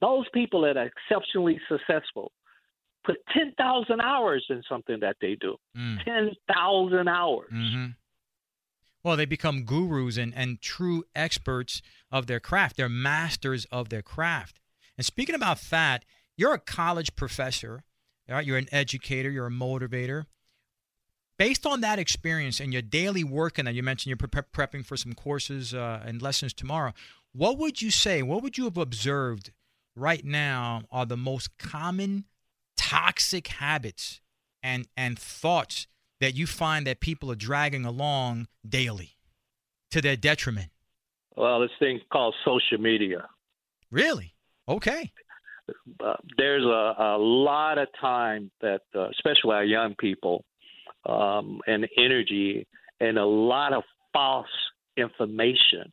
those 0.00 0.26
people 0.34 0.62
that 0.62 0.76
are 0.76 0.90
exceptionally 0.90 1.60
successful 1.68 2.32
put 3.04 3.18
10,000 3.32 4.00
hours 4.00 4.44
in 4.50 4.62
something 4.68 4.98
that 5.00 5.16
they 5.20 5.36
do. 5.40 5.56
Mm. 5.76 6.04
10,000 6.04 7.08
hours. 7.08 7.48
hmm 7.50 7.86
Well, 9.02 9.16
they 9.16 9.24
become 9.24 9.64
gurus 9.64 10.16
and, 10.16 10.34
and 10.34 10.60
true 10.60 11.04
experts 11.14 11.80
of 12.10 12.26
their 12.26 12.40
craft. 12.40 12.76
They're 12.76 12.88
masters 12.88 13.66
of 13.70 13.88
their 13.88 14.02
craft. 14.02 14.60
And 14.96 15.06
speaking 15.06 15.34
about 15.34 15.60
that, 15.70 16.04
you're 16.36 16.52
a 16.52 16.58
college 16.58 17.16
professor, 17.16 17.84
right? 18.28 18.44
You're 18.44 18.58
an 18.58 18.68
educator, 18.72 19.30
you're 19.30 19.46
a 19.46 19.50
motivator. 19.50 20.24
Based 21.38 21.64
on 21.64 21.80
that 21.80 21.98
experience 21.98 22.60
and 22.60 22.72
your 22.72 22.82
daily 22.82 23.24
work, 23.24 23.58
and 23.58 23.66
that 23.66 23.74
you 23.74 23.82
mentioned 23.82 24.10
you're 24.10 24.28
pre- 24.28 24.42
prepping 24.42 24.84
for 24.84 24.96
some 24.96 25.14
courses 25.14 25.72
uh, 25.72 26.02
and 26.04 26.20
lessons 26.20 26.52
tomorrow, 26.52 26.92
what 27.32 27.56
would 27.56 27.80
you 27.80 27.90
say, 27.90 28.22
what 28.22 28.42
would 28.42 28.58
you 28.58 28.64
have 28.64 28.76
observed 28.76 29.52
right 29.96 30.24
now 30.24 30.82
are 30.90 31.06
the 31.06 31.16
most 31.16 31.56
common 31.58 32.24
toxic 32.76 33.48
habits 33.48 34.20
and, 34.62 34.86
and 34.96 35.18
thoughts 35.18 35.86
that 36.20 36.34
you 36.34 36.46
find 36.46 36.86
that 36.86 37.00
people 37.00 37.30
are 37.30 37.36
dragging 37.36 37.84
along 37.84 38.46
daily 38.68 39.16
to 39.90 40.00
their 40.00 40.16
detriment? 40.16 40.70
Well, 41.36 41.60
this 41.60 41.70
thing 41.78 42.00
called 42.12 42.34
social 42.44 42.78
media. 42.78 43.28
Really? 43.90 44.34
Okay. 44.68 45.12
uh, 46.04 46.14
there's 46.36 46.64
a, 46.64 46.94
a 46.98 47.16
lot 47.18 47.78
of 47.78 47.88
time 48.00 48.50
that, 48.60 48.82
uh, 48.94 49.08
especially 49.10 49.54
our 49.54 49.64
young 49.64 49.94
people, 49.98 50.44
um, 51.06 51.60
and 51.66 51.88
energy, 51.96 52.66
and 53.00 53.18
a 53.18 53.24
lot 53.24 53.72
of 53.72 53.82
false 54.12 54.46
information 54.96 55.90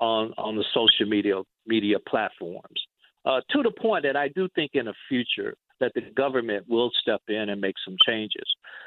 on 0.00 0.32
on 0.38 0.56
the 0.56 0.64
social 0.72 1.06
media 1.06 1.42
media 1.66 1.98
platforms. 2.08 2.80
Uh, 3.24 3.40
to 3.50 3.62
the 3.62 3.70
point 3.70 4.04
that 4.04 4.16
I 4.16 4.28
do 4.28 4.48
think 4.54 4.70
in 4.74 4.86
the 4.86 4.94
future 5.08 5.54
that 5.80 5.92
the 5.94 6.02
government 6.16 6.66
will 6.68 6.90
step 7.00 7.22
in 7.28 7.48
and 7.50 7.60
make 7.60 7.76
some 7.84 7.96
changes. 8.06 8.44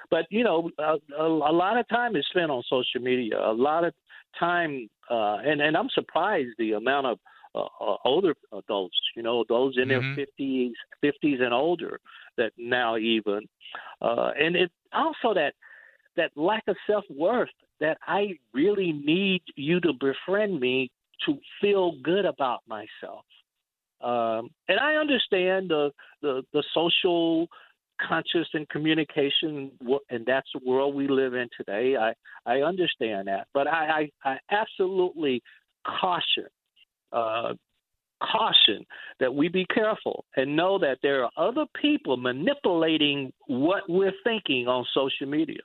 But 0.10 0.26
you 0.30 0.44
know, 0.44 0.70
a, 0.78 0.98
a, 1.18 1.26
a 1.28 1.54
lot 1.54 1.78
of 1.78 1.88
time 1.88 2.16
is 2.16 2.26
spent 2.30 2.52
on 2.52 2.64
social 2.70 3.02
media. 3.02 3.38
A 3.40 3.54
lot 3.54 3.84
of 3.84 3.94
time, 4.40 4.90
uh, 5.10 5.38
and 5.46 5.62
and 5.62 5.76
I'm 5.78 5.90
surprised 5.90 6.50
the 6.58 6.74
amount 6.74 7.08
of 7.08 7.20
uh, 7.54 7.66
uh, 7.82 7.98
older 8.06 8.34
adults, 8.54 8.98
you 9.16 9.24
know, 9.24 9.44
those 9.50 9.78
in 9.78 9.90
Mhm. 9.90 10.16
their 10.16 10.26
50s, 10.26 10.72
50s 11.02 11.42
and 11.42 11.54
older, 11.54 12.00
that 12.38 12.54
now 12.58 12.96
even, 12.98 13.48
uh, 14.02 14.32
and 14.40 14.56
it 14.56 14.72
also 14.94 15.34
that 15.34 15.54
that 16.16 16.32
lack 16.36 16.64
of 16.68 16.78
self 16.88 17.04
worth 17.10 17.50
that 17.80 17.98
I 18.08 18.38
really 18.54 18.92
need 18.94 19.42
you 19.56 19.80
to 19.82 19.94
befriend 19.94 20.60
me 20.60 20.92
to 21.26 21.38
feel 21.60 21.94
good 22.04 22.26
about 22.26 22.62
myself. 22.68 23.26
Um, 24.04 24.50
and 24.68 24.80
I 24.80 24.96
understand 24.96 25.70
the, 25.70 25.92
the 26.22 26.44
the 26.54 26.64
social 26.74 27.48
conscious 28.08 28.48
and 28.54 28.68
communication, 28.70 29.72
and 30.10 30.26
that's 30.26 30.48
the 30.54 30.62
world 30.66 30.96
we 30.96 31.08
live 31.08 31.34
in 31.34 31.48
today. 31.56 31.96
I 31.96 32.14
I 32.46 32.62
understand 32.62 33.28
that, 33.28 33.48
but 33.54 33.68
I 33.68 34.10
I, 34.24 34.30
I 34.32 34.38
absolutely 34.52 35.42
caution 35.86 36.48
uh, 37.12 37.54
caution 38.22 38.86
that 39.20 39.34
we 39.34 39.48
be 39.48 39.66
careful 39.66 40.26
and 40.36 40.56
know 40.56 40.78
that 40.80 41.00
there 41.02 41.24
are 41.24 41.32
other 41.38 41.66
people 41.80 42.18
manipulating 42.18 43.34
what 43.48 43.84
we're 43.90 44.14
thinking 44.24 44.68
on 44.68 44.86
social 44.94 45.28
media. 45.28 45.62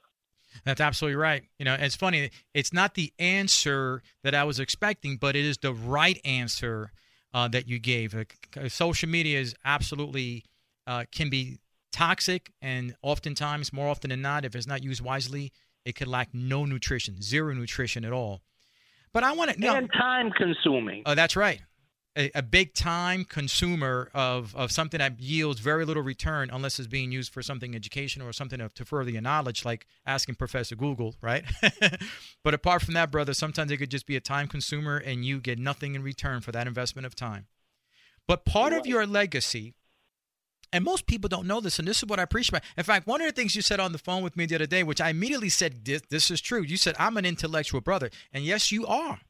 That's 0.64 0.80
absolutely 0.80 1.16
right. 1.16 1.44
You 1.58 1.66
know, 1.66 1.76
it's 1.78 1.96
funny. 1.96 2.30
It's 2.54 2.72
not 2.72 2.94
the 2.94 3.12
answer 3.18 4.02
that 4.22 4.34
I 4.34 4.44
was 4.44 4.58
expecting, 4.58 5.18
but 5.18 5.36
it 5.36 5.44
is 5.44 5.58
the 5.58 5.74
right 5.74 6.18
answer 6.24 6.92
uh, 7.36 7.46
that 7.48 7.68
you 7.68 7.78
gave. 7.78 8.14
Uh, 8.14 8.68
social 8.68 9.08
media 9.10 9.38
is 9.38 9.54
absolutely 9.62 10.42
uh, 10.86 11.04
can 11.12 11.28
be 11.28 11.58
toxic, 11.92 12.50
and 12.62 12.96
oftentimes, 13.02 13.74
more 13.74 13.88
often 13.88 14.08
than 14.08 14.22
not, 14.22 14.46
if 14.46 14.56
it's 14.56 14.66
not 14.66 14.82
used 14.82 15.02
wisely, 15.02 15.52
it 15.84 15.94
could 15.96 16.08
lack 16.08 16.30
no 16.32 16.64
nutrition, 16.64 17.20
zero 17.20 17.52
nutrition 17.52 18.06
at 18.06 18.12
all. 18.12 18.40
But 19.12 19.22
I 19.22 19.32
want 19.32 19.50
to 19.50 19.68
and 19.76 19.90
time 19.92 20.30
consuming. 20.30 21.02
Oh, 21.04 21.14
that's 21.14 21.36
right. 21.36 21.60
A, 22.16 22.30
a, 22.34 22.42
big 22.42 22.72
time 22.72 23.24
consumer 23.24 24.10
of, 24.14 24.56
of 24.56 24.72
something 24.72 24.98
that 24.98 25.20
yields 25.20 25.60
very 25.60 25.84
little 25.84 26.02
return 26.02 26.48
unless 26.50 26.78
it's 26.78 26.88
being 26.88 27.12
used 27.12 27.30
for 27.30 27.42
something 27.42 27.74
educational 27.74 28.26
or 28.26 28.32
something 28.32 28.58
to, 28.58 28.70
to 28.70 28.84
further 28.86 29.10
your 29.10 29.20
knowledge, 29.20 29.66
like 29.66 29.86
asking 30.06 30.36
Professor 30.36 30.74
Google, 30.74 31.14
right? 31.20 31.44
but 32.42 32.54
apart 32.54 32.82
from 32.82 32.94
that, 32.94 33.10
brother, 33.10 33.34
sometimes 33.34 33.70
it 33.70 33.76
could 33.76 33.90
just 33.90 34.06
be 34.06 34.16
a 34.16 34.20
time 34.20 34.48
consumer 34.48 34.96
and 34.96 35.26
you 35.26 35.40
get 35.40 35.58
nothing 35.58 35.94
in 35.94 36.02
return 36.02 36.40
for 36.40 36.52
that 36.52 36.66
investment 36.66 37.04
of 37.04 37.14
time. 37.14 37.48
But 38.26 38.46
part 38.46 38.72
right. 38.72 38.80
of 38.80 38.86
your 38.86 39.06
legacy 39.06 39.74
and 40.72 40.84
most 40.84 41.06
people 41.06 41.28
don't 41.28 41.46
know 41.46 41.60
this, 41.60 41.78
and 41.78 41.86
this 41.86 41.98
is 41.98 42.06
what 42.06 42.18
I 42.18 42.24
preach 42.24 42.48
about. 42.48 42.62
In 42.76 42.84
fact, 42.84 43.06
one 43.06 43.20
of 43.20 43.26
the 43.26 43.32
things 43.32 43.54
you 43.54 43.62
said 43.62 43.80
on 43.80 43.92
the 43.92 43.98
phone 43.98 44.22
with 44.22 44.36
me 44.36 44.46
the 44.46 44.56
other 44.56 44.66
day, 44.66 44.82
which 44.82 45.00
I 45.00 45.10
immediately 45.10 45.48
said, 45.48 45.84
this, 45.84 46.02
this 46.10 46.30
is 46.30 46.40
true. 46.40 46.62
You 46.62 46.76
said, 46.76 46.96
I'm 46.98 47.16
an 47.16 47.24
intellectual 47.24 47.80
brother. 47.80 48.10
And 48.32 48.44
yes, 48.44 48.72
you 48.72 48.86
are. 48.86 49.20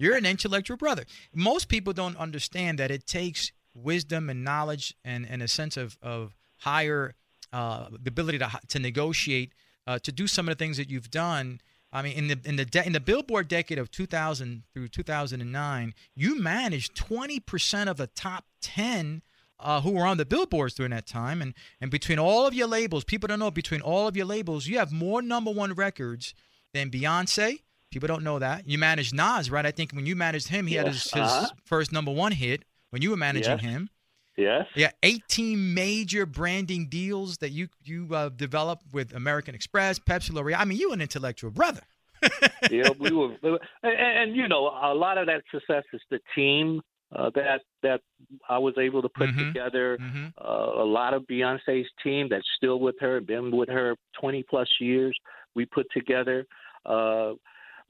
You're 0.00 0.16
an 0.16 0.26
intellectual 0.26 0.76
brother. 0.76 1.04
Most 1.34 1.68
people 1.68 1.92
don't 1.92 2.16
understand 2.16 2.78
that 2.78 2.90
it 2.90 3.06
takes 3.06 3.52
wisdom 3.74 4.30
and 4.30 4.42
knowledge 4.42 4.94
and, 5.04 5.26
and 5.28 5.42
a 5.42 5.48
sense 5.48 5.76
of, 5.76 5.98
of 6.02 6.34
higher 6.58 7.14
uh, 7.52 7.86
ability 8.06 8.38
to, 8.38 8.50
to 8.68 8.78
negotiate 8.78 9.52
uh, 9.86 9.98
to 9.98 10.10
do 10.10 10.26
some 10.26 10.48
of 10.48 10.56
the 10.56 10.64
things 10.64 10.78
that 10.78 10.88
you've 10.88 11.10
done. 11.10 11.60
I 11.92 12.02
mean, 12.02 12.16
in 12.16 12.28
the 12.28 12.38
in 12.44 12.56
the 12.56 12.64
de- 12.64 12.86
in 12.86 12.92
the 12.92 13.00
Billboard 13.00 13.48
decade 13.48 13.78
of 13.78 13.90
2000 13.90 14.62
through 14.72 14.88
2009, 14.88 15.94
you 16.14 16.40
managed 16.40 16.94
20 16.94 17.40
percent 17.40 17.90
of 17.90 17.96
the 17.96 18.06
top 18.06 18.44
10 18.62 19.22
uh, 19.58 19.80
who 19.80 19.90
were 19.90 20.06
on 20.06 20.16
the 20.16 20.24
billboards 20.24 20.74
during 20.74 20.90
that 20.90 21.06
time. 21.06 21.42
And, 21.42 21.54
and 21.80 21.90
between 21.90 22.18
all 22.18 22.46
of 22.46 22.54
your 22.54 22.66
labels, 22.66 23.04
people 23.04 23.26
don't 23.26 23.38
know, 23.38 23.50
between 23.50 23.80
all 23.80 24.08
of 24.08 24.16
your 24.16 24.26
labels, 24.26 24.66
you 24.66 24.78
have 24.78 24.92
more 24.92 25.20
number 25.20 25.50
one 25.50 25.74
records 25.74 26.34
than 26.72 26.90
Beyonce. 26.90 27.60
People 27.90 28.06
don't 28.06 28.22
know 28.22 28.38
that. 28.38 28.68
You 28.68 28.78
managed 28.78 29.14
Nas, 29.14 29.50
right? 29.50 29.66
I 29.66 29.70
think 29.70 29.92
when 29.92 30.06
you 30.06 30.14
managed 30.14 30.48
him, 30.48 30.66
he 30.66 30.74
yes. 30.74 30.84
had 30.84 30.92
his, 30.92 31.02
his 31.04 31.12
uh-huh. 31.22 31.46
first 31.64 31.92
number 31.92 32.12
one 32.12 32.32
hit 32.32 32.64
when 32.90 33.02
you 33.02 33.10
were 33.10 33.16
managing 33.16 33.58
yes. 33.58 33.60
him. 33.60 33.90
Yes. 34.36 34.66
Yeah, 34.74 34.90
18 35.02 35.74
major 35.74 36.24
branding 36.24 36.88
deals 36.88 37.38
that 37.38 37.50
you 37.50 37.68
you 37.84 38.08
uh, 38.14 38.30
developed 38.30 38.84
with 38.92 39.14
American 39.14 39.54
Express, 39.54 39.98
Pepsi, 39.98 40.32
L'Oreal. 40.32 40.56
I 40.58 40.64
mean, 40.64 40.78
you 40.78 40.92
an 40.92 41.00
intellectual 41.00 41.50
brother. 41.50 41.82
yeah, 42.70 42.90
we 42.98 43.10
were, 43.10 43.34
and, 43.42 43.58
and, 43.82 44.36
you 44.36 44.46
know, 44.46 44.68
a 44.68 44.94
lot 44.94 45.18
of 45.18 45.26
that 45.26 45.42
success 45.50 45.84
is 45.92 46.00
the 46.10 46.20
team 46.34 46.80
uh, 47.14 47.30
that 47.34 47.62
that 47.82 48.00
I 48.48 48.58
was 48.58 48.74
able 48.78 49.02
to 49.02 49.08
put 49.08 49.30
mm-hmm. 49.30 49.48
together. 49.48 49.98
Mm-hmm. 50.00 50.26
Uh, 50.38 50.82
a 50.82 50.84
lot 50.84 51.14
of 51.14 51.22
Beyonce's 51.22 51.88
team 52.02 52.28
that's 52.30 52.46
still 52.56 52.78
with 52.78 52.96
her, 53.00 53.20
been 53.20 53.50
with 53.50 53.68
her 53.68 53.96
20 54.20 54.44
plus 54.48 54.68
years. 54.80 55.18
We 55.54 55.66
put 55.66 55.86
together. 55.92 56.46
Uh, 56.86 57.32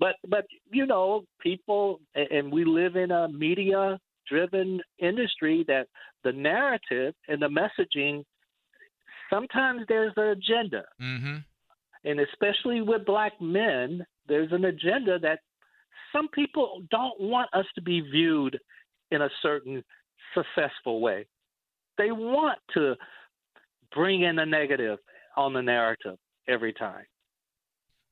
but 0.00 0.16
but 0.26 0.46
you 0.72 0.86
know, 0.86 1.24
people, 1.40 2.00
and 2.14 2.50
we 2.50 2.64
live 2.64 2.96
in 2.96 3.12
a 3.12 3.28
media 3.28 4.00
driven 4.28 4.80
industry 4.98 5.64
that 5.68 5.86
the 6.24 6.32
narrative 6.32 7.14
and 7.28 7.40
the 7.40 7.48
messaging 7.48 8.24
sometimes 9.28 9.82
there's 9.88 10.12
an 10.16 10.28
agenda. 10.28 10.84
Mm-hmm. 11.00 11.36
And 12.04 12.20
especially 12.20 12.80
with 12.80 13.04
black 13.04 13.32
men, 13.40 14.04
there's 14.26 14.50
an 14.52 14.64
agenda 14.64 15.18
that 15.18 15.40
some 16.12 16.28
people 16.28 16.82
don't 16.90 17.20
want 17.20 17.50
us 17.52 17.66
to 17.74 17.82
be 17.82 18.00
viewed 18.00 18.58
in 19.10 19.20
a 19.20 19.28
certain 19.42 19.84
successful 20.34 21.00
way. 21.00 21.26
They 21.98 22.10
want 22.10 22.58
to 22.74 22.94
bring 23.94 24.22
in 24.22 24.36
the 24.36 24.46
negative 24.46 24.98
on 25.36 25.52
the 25.52 25.62
narrative 25.62 26.16
every 26.48 26.72
time. 26.72 27.04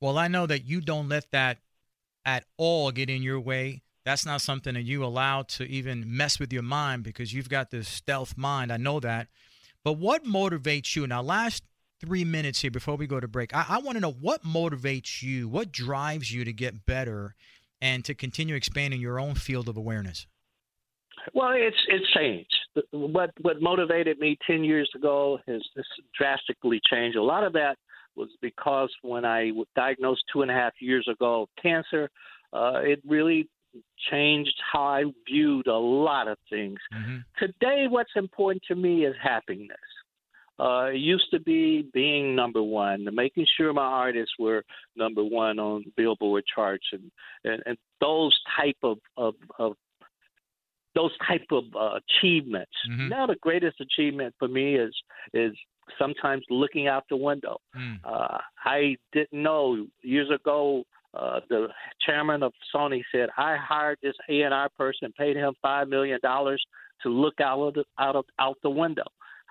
Well, 0.00 0.18
I 0.18 0.28
know 0.28 0.46
that 0.46 0.64
you 0.64 0.80
don't 0.80 1.08
let 1.08 1.30
that 1.32 1.58
at 2.28 2.44
all 2.58 2.90
get 2.90 3.08
in 3.08 3.22
your 3.22 3.40
way. 3.40 3.80
That's 4.04 4.26
not 4.26 4.42
something 4.42 4.74
that 4.74 4.82
you 4.82 5.02
allow 5.02 5.42
to 5.42 5.64
even 5.64 6.04
mess 6.06 6.38
with 6.38 6.52
your 6.52 6.62
mind 6.62 7.02
because 7.02 7.32
you've 7.32 7.48
got 7.48 7.70
this 7.70 7.88
stealth 7.88 8.36
mind. 8.36 8.70
I 8.70 8.76
know 8.76 9.00
that. 9.00 9.28
But 9.82 9.94
what 9.94 10.24
motivates 10.24 10.94
you? 10.94 11.06
Now, 11.06 11.22
last 11.22 11.62
three 12.00 12.24
minutes 12.24 12.60
here 12.60 12.70
before 12.70 12.96
we 12.96 13.06
go 13.06 13.18
to 13.18 13.26
break, 13.26 13.56
I, 13.56 13.64
I 13.70 13.78
want 13.78 13.96
to 13.96 14.00
know 14.00 14.12
what 14.12 14.44
motivates 14.44 15.22
you, 15.22 15.48
what 15.48 15.72
drives 15.72 16.30
you 16.30 16.44
to 16.44 16.52
get 16.52 16.84
better 16.84 17.34
and 17.80 18.04
to 18.04 18.14
continue 18.14 18.54
expanding 18.54 19.00
your 19.00 19.18
own 19.18 19.34
field 19.34 19.66
of 19.66 19.78
awareness. 19.78 20.26
Well, 21.32 21.52
it's 21.54 21.76
it's 21.88 22.10
changed. 22.12 22.54
What 22.90 23.30
what 23.40 23.60
motivated 23.62 24.18
me 24.18 24.36
ten 24.46 24.64
years 24.64 24.90
ago 24.94 25.38
has, 25.46 25.62
has 25.76 25.86
drastically 26.16 26.80
changed. 26.90 27.16
A 27.16 27.22
lot 27.22 27.44
of 27.44 27.54
that 27.54 27.76
was 28.18 28.28
because 28.42 28.90
when 29.02 29.24
I 29.24 29.52
was 29.52 29.66
diagnosed 29.74 30.24
two 30.32 30.42
and 30.42 30.50
a 30.50 30.54
half 30.54 30.72
years 30.80 31.06
ago 31.10 31.42
of 31.42 31.48
cancer, 31.62 32.10
uh, 32.52 32.80
it 32.82 33.00
really 33.06 33.48
changed 34.10 34.54
how 34.72 34.82
I 34.82 35.04
viewed 35.26 35.66
a 35.66 35.76
lot 35.76 36.28
of 36.28 36.38
things. 36.50 36.78
Mm-hmm. 36.94 37.16
Today, 37.38 37.86
what's 37.88 38.10
important 38.16 38.62
to 38.68 38.74
me 38.74 39.06
is 39.06 39.14
happiness. 39.22 39.76
Uh, 40.58 40.88
it 40.92 40.96
used 40.96 41.30
to 41.30 41.38
be 41.38 41.88
being 41.94 42.34
number 42.34 42.62
one, 42.62 43.06
making 43.12 43.46
sure 43.56 43.72
my 43.72 43.82
artists 43.82 44.32
were 44.38 44.64
number 44.96 45.22
one 45.22 45.58
on 45.60 45.84
Billboard 45.96 46.44
charts, 46.52 46.86
and 46.92 47.10
and, 47.44 47.62
and 47.64 47.78
those 48.00 48.36
type 48.58 48.76
of, 48.82 48.98
of 49.16 49.34
of 49.58 49.74
those 50.96 51.12
type 51.28 51.46
of 51.52 51.64
uh, 51.76 52.00
achievements. 52.00 52.72
Mm-hmm. 52.90 53.08
Now, 53.08 53.26
the 53.26 53.36
greatest 53.40 53.80
achievement 53.80 54.34
for 54.38 54.48
me 54.48 54.74
is 54.74 54.94
is 55.32 55.52
sometimes 55.98 56.44
looking 56.50 56.88
out 56.88 57.04
the 57.08 57.16
window. 57.16 57.58
Mm. 57.76 57.98
Uh, 58.04 58.38
I 58.64 58.96
didn't 59.12 59.42
know 59.42 59.86
years 60.02 60.30
ago. 60.30 60.84
Uh, 61.14 61.40
the 61.48 61.68
chairman 62.04 62.42
of 62.42 62.52
Sony 62.74 63.02
said 63.10 63.30
I 63.38 63.56
hired 63.56 63.98
this 64.02 64.14
A 64.28 64.42
and 64.42 64.52
R 64.52 64.68
person, 64.76 65.12
paid 65.16 65.36
him 65.36 65.54
five 65.62 65.88
million 65.88 66.18
dollars 66.22 66.62
to 67.02 67.08
look 67.08 67.40
out 67.40 67.60
of 67.60 67.74
the, 67.74 67.84
out 67.98 68.14
of 68.14 68.24
out 68.38 68.58
the 68.62 68.70
window. 68.70 69.06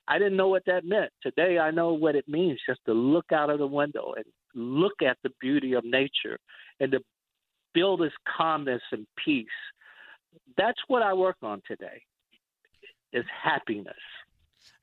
I 0.07 0.19
didn't 0.19 0.37
know 0.37 0.49
what 0.49 0.63
that 0.67 0.85
meant. 0.85 1.11
Today, 1.21 1.57
I 1.57 1.71
know 1.71 1.93
what 1.93 2.15
it 2.15 2.27
means 2.27 2.59
just 2.67 2.79
to 2.85 2.93
look 2.93 3.25
out 3.33 3.49
of 3.49 3.59
the 3.59 3.67
window 3.67 4.13
and 4.15 4.25
look 4.53 5.01
at 5.05 5.17
the 5.23 5.31
beauty 5.41 5.73
of 5.73 5.83
nature 5.83 6.37
and 6.79 6.91
to 6.91 6.99
build 7.73 8.01
this 8.01 8.13
calmness 8.37 8.81
and 8.91 9.05
peace 9.23 9.47
that's 10.57 10.79
what 10.87 11.01
I 11.01 11.13
work 11.13 11.37
on 11.41 11.61
today 11.67 12.01
is 13.13 13.25
happiness. 13.43 13.95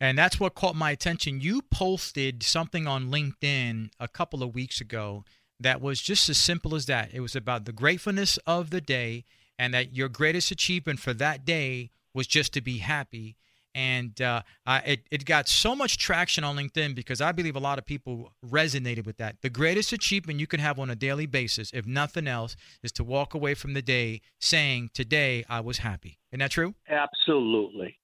And 0.04 0.18
that's 0.18 0.38
what 0.38 0.54
caught 0.54 0.76
my 0.76 0.90
attention. 0.90 1.40
You 1.40 1.62
posted 1.62 2.42
something 2.42 2.86
on 2.86 3.10
LinkedIn 3.10 3.88
a 3.98 4.06
couple 4.06 4.42
of 4.42 4.54
weeks 4.54 4.78
ago 4.78 5.24
that 5.58 5.80
was 5.80 6.02
just 6.02 6.28
as 6.28 6.36
simple 6.36 6.74
as 6.74 6.84
that. 6.86 7.14
It 7.14 7.20
was 7.20 7.34
about 7.34 7.64
the 7.64 7.72
gratefulness 7.72 8.36
of 8.46 8.68
the 8.68 8.82
day 8.82 9.24
and 9.58 9.72
that 9.72 9.94
your 9.94 10.10
greatest 10.10 10.50
achievement 10.50 11.00
for 11.00 11.14
that 11.14 11.46
day 11.46 11.90
was 12.12 12.26
just 12.26 12.52
to 12.52 12.60
be 12.60 12.78
happy. 12.78 13.36
And 13.74 14.20
uh, 14.20 14.42
it, 14.66 15.06
it 15.10 15.24
got 15.24 15.48
so 15.48 15.74
much 15.74 15.96
traction 15.96 16.44
on 16.44 16.56
linkedin 16.56 16.94
because 16.94 17.20
i 17.20 17.32
believe 17.32 17.56
a 17.56 17.60
lot 17.60 17.78
of 17.78 17.86
people 17.86 18.30
resonated 18.44 19.06
with 19.06 19.16
that. 19.16 19.36
The 19.40 19.50
greatest 19.50 19.92
achievement 19.92 20.38
you 20.38 20.46
can 20.46 20.60
have 20.60 20.78
on 20.78 20.90
a 20.90 20.94
daily 20.94 21.26
basis 21.26 21.70
if 21.72 21.86
nothing 21.86 22.28
else 22.28 22.56
is 22.82 22.92
to 22.92 23.04
walk 23.04 23.32
away 23.32 23.54
from 23.54 23.72
the 23.72 23.82
day 23.82 24.20
saying 24.38 24.90
today 24.92 25.44
i 25.48 25.60
was 25.60 25.78
happy. 25.78 26.18
Isn't 26.30 26.40
that 26.40 26.50
true? 26.50 26.74
Absolutely 26.88 27.98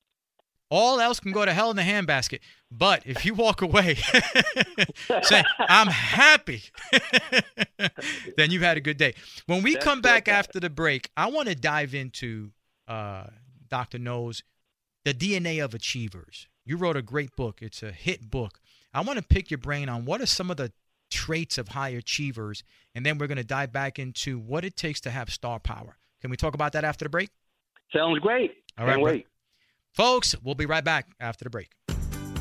all 0.71 1.01
else 1.01 1.21
can 1.21 1.33
go 1.33 1.45
to 1.45 1.53
hell 1.53 1.71
in 1.71 1.77
the 1.77 1.83
handbasket 1.83 2.39
but 2.71 3.03
if 3.05 3.25
you 3.25 3.35
walk 3.35 3.61
away 3.62 3.97
saying 5.23 5.45
i'm 5.59 5.89
happy 5.89 6.62
then 8.37 8.51
you've 8.51 8.62
had 8.62 8.77
a 8.77 8.81
good 8.81 8.97
day 8.97 9.14
when 9.47 9.62
we 9.62 9.75
That's 9.75 9.85
come 9.85 10.01
back 10.01 10.27
good. 10.27 10.33
after 10.33 10.61
the 10.61 10.71
break 10.71 11.11
i 11.16 11.27
want 11.29 11.49
to 11.49 11.55
dive 11.55 11.95
into 11.95 12.51
uh, 12.89 13.25
dr 13.68 13.99
Knowles, 13.99 14.43
the 15.05 15.14
DNA 15.14 15.64
of 15.64 15.75
Achievers. 15.75 16.49
You 16.64 16.77
wrote 16.77 16.97
a 16.97 17.03
great 17.03 17.35
book. 17.37 17.62
It's 17.62 17.83
a 17.83 17.93
hit 17.93 18.31
book. 18.31 18.61
I 18.93 19.01
want 19.01 19.18
to 19.18 19.25
pick 19.25 19.51
your 19.51 19.59
brain 19.59 19.89
on 19.89 20.05
what 20.05 20.21
are 20.21 20.27
some 20.27 20.51
of 20.51 20.57
the 20.57 20.73
traits 21.11 21.59
of 21.59 21.68
high 21.68 21.91
achievers, 21.91 22.62
and 22.95 23.05
then 23.05 23.18
we're 23.18 23.27
going 23.27 23.39
to 23.39 23.45
dive 23.45 23.73
back 23.73 23.99
into 23.99 24.39
what 24.39 24.64
it 24.64 24.77
takes 24.77 25.01
to 25.03 25.11
have 25.11 25.31
star 25.31 25.59
power. 25.59 25.97
Can 26.21 26.31
we 26.31 26.37
talk 26.37 26.55
about 26.55 26.73
that 26.73 26.85
after 26.85 27.05
the 27.05 27.09
break? 27.09 27.31
Sounds 27.95 28.18
great. 28.18 28.53
All 28.79 28.87
right, 28.87 29.01
wait. 29.01 29.27
Folks, 29.93 30.34
we'll 30.43 30.55
be 30.55 30.66
right 30.66 30.84
back 30.84 31.07
after 31.20 31.45
the 31.45 31.51
break. 31.51 31.70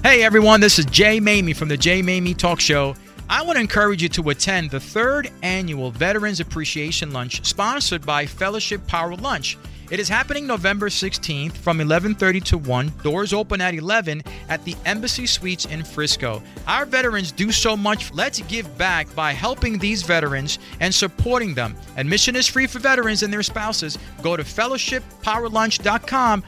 Hey 0.03 0.23
everyone, 0.23 0.61
this 0.61 0.79
is 0.79 0.85
Jay 0.85 1.19
Maymi 1.19 1.55
from 1.55 1.67
the 1.67 1.77
Jay 1.77 2.01
Maymi 2.01 2.37
Talk 2.37 2.59
Show. 2.59 2.95
I 3.29 3.43
want 3.43 3.57
to 3.57 3.61
encourage 3.61 4.01
you 4.01 4.09
to 4.09 4.29
attend 4.29 4.71
the 4.71 4.79
third 4.79 5.29
annual 5.43 5.91
Veterans 5.91 6.39
Appreciation 6.39 7.11
Lunch 7.11 7.45
sponsored 7.45 8.05
by 8.05 8.25
Fellowship 8.25 8.85
Power 8.87 9.15
Lunch. 9.15 9.57
It 9.91 9.99
is 9.99 10.07
happening 10.07 10.47
November 10.47 10.89
16th 10.89 11.57
from 11.57 11.79
11:30 11.79 12.43
to 12.45 12.57
1. 12.57 12.93
Doors 13.03 13.33
open 13.33 13.59
at 13.59 13.73
11 13.73 14.23
at 14.47 14.63
the 14.63 14.75
Embassy 14.85 15.25
Suites 15.25 15.65
in 15.65 15.83
Frisco. 15.83 16.41
Our 16.67 16.85
veterans 16.85 17.31
do 17.31 17.51
so 17.51 17.75
much. 17.75 18.13
Let's 18.13 18.39
give 18.43 18.77
back 18.77 19.13
by 19.15 19.33
helping 19.33 19.79
these 19.79 20.03
veterans 20.03 20.59
and 20.79 20.93
supporting 20.93 21.55
them. 21.55 21.75
Admission 21.97 22.35
is 22.35 22.47
free 22.47 22.67
for 22.67 22.79
veterans 22.79 23.23
and 23.23 23.33
their 23.33 23.43
spouses. 23.43 23.97
Go 24.21 24.37
to 24.37 24.43
fellowshippowerlunch.com 24.43 26.43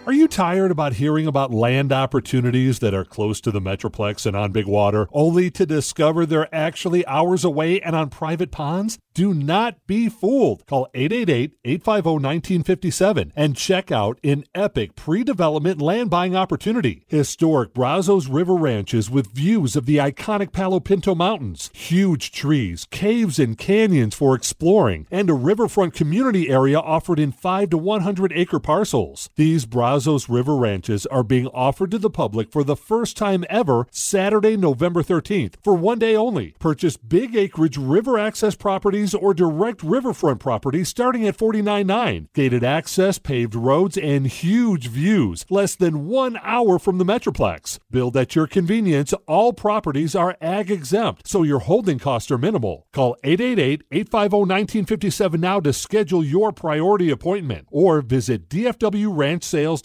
Are 0.05 0.13
you 0.13 0.27
tired 0.27 0.69
about 0.69 0.93
hearing 0.93 1.25
about 1.25 1.51
land 1.51 1.91
opportunities 1.91 2.77
that 2.77 2.93
are 2.93 3.03
close 3.03 3.41
to 3.41 3.49
the 3.49 3.59
Metroplex 3.59 4.27
and 4.27 4.37
on 4.37 4.51
big 4.51 4.67
water, 4.67 5.07
only 5.11 5.49
to 5.49 5.65
discover 5.65 6.27
they're 6.27 6.53
actually 6.53 7.03
hours 7.07 7.43
away 7.43 7.81
and 7.81 7.95
on 7.95 8.11
private 8.11 8.51
ponds? 8.51 8.99
Do 9.15 9.33
not 9.33 9.77
be 9.87 10.09
fooled. 10.09 10.67
Call 10.67 10.89
888-850-1957 10.93 13.31
and 13.35 13.55
check 13.55 13.91
out 13.91 14.19
an 14.23 14.43
epic 14.53 14.95
pre-development 14.95 15.81
land 15.81 16.11
buying 16.11 16.35
opportunity. 16.35 17.03
Historic 17.07 17.73
Brazos 17.73 18.27
River 18.27 18.55
ranches 18.55 19.09
with 19.09 19.33
views 19.33 19.75
of 19.75 19.87
the 19.87 19.97
iconic 19.97 20.51
Palo 20.51 20.79
Pinto 20.81 21.15
Mountains, 21.15 21.71
huge 21.73 22.31
trees, 22.31 22.85
caves 22.91 23.39
and 23.39 23.57
canyons 23.57 24.13
for 24.13 24.35
exploring, 24.35 25.07
and 25.09 25.31
a 25.31 25.33
riverfront 25.33 25.95
community 25.95 26.49
area 26.49 26.77
offered 26.77 27.17
in 27.17 27.31
5 27.31 27.71
to 27.71 27.77
100 27.77 28.33
acre 28.35 28.59
parcels. 28.59 29.31
These 29.35 29.65
Brazos 29.65 29.94
River 29.95 30.57
ranches 30.57 31.05
are 31.05 31.23
being 31.23 31.47
offered 31.47 31.89
to 31.91 31.97
the 31.97 32.09
public 32.09 32.51
for 32.51 32.65
the 32.65 32.75
first 32.75 33.15
time 33.15 33.45
ever 33.49 33.87
Saturday, 33.91 34.57
November 34.57 35.01
13th 35.01 35.53
for 35.63 35.73
one 35.73 35.99
day 35.99 36.17
only. 36.17 36.53
Purchase 36.59 36.97
big 36.97 37.33
acreage 37.33 37.77
river 37.77 38.19
access 38.19 38.55
properties 38.55 39.13
or 39.13 39.33
direct 39.33 39.81
riverfront 39.83 40.41
properties 40.41 40.89
starting 40.89 41.25
at 41.25 41.37
$49.9. 41.37 42.27
Gated 42.33 42.61
access, 42.61 43.17
paved 43.17 43.55
roads, 43.55 43.97
and 43.97 44.27
huge 44.27 44.87
views, 44.87 45.45
less 45.49 45.75
than 45.75 46.07
one 46.07 46.37
hour 46.43 46.77
from 46.77 46.97
the 46.97 47.05
Metroplex. 47.05 47.79
Build 47.89 48.17
at 48.17 48.35
your 48.35 48.47
convenience. 48.47 49.13
All 49.27 49.53
properties 49.53 50.13
are 50.13 50.35
ag 50.41 50.69
exempt, 50.69 51.25
so 51.25 51.43
your 51.43 51.59
holding 51.59 51.99
costs 51.99 52.29
are 52.31 52.37
minimal. 52.37 52.85
Call 52.91 53.15
888 53.23 53.83
850 53.91 54.39
1957 54.39 55.39
now 55.39 55.61
to 55.61 55.71
schedule 55.71 56.21
your 56.21 56.51
priority 56.51 57.09
appointment 57.09 57.65
or 57.71 58.01
visit 58.01 58.49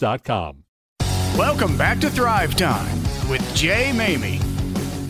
DFWRanchSales.com. 0.01 0.63
Welcome 1.37 1.77
back 1.77 1.99
to 1.99 2.09
Thrive 2.09 2.55
Time 2.55 3.01
with 3.29 3.55
Jay 3.55 3.91
Maymi. 3.93 4.41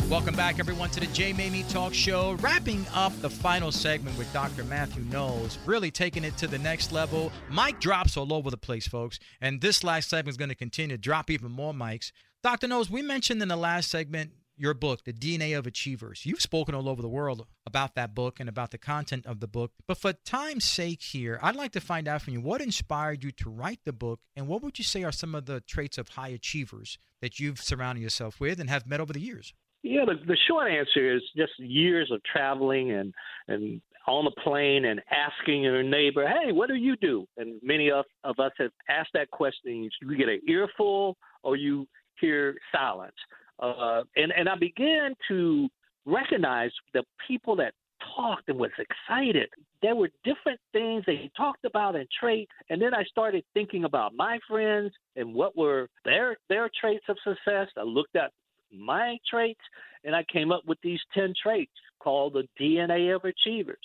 Welcome 0.10 0.36
back, 0.36 0.60
everyone, 0.60 0.90
to 0.90 1.00
the 1.00 1.08
Jay 1.08 1.32
Maymi 1.32 1.68
Talk 1.72 1.94
Show. 1.94 2.34
Wrapping 2.42 2.86
up 2.94 3.18
the 3.22 3.30
final 3.30 3.72
segment 3.72 4.18
with 4.18 4.32
Dr. 4.34 4.66
Mathew 4.66 5.04
Knowles, 5.06 5.58
really 5.66 5.90
taking 5.90 6.26
it 6.26 6.36
to 6.38 6.48
the 6.48 6.60
next 6.60 6.92
level. 6.92 7.32
Mic 7.50 7.80
drops 7.80 8.18
all 8.18 8.34
over 8.34 8.52
the 8.52 8.58
place, 8.58 8.88
folks, 8.88 9.20
and 9.40 9.62
this 9.62 9.84
last 9.84 10.10
segment 10.10 10.34
is 10.34 10.38
going 10.38 10.50
to 10.50 10.56
continue 10.56 10.98
to 10.98 11.02
drop 11.02 11.30
even 11.30 11.50
more 11.50 11.74
mics. 11.74 12.12
Dr. 12.44 12.68
Knowles, 12.68 12.90
we 12.90 13.02
mentioned 13.02 13.42
in 13.42 13.48
the 13.48 13.56
last 13.56 13.90
segment 13.90 14.32
your 14.62 14.76
book, 14.76 15.04
The 15.04 15.12
DNA 15.12 15.58
of 15.58 15.66
Achievers. 15.66 16.24
You've 16.24 16.40
spoken 16.40 16.76
all 16.76 16.88
over 16.88 17.02
the 17.02 17.10
world 17.10 17.48
about 17.66 17.96
that 17.96 18.14
book 18.14 18.40
and 18.40 18.48
about 18.48 18.70
the 18.70 18.78
content 18.78 19.26
of 19.26 19.40
the 19.40 19.48
book. 19.48 19.72
But 19.88 19.98
for 19.98 20.14
time's 20.14 20.66
sake 20.66 21.02
here, 21.02 21.40
I'd 21.42 21.56
like 21.56 21.72
to 21.72 21.82
find 21.82 22.08
out 22.08 22.22
from 22.22 22.34
you 22.34 22.42
what 22.42 22.62
inspired 22.62 23.24
you 23.24 23.32
to 23.32 23.50
write 23.50 23.80
the 23.86 23.92
book 23.92 24.20
and 24.36 24.48
what 24.48 24.62
would 24.62 24.78
you 24.78 24.86
say 24.86 25.04
are 25.04 25.12
some 25.12 25.34
of 25.34 25.48
the 25.48 25.62
traits 25.62 25.98
of 25.98 26.10
high 26.10 26.28
achievers 26.28 27.00
that 27.22 27.40
you've 27.40 27.60
surrounded 27.60 28.02
yourself 28.02 28.40
with 28.40 28.60
and 28.60 28.70
have 28.70 28.86
met 28.86 29.02
over 29.02 29.12
the 29.12 29.20
years? 29.20 29.54
Yeah, 29.82 30.06
the, 30.06 30.14
the 30.28 30.38
short 30.48 30.72
answer 30.72 31.16
is 31.16 31.24
just 31.36 31.54
years 31.58 32.12
of 32.12 32.22
traveling 32.24 32.92
and 32.92 33.14
and 33.48 33.82
on 34.08 34.26
the 34.26 34.32
plane 34.44 34.86
and 34.86 35.02
asking 35.12 35.64
your 35.64 35.82
neighbor, 35.84 36.28
"Hey, 36.28 36.52
what 36.52 36.70
do 36.70 36.76
you 36.76 36.96
do?" 36.98 37.28
And 37.38 37.60
many 37.64 37.90
of, 37.90 38.06
of 38.24 38.40
us 38.40 38.52
have 38.60 38.72
asked 38.90 39.12
that 39.14 39.32
question. 39.32 39.90
You 40.02 40.18
get 40.18 40.30
an 40.30 40.42
earful 40.48 41.18
or 41.44 41.56
you 41.56 41.88
hear 42.22 42.56
silence. 42.72 43.16
Uh, 43.60 44.04
and 44.16 44.32
and 44.32 44.48
I 44.48 44.56
began 44.56 45.14
to 45.28 45.68
recognize 46.06 46.72
the 46.94 47.04
people 47.28 47.56
that 47.58 47.74
talked 48.16 48.50
and 48.50 48.58
was 48.58 48.72
excited. 48.80 49.50
There 49.82 49.96
were 49.96 50.10
different 50.24 50.60
things 50.72 51.04
they 51.06 51.30
talked 51.36 51.66
about 51.66 51.96
and 51.96 52.08
traits, 52.20 52.52
and 52.70 52.82
then 52.82 52.94
I 52.94 53.04
started 53.04 53.44
thinking 53.54 53.84
about 53.84 54.16
my 54.16 54.40
friends 54.48 54.92
and 55.16 55.34
what 55.34 55.58
were 55.58 55.88
their 56.06 56.38
their 56.50 56.70
traits 56.80 57.06
of 57.10 57.18
success. 57.24 57.68
I 57.78 57.84
looked 57.84 58.16
at 58.16 58.32
my 58.72 59.18
traits, 59.30 59.62
and 60.04 60.16
I 60.16 60.24
came 60.32 60.52
up 60.52 60.64
with 60.66 60.78
these 60.82 61.00
10 61.14 61.34
traits 61.42 61.72
called 62.00 62.34
the 62.34 62.48
DNA 62.60 63.16
of 63.16 63.24
achievers. 63.26 63.78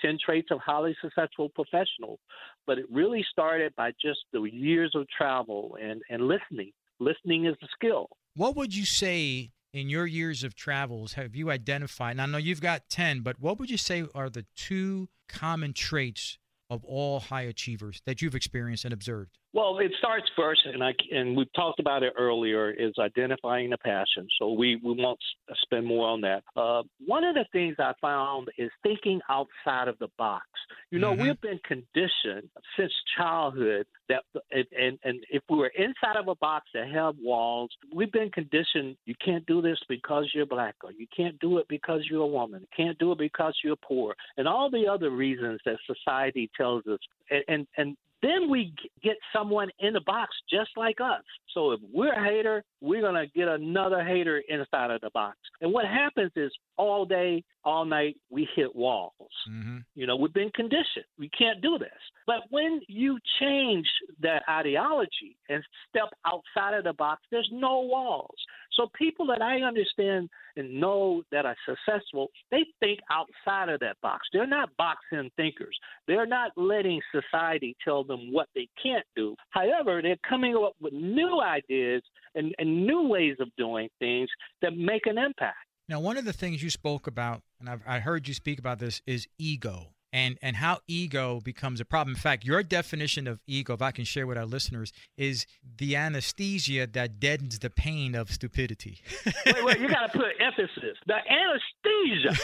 10 0.00 0.16
traits 0.24 0.48
of 0.50 0.60
highly 0.60 0.96
successful 1.02 1.48
professionals. 1.50 2.20
But 2.66 2.78
it 2.78 2.86
really 2.90 3.24
started 3.30 3.74
by 3.76 3.90
just 4.00 4.20
the 4.32 4.42
years 4.42 4.92
of 4.94 5.06
travel 5.08 5.76
and, 5.80 6.02
and 6.08 6.28
listening. 6.28 6.72
Listening 7.00 7.46
is 7.46 7.56
a 7.62 7.66
skill. 7.74 8.08
What 8.34 8.56
would 8.56 8.74
you 8.74 8.84
say 8.84 9.50
in 9.72 9.88
your 9.88 10.06
years 10.06 10.42
of 10.44 10.54
travels 10.54 11.14
have 11.14 11.34
you 11.34 11.50
identified? 11.50 12.12
And 12.12 12.22
I 12.22 12.26
know 12.26 12.38
you've 12.38 12.60
got 12.60 12.88
10, 12.88 13.20
but 13.20 13.40
what 13.40 13.58
would 13.58 13.70
you 13.70 13.76
say 13.76 14.04
are 14.14 14.30
the 14.30 14.46
two 14.56 15.08
common 15.28 15.72
traits 15.72 16.38
of 16.70 16.84
all 16.84 17.20
high 17.20 17.42
achievers 17.42 18.02
that 18.06 18.20
you've 18.20 18.34
experienced 18.34 18.84
and 18.84 18.92
observed? 18.92 19.38
Well, 19.54 19.78
it 19.78 19.92
starts 19.98 20.26
first, 20.36 20.60
and 20.66 20.84
I 20.84 20.92
and 21.10 21.34
we've 21.34 21.52
talked 21.54 21.80
about 21.80 22.02
it 22.02 22.12
earlier, 22.18 22.70
is 22.70 22.92
identifying 22.98 23.70
the 23.70 23.78
passion. 23.78 24.28
So 24.38 24.52
we 24.52 24.76
we 24.76 24.94
won't 24.96 25.18
spend 25.62 25.86
more 25.86 26.06
on 26.06 26.20
that. 26.20 26.42
Uh, 26.54 26.82
one 27.06 27.24
of 27.24 27.34
the 27.34 27.46
things 27.50 27.76
I 27.78 27.92
found 28.00 28.48
is 28.58 28.70
thinking 28.82 29.20
outside 29.30 29.88
of 29.88 29.98
the 30.00 30.08
box. 30.18 30.44
You 30.90 30.98
know, 30.98 31.12
mm-hmm. 31.12 31.22
we've 31.22 31.40
been 31.40 31.60
conditioned 31.66 32.50
since 32.78 32.92
childhood 33.16 33.86
that, 34.10 34.22
and 34.52 34.98
and 35.02 35.24
if 35.30 35.42
we 35.48 35.56
were 35.56 35.72
inside 35.78 36.16
of 36.18 36.28
a 36.28 36.34
box 36.34 36.66
that 36.74 36.90
have 36.90 37.14
walls, 37.18 37.70
we've 37.94 38.12
been 38.12 38.30
conditioned. 38.30 38.96
You 39.06 39.14
can't 39.24 39.46
do 39.46 39.62
this 39.62 39.78
because 39.88 40.30
you're 40.34 40.46
black, 40.46 40.74
or 40.84 40.92
you 40.92 41.06
can't 41.16 41.38
do 41.38 41.56
it 41.56 41.66
because 41.70 42.02
you're 42.10 42.22
a 42.22 42.26
woman. 42.26 42.60
You 42.60 42.84
can't 42.84 42.98
do 42.98 43.12
it 43.12 43.18
because 43.18 43.56
you're 43.64 43.76
poor, 43.76 44.14
and 44.36 44.46
all 44.46 44.70
the 44.70 44.86
other 44.86 45.08
reasons 45.08 45.60
that 45.64 45.78
society 45.86 46.50
tells 46.54 46.86
us. 46.86 46.98
And 47.30 47.44
and, 47.48 47.66
and 47.78 47.96
then 48.22 48.50
we 48.50 48.74
get 49.02 49.16
someone 49.32 49.70
in 49.78 49.92
the 49.92 50.00
box 50.00 50.34
just 50.50 50.70
like 50.76 51.00
us. 51.00 51.22
So 51.54 51.72
if 51.72 51.80
we're 51.92 52.12
a 52.12 52.24
hater, 52.24 52.64
we're 52.80 53.00
going 53.00 53.14
to 53.14 53.26
get 53.34 53.48
another 53.48 54.02
hater 54.02 54.42
inside 54.48 54.90
of 54.90 55.00
the 55.00 55.10
box. 55.14 55.38
And 55.60 55.72
what 55.72 55.86
happens 55.86 56.32
is 56.36 56.50
all 56.76 57.04
day, 57.04 57.44
all 57.64 57.84
night, 57.84 58.16
we 58.30 58.48
hit 58.54 58.74
walls. 58.74 59.12
Mm-hmm. 59.50 59.78
You 59.94 60.06
know, 60.06 60.16
we've 60.16 60.32
been 60.32 60.50
conditioned. 60.54 61.04
We 61.18 61.28
can't 61.30 61.60
do 61.60 61.78
this. 61.78 61.88
But 62.26 62.42
when 62.50 62.80
you 62.88 63.18
change 63.40 63.86
that 64.20 64.42
ideology 64.48 65.36
and 65.48 65.62
step 65.88 66.08
outside 66.26 66.74
of 66.74 66.84
the 66.84 66.92
box, 66.92 67.22
there's 67.30 67.48
no 67.52 67.80
walls. 67.80 68.36
So 68.74 68.88
people 68.96 69.26
that 69.26 69.42
I 69.42 69.62
understand 69.62 70.28
and 70.58 70.80
know 70.80 71.22
that 71.32 71.46
are 71.46 71.56
successful, 71.66 72.28
they 72.50 72.64
think 72.80 72.98
outside 73.10 73.68
of 73.68 73.80
that 73.80 73.96
box. 74.02 74.26
They're 74.32 74.46
not 74.46 74.76
box 74.76 74.98
in 75.12 75.30
thinkers. 75.36 75.76
They're 76.06 76.26
not 76.26 76.50
letting 76.56 77.00
society 77.12 77.76
tell 77.84 78.04
them 78.04 78.32
what 78.32 78.48
they 78.54 78.68
can't 78.82 79.06
do. 79.16 79.34
However, 79.50 80.02
they're 80.02 80.16
coming 80.28 80.54
up 80.56 80.72
with 80.80 80.92
new 80.92 81.40
ideas 81.40 82.02
and, 82.34 82.54
and 82.58 82.86
new 82.86 83.08
ways 83.08 83.36
of 83.40 83.48
doing 83.56 83.88
things 83.98 84.28
that 84.60 84.76
make 84.76 85.06
an 85.06 85.16
impact. 85.16 85.56
Now, 85.88 86.00
one 86.00 86.18
of 86.18 86.26
the 86.26 86.34
things 86.34 86.62
you 86.62 86.68
spoke 86.68 87.06
about, 87.06 87.40
and 87.58 87.68
I've, 87.68 87.82
I 87.86 88.00
heard 88.00 88.28
you 88.28 88.34
speak 88.34 88.58
about 88.58 88.78
this, 88.78 89.00
is 89.06 89.26
ego 89.38 89.94
and 90.12 90.38
and 90.42 90.56
how 90.56 90.80
ego 90.86 91.40
becomes 91.40 91.80
a 91.80 91.84
problem. 91.84 92.14
In 92.14 92.20
fact, 92.20 92.44
your 92.44 92.62
definition 92.62 93.26
of 93.26 93.40
ego, 93.46 93.74
if 93.74 93.82
I 93.82 93.90
can 93.90 94.04
share 94.04 94.26
with 94.26 94.38
our 94.38 94.46
listeners, 94.46 94.92
is 95.16 95.46
the 95.76 95.96
anesthesia 95.96 96.86
that 96.86 97.20
deadens 97.20 97.58
the 97.58 97.70
pain 97.70 98.14
of 98.14 98.30
stupidity. 98.30 99.00
wait, 99.46 99.64
wait, 99.64 99.80
you 99.80 99.88
got 99.88 100.12
to 100.12 100.18
put 100.18 100.28
emphasis. 100.40 100.96
The 101.06 101.18
anesthesia 101.30 102.36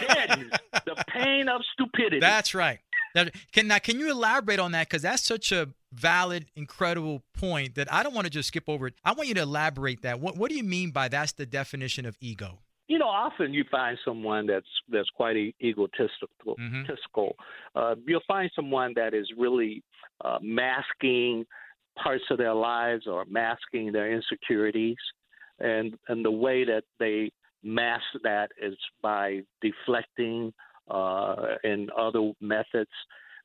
deadens 0.00 0.52
the 0.84 1.04
pain 1.08 1.48
of 1.48 1.62
stupidity. 1.72 2.20
That's 2.20 2.54
right. 2.54 2.80
Now, 3.14 3.24
can 3.52 3.68
now 3.68 3.78
can 3.78 3.98
you 3.98 4.10
elaborate 4.10 4.58
on 4.58 4.72
that? 4.72 4.88
Because 4.88 5.02
that's 5.02 5.22
such 5.22 5.52
a 5.52 5.68
valid, 5.92 6.46
incredible 6.54 7.22
point 7.34 7.74
that 7.74 7.92
I 7.92 8.02
don't 8.02 8.14
want 8.14 8.26
to 8.26 8.30
just 8.30 8.48
skip 8.48 8.68
over 8.68 8.86
it. 8.86 8.94
I 9.04 9.12
want 9.12 9.28
you 9.28 9.34
to 9.34 9.42
elaborate 9.42 10.02
that. 10.02 10.20
What 10.20 10.36
what 10.36 10.50
do 10.50 10.56
you 10.56 10.64
mean 10.64 10.90
by 10.90 11.08
that's 11.08 11.32
the 11.32 11.46
definition 11.46 12.06
of 12.06 12.16
ego? 12.20 12.60
You 12.90 12.98
know, 12.98 13.06
often 13.06 13.54
you 13.54 13.62
find 13.70 13.96
someone 14.04 14.48
that's 14.48 14.66
that's 14.90 15.08
quite 15.10 15.36
egotistical. 15.62 16.56
Mm-hmm. 16.58 17.20
Uh, 17.76 17.94
you'll 18.04 18.20
find 18.26 18.50
someone 18.56 18.94
that 18.96 19.14
is 19.14 19.30
really 19.38 19.84
uh, 20.24 20.38
masking 20.42 21.46
parts 22.02 22.24
of 22.32 22.38
their 22.38 22.52
lives 22.52 23.06
or 23.06 23.24
masking 23.26 23.92
their 23.92 24.12
insecurities, 24.12 24.96
and 25.60 25.94
and 26.08 26.24
the 26.24 26.32
way 26.32 26.64
that 26.64 26.82
they 26.98 27.30
mask 27.62 28.02
that 28.24 28.50
is 28.60 28.74
by 29.00 29.40
deflecting 29.62 30.52
uh, 30.90 31.36
and 31.62 31.90
other 31.92 32.32
methods. 32.40 32.90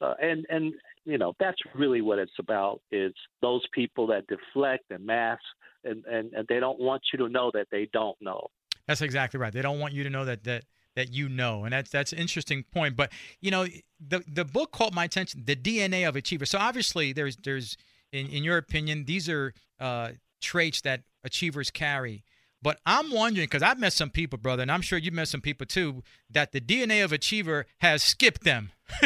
Uh, 0.02 0.16
and 0.24 0.48
and 0.50 0.74
you 1.06 1.20
know 1.20 1.34
that's 1.40 1.62
really 1.76 2.02
what 2.02 2.18
it's 2.18 2.40
about 2.40 2.82
is 2.92 3.14
those 3.44 3.62
people 3.76 4.08
that 4.08 4.26
deflect 4.26 4.86
and 4.90 5.06
mask 5.06 5.44
and, 5.84 6.04
and, 6.06 6.34
and 6.34 6.48
they 6.50 6.60
don't 6.60 6.80
want 6.80 7.04
you 7.14 7.20
to 7.20 7.30
know 7.30 7.52
that 7.54 7.68
they 7.72 7.88
don't 7.94 8.18
know. 8.20 8.48
That's 8.88 9.02
exactly 9.02 9.40
right. 9.40 9.52
They 9.52 9.62
don't 9.62 9.80
want 9.80 9.94
you 9.94 10.04
to 10.04 10.10
know 10.10 10.26
that 10.26 10.44
that 10.44 10.66
that 10.96 11.12
you 11.14 11.28
know, 11.30 11.66
and 11.66 11.74
that's 11.74 11.92
that's 11.92 12.14
an 12.14 12.20
interesting 12.20 12.64
point. 12.64 12.96
But 12.96 13.12
you 13.42 13.52
know, 13.52 13.68
the 14.00 14.24
the 14.28 14.46
book 14.46 14.72
caught 14.72 14.94
my 14.94 15.06
attention, 15.06 15.44
the 15.46 15.56
DNA 15.56 16.08
of 16.08 16.16
achiever. 16.16 16.46
So 16.46 16.58
obviously, 16.58 17.14
there's 17.14 17.36
there's 17.38 17.78
in 18.12 18.28
in 18.28 18.44
your 18.44 18.58
opinion, 18.58 19.06
these 19.06 19.30
are 19.30 19.54
uh, 19.80 20.12
traits 20.42 20.82
that 20.82 21.02
achievers 21.24 21.72
carry. 21.72 22.24
But 22.62 22.80
I'm 22.86 23.12
wondering 23.12 23.46
because 23.46 23.62
I've 23.62 23.80
met 23.80 23.94
some 23.94 24.10
people, 24.10 24.40
brother, 24.40 24.64
and 24.64 24.72
I'm 24.72 24.82
sure 24.82 24.98
you've 24.98 25.14
met 25.14 25.28
some 25.28 25.42
people 25.42 25.68
too, 25.68 26.04
that 26.32 26.52
the 26.52 26.62
DNA 26.62 27.04
of 27.04 27.12
achiever 27.12 27.68
has 27.80 28.02
skipped 28.02 28.44
them. 28.44 28.72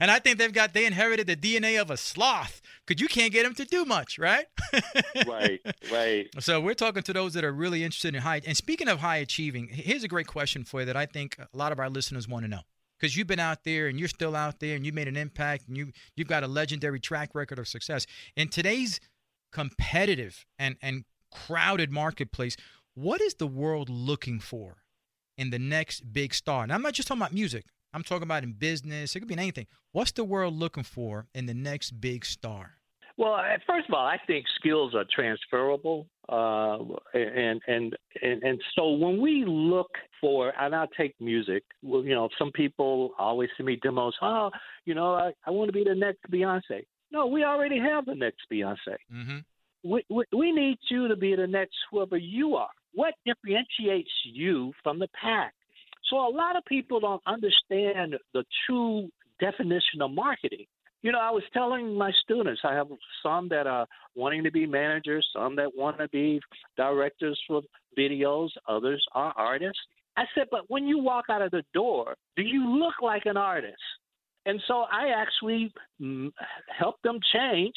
and 0.00 0.10
I 0.10 0.18
think 0.18 0.38
they've 0.38 0.52
got 0.52 0.74
they 0.74 0.86
inherited 0.86 1.26
the 1.26 1.36
DNA 1.36 1.80
of 1.80 1.90
a 1.90 1.96
sloth 1.96 2.60
because 2.86 3.00
you 3.00 3.08
can't 3.08 3.32
get 3.32 3.44
them 3.44 3.54
to 3.54 3.64
do 3.64 3.84
much, 3.84 4.18
right? 4.18 4.46
right, 5.26 5.60
right. 5.92 6.28
So 6.38 6.60
we're 6.60 6.74
talking 6.74 7.02
to 7.02 7.12
those 7.12 7.34
that 7.34 7.44
are 7.44 7.52
really 7.52 7.84
interested 7.84 8.14
in 8.14 8.22
high. 8.22 8.40
And 8.46 8.56
speaking 8.56 8.88
of 8.88 9.00
high 9.00 9.16
achieving, 9.16 9.68
here's 9.68 10.04
a 10.04 10.08
great 10.08 10.26
question 10.26 10.64
for 10.64 10.80
you 10.80 10.86
that 10.86 10.96
I 10.96 11.06
think 11.06 11.36
a 11.38 11.56
lot 11.56 11.72
of 11.72 11.78
our 11.78 11.88
listeners 11.90 12.28
want 12.28 12.44
to 12.44 12.48
know 12.48 12.60
because 12.98 13.16
you've 13.16 13.26
been 13.26 13.40
out 13.40 13.64
there 13.64 13.86
and 13.86 13.98
you're 13.98 14.08
still 14.08 14.36
out 14.36 14.60
there 14.60 14.76
and 14.76 14.84
you 14.84 14.92
made 14.92 15.08
an 15.08 15.16
impact 15.16 15.66
and 15.68 15.76
you 15.76 15.92
you've 16.16 16.28
got 16.28 16.42
a 16.42 16.46
legendary 16.46 17.00
track 17.00 17.30
record 17.34 17.58
of 17.58 17.66
success 17.66 18.06
in 18.36 18.48
today's 18.48 19.00
competitive 19.52 20.46
and 20.58 20.76
and 20.82 21.04
crowded 21.32 21.90
marketplace. 21.90 22.56
What 22.94 23.20
is 23.20 23.34
the 23.34 23.46
world 23.46 23.88
looking 23.88 24.40
for 24.40 24.82
in 25.38 25.50
the 25.50 25.58
next 25.58 26.12
big 26.12 26.34
star? 26.34 26.62
And 26.62 26.72
I'm 26.72 26.82
not 26.82 26.94
just 26.94 27.08
talking 27.08 27.22
about 27.22 27.32
music. 27.32 27.64
I'm 27.92 28.02
talking 28.02 28.24
about 28.24 28.44
in 28.44 28.52
business. 28.52 29.16
It 29.16 29.20
could 29.20 29.28
be 29.28 29.34
in 29.34 29.40
anything. 29.40 29.66
What's 29.92 30.12
the 30.12 30.24
world 30.24 30.54
looking 30.54 30.84
for 30.84 31.26
in 31.34 31.46
the 31.46 31.54
next 31.54 32.00
big 32.00 32.24
star? 32.24 32.72
Well, 33.16 33.36
first 33.66 33.86
of 33.88 33.94
all, 33.94 34.06
I 34.06 34.16
think 34.26 34.46
skills 34.56 34.94
are 34.94 35.04
transferable, 35.14 36.06
uh, 36.30 36.78
and, 37.12 37.60
and 37.66 37.96
and 38.22 38.42
and 38.42 38.62
so 38.74 38.92
when 38.92 39.20
we 39.20 39.44
look 39.46 39.90
for, 40.22 40.54
and 40.58 40.74
I'll 40.74 40.88
take 40.96 41.14
music. 41.20 41.62
Well, 41.82 42.02
you 42.02 42.14
know, 42.14 42.30
some 42.38 42.50
people 42.52 43.10
always 43.18 43.50
send 43.58 43.66
me 43.66 43.78
demos. 43.82 44.14
Oh, 44.22 44.50
you 44.86 44.94
know, 44.94 45.12
I, 45.12 45.32
I 45.46 45.50
want 45.50 45.68
to 45.68 45.72
be 45.72 45.84
the 45.84 45.94
next 45.94 46.20
Beyonce. 46.30 46.86
No, 47.12 47.26
we 47.26 47.44
already 47.44 47.78
have 47.78 48.06
the 48.06 48.14
next 48.14 48.40
Beyonce. 48.52 48.96
Mm-hmm. 49.12 49.38
We, 49.82 50.04
we 50.10 50.24
we 50.36 50.52
need 50.52 50.78
you 50.90 51.08
to 51.08 51.16
be 51.16 51.34
the 51.34 51.46
next 51.46 51.74
whoever 51.90 52.16
you 52.16 52.56
are. 52.56 52.68
What 52.92 53.14
differentiates 53.24 54.10
you 54.24 54.72
from 54.82 54.98
the 54.98 55.08
pack? 55.20 55.54
So 56.10 56.16
a 56.16 56.28
lot 56.28 56.56
of 56.56 56.64
people 56.64 57.00
don't 57.00 57.22
understand 57.26 58.16
the 58.34 58.44
true 58.66 59.08
definition 59.40 60.02
of 60.02 60.10
marketing. 60.10 60.66
You 61.02 61.12
know, 61.12 61.20
I 61.20 61.30
was 61.30 61.44
telling 61.54 61.94
my 61.96 62.12
students, 62.22 62.60
I 62.62 62.74
have 62.74 62.88
some 63.22 63.48
that 63.48 63.66
are 63.66 63.86
wanting 64.14 64.44
to 64.44 64.50
be 64.50 64.66
managers, 64.66 65.26
some 65.34 65.56
that 65.56 65.74
want 65.74 65.98
to 65.98 66.08
be 66.08 66.40
directors 66.76 67.40
for 67.46 67.62
videos, 67.98 68.50
others 68.68 69.02
are 69.14 69.32
artists. 69.36 69.80
I 70.16 70.24
said, 70.34 70.48
but 70.50 70.68
when 70.68 70.86
you 70.86 70.98
walk 70.98 71.26
out 71.30 71.40
of 71.40 71.52
the 71.52 71.62
door, 71.72 72.16
do 72.36 72.42
you 72.42 72.78
look 72.78 72.94
like 73.00 73.22
an 73.24 73.38
artist? 73.38 73.80
And 74.46 74.60
so 74.66 74.84
I 74.90 75.08
actually 75.16 75.72
mm, 76.00 76.32
help 76.76 76.96
them 77.02 77.18
change. 77.32 77.74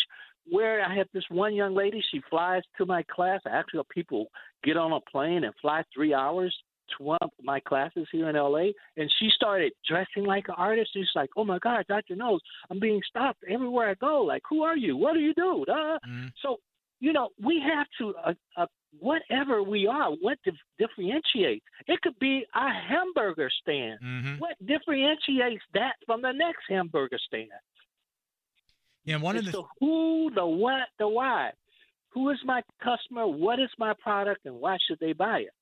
Where 0.51 0.83
I 0.83 0.93
have 0.95 1.07
this 1.13 1.23
one 1.29 1.55
young 1.55 1.73
lady, 1.73 2.03
she 2.11 2.21
flies 2.29 2.63
to 2.77 2.85
my 2.85 3.03
class. 3.03 3.39
Actually, 3.49 3.83
people 3.89 4.27
get 4.61 4.75
on 4.75 4.91
a 4.91 4.99
plane 5.09 5.45
and 5.45 5.53
fly 5.61 5.83
three 5.95 6.13
hours 6.13 6.53
to 6.97 7.03
one 7.03 7.17
of 7.21 7.29
my 7.41 7.59
classes 7.61 8.07
here 8.11 8.29
in 8.29 8.35
LA, 8.35 8.71
and 8.97 9.11
she 9.19 9.29
started 9.33 9.71
dressing 9.87 10.25
like 10.25 10.47
an 10.49 10.55
artist. 10.57 10.91
She's 10.93 11.07
like, 11.15 11.29
"Oh 11.37 11.45
my 11.45 11.59
God, 11.59 11.85
Doctor 11.87 12.15
Knowles 12.15 12.41
I'm 12.69 12.79
being 12.79 13.01
stopped 13.07 13.43
everywhere 13.49 13.89
I 13.89 13.93
go. 13.95 14.21
Like, 14.21 14.43
who 14.49 14.63
are 14.63 14.77
you? 14.77 14.97
What 14.97 15.13
do 15.13 15.19
you 15.19 15.33
do?" 15.33 15.63
Uh, 15.67 15.73
mm-hmm. 15.73 16.27
So, 16.41 16.57
you 16.99 17.13
know, 17.13 17.29
we 17.41 17.61
have 17.61 17.87
to 17.99 18.13
uh, 18.15 18.33
uh, 18.57 18.65
whatever 18.99 19.63
we 19.63 19.87
are, 19.87 20.11
what 20.21 20.37
dif- 20.43 20.55
differentiates. 20.77 21.65
It 21.87 22.01
could 22.01 22.17
be 22.19 22.45
a 22.55 22.69
hamburger 22.69 23.49
stand. 23.61 23.99
Mm-hmm. 24.03 24.35
What 24.37 24.55
differentiates 24.65 25.63
that 25.73 25.93
from 26.05 26.21
the 26.21 26.31
next 26.31 26.61
hamburger 26.69 27.17
stand? 27.27 27.49
Yeah, 29.05 29.17
one 29.17 29.35
it's 29.35 29.47
of 29.47 29.51
the 29.51 29.61
the 29.61 29.67
who, 29.79 30.31
the 30.33 30.45
what, 30.45 30.87
the 30.99 31.07
why. 31.07 31.51
Who 32.13 32.29
is 32.29 32.37
my 32.45 32.61
customer? 32.81 33.27
What 33.27 33.59
is 33.59 33.69
my 33.77 33.93
product, 34.01 34.45
and 34.45 34.55
why 34.55 34.77
should 34.87 34.99
they 34.99 35.13
buy 35.13 35.39
it? 35.39 35.53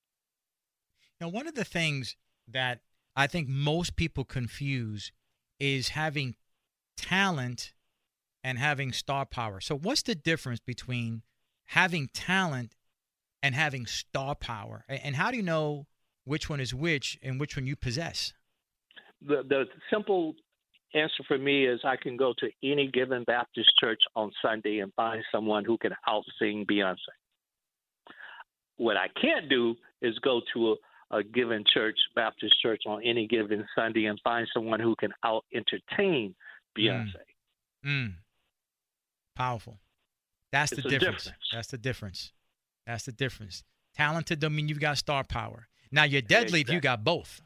Now, 1.19 1.29
one 1.29 1.47
of 1.47 1.55
the 1.55 1.63
things 1.63 2.17
that 2.47 2.79
I 3.15 3.27
think 3.27 3.47
most 3.47 3.95
people 3.95 4.25
confuse 4.25 5.11
is 5.59 5.89
having 5.89 6.35
talent 6.97 7.73
and 8.43 8.57
having 8.57 8.91
star 8.91 9.25
power. 9.25 9.61
So, 9.61 9.77
what's 9.77 10.01
the 10.01 10.15
difference 10.15 10.59
between 10.59 11.21
having 11.65 12.09
talent 12.13 12.75
and 13.43 13.55
having 13.55 13.85
star 13.85 14.35
power? 14.35 14.85
And 14.87 15.15
how 15.15 15.31
do 15.31 15.37
you 15.37 15.43
know 15.43 15.87
which 16.25 16.49
one 16.49 16.59
is 16.59 16.73
which 16.73 17.17
and 17.23 17.39
which 17.39 17.55
one 17.57 17.65
you 17.65 17.75
possess? 17.75 18.33
The, 19.21 19.43
the 19.47 19.65
simple 19.91 20.35
answer 20.93 21.23
for 21.27 21.37
me 21.37 21.65
is 21.65 21.79
I 21.83 21.95
can 21.95 22.17
go 22.17 22.33
to 22.39 22.49
any 22.63 22.89
given 22.91 23.23
Baptist 23.23 23.71
church 23.79 24.01
on 24.15 24.31
Sunday 24.41 24.79
and 24.79 24.93
find 24.93 25.23
someone 25.31 25.63
who 25.65 25.77
can 25.77 25.91
out 26.07 26.23
sing 26.39 26.65
Beyonce. 26.69 26.97
What 28.77 28.97
I 28.97 29.07
can't 29.19 29.49
do 29.49 29.75
is 30.01 30.17
go 30.19 30.41
to 30.53 30.71
a 30.71 30.75
a 31.11 31.23
given 31.23 31.63
church, 31.71 31.97
Baptist 32.15 32.55
church, 32.61 32.83
on 32.87 33.03
any 33.03 33.27
given 33.27 33.65
Sunday 33.75 34.05
and 34.05 34.19
find 34.23 34.47
someone 34.53 34.79
who 34.79 34.95
can 34.95 35.11
out 35.23 35.45
entertain 35.53 36.35
Beyonce. 36.77 37.15
Mm. 37.85 38.07
Mm. 38.07 38.13
Powerful. 39.35 39.79
That's 40.51 40.71
It's 40.71 40.83
the 40.83 40.89
difference. 40.89 41.23
difference. 41.25 41.49
That's 41.51 41.67
the 41.67 41.77
difference. 41.77 42.31
That's 42.85 43.05
the 43.05 43.11
difference. 43.11 43.63
Talented 43.95 44.39
don't 44.39 44.55
mean 44.55 44.67
you've 44.67 44.79
got 44.79 44.97
star 44.97 45.23
power. 45.23 45.67
Now 45.91 46.03
you're 46.03 46.21
deadly 46.21 46.61
if 46.61 46.69
you 46.69 46.79
got 46.79 47.03
both. 47.03 47.41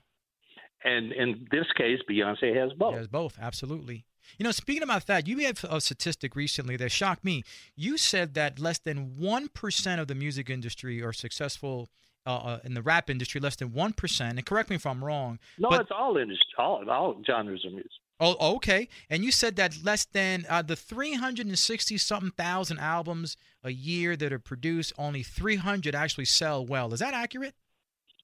And 0.84 1.12
in 1.12 1.48
this 1.52 1.66
case, 1.76 2.00
Beyonce 2.10 2.56
has 2.56 2.72
both. 2.74 2.96
Has 2.96 3.08
both, 3.08 3.38
absolutely. 3.42 4.06
You 4.38 4.44
know, 4.44 4.52
speaking 4.52 4.84
about 4.84 5.08
that, 5.08 5.28
you 5.28 5.38
had 5.40 5.60
a 5.68 5.82
statistic 5.82 6.36
recently 6.36 6.78
that 6.78 6.92
shocked 6.92 7.24
me. 7.24 7.44
You 7.76 7.98
said 7.98 8.36
that 8.36 8.60
less 8.60 8.80
than 8.80 9.16
1% 9.20 10.00
of 10.00 10.08
the 10.08 10.16
music 10.16 10.50
industry 10.50 11.02
are 11.02 11.14
successful 11.14 11.90
uh, 12.28 12.36
uh, 12.36 12.60
in 12.64 12.74
the 12.74 12.82
rap 12.82 13.10
industry, 13.10 13.40
less 13.40 13.56
than 13.56 13.70
1%. 13.70 14.22
And 14.22 14.46
correct 14.46 14.70
me 14.70 14.76
if 14.76 14.86
I'm 14.86 15.04
wrong. 15.04 15.40
No, 15.58 15.70
but, 15.70 15.82
it's 15.82 15.92
all 15.92 16.18
industry, 16.18 16.54
all 16.58 16.88
all 16.90 17.22
genres 17.26 17.64
of 17.66 17.74
music. 17.74 17.92
Oh, 18.20 18.56
okay. 18.56 18.88
And 19.10 19.26
you 19.26 19.32
said 19.32 19.58
that 19.58 19.84
less 19.84 20.06
than 20.06 20.46
uh, 20.50 20.62
the 20.62 20.76
360 20.76 21.98
something 21.98 22.32
thousand 22.32 22.80
albums 22.80 23.36
a 23.64 23.72
year 23.72 24.16
that 24.16 24.32
are 24.32 24.40
produced, 24.40 24.94
only 24.98 25.24
300 25.24 25.94
actually 25.96 26.26
sell 26.26 26.66
well. 26.66 26.94
Is 26.94 27.00
that 27.00 27.14
accurate? 27.14 27.56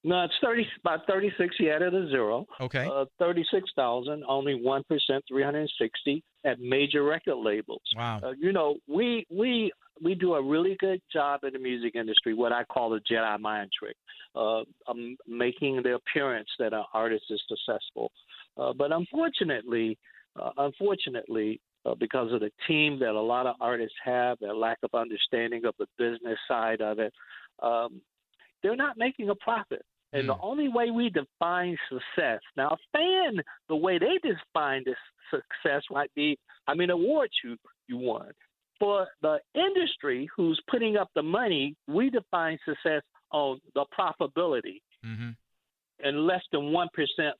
No, 0.04 0.24
it's 0.24 0.34
thirty 0.42 0.66
about 0.84 1.02
thirty 1.08 1.32
six. 1.38 1.56
You 1.60 1.70
added 1.72 1.94
a 1.94 2.10
zero. 2.10 2.48
Okay. 2.60 2.90
Uh, 2.92 3.06
thirty 3.20 3.46
six 3.52 3.70
thousand, 3.76 4.24
only 4.28 4.56
one 4.56 4.84
percent, 4.90 5.24
three 5.28 5.44
hundred 5.44 5.60
and 5.60 5.72
sixty 5.80 6.24
at 6.44 6.60
major 6.60 7.04
record 7.04 7.36
labels. 7.36 7.84
Wow. 7.96 8.20
Uh, 8.24 8.32
you 8.32 8.52
know, 8.52 8.78
we 8.88 9.28
we 9.30 9.72
we 10.02 10.16
do 10.16 10.34
a 10.34 10.42
really 10.42 10.76
good 10.80 11.02
job 11.14 11.44
in 11.44 11.54
the 11.54 11.60
music 11.60 11.96
industry. 11.96 12.34
What 12.34 12.52
I 12.52 12.64
call 12.64 12.90
the 12.90 13.00
Jedi 13.00 13.40
mind 13.40 13.70
trick, 13.78 13.96
uh, 14.36 14.64
um, 14.88 15.18
making 15.28 15.84
the 15.84 15.94
appearance 15.94 16.50
that 16.58 16.74
an 16.74 16.84
artist 16.94 17.26
is 17.30 17.42
successful. 17.48 18.12
Uh, 18.58 18.74
but 18.74 18.92
unfortunately, 18.92 19.98
uh, 20.40 20.52
unfortunately, 20.58 21.60
uh, 21.86 21.96
because 21.96 22.32
of 22.32 22.42
the 22.42 22.52
team 22.68 23.00
that 23.00 23.12
a 23.12 23.22
lot 23.22 23.48
of 23.48 23.56
artists 23.60 23.96
have, 24.04 24.38
their 24.40 24.54
lack 24.54 24.78
of 24.84 24.92
understanding 24.94 25.66
of 25.66 25.74
the 25.80 25.88
business 25.98 26.38
side 26.48 26.82
of 26.82 27.00
it, 27.00 27.14
um, 27.64 28.02
they're 28.62 28.76
not 28.76 28.98
making 28.98 29.30
a 29.30 29.36
profit. 29.36 29.84
And 30.14 30.28
the 30.28 30.36
only 30.42 30.68
way 30.68 30.92
we 30.92 31.10
define 31.10 31.78
success 31.88 32.42
now, 32.58 32.72
a 32.72 32.78
fan, 32.92 33.42
the 33.70 33.78
way 33.78 33.98
they 33.98 34.20
define 34.22 34.84
this 34.86 34.98
success 35.30 35.84
might 35.90 36.14
be, 36.16 36.38
I 36.68 36.74
mean, 36.74 36.90
awards 36.90 37.32
you 37.44 37.56
you 37.88 37.98
won. 37.98 38.32
For 38.78 39.08
the 39.22 39.40
industry 39.56 40.30
who's 40.36 40.60
putting 40.70 40.98
up 40.98 41.10
the 41.16 41.24
money, 41.24 41.76
we 41.88 42.10
define 42.10 42.60
success 42.66 43.04
on 43.32 43.62
the 43.74 43.86
profitability 43.98 44.82
Mm-hmm. 45.06 45.30
And 46.04 46.26
less 46.26 46.42
than 46.52 46.62
1% 46.62 46.88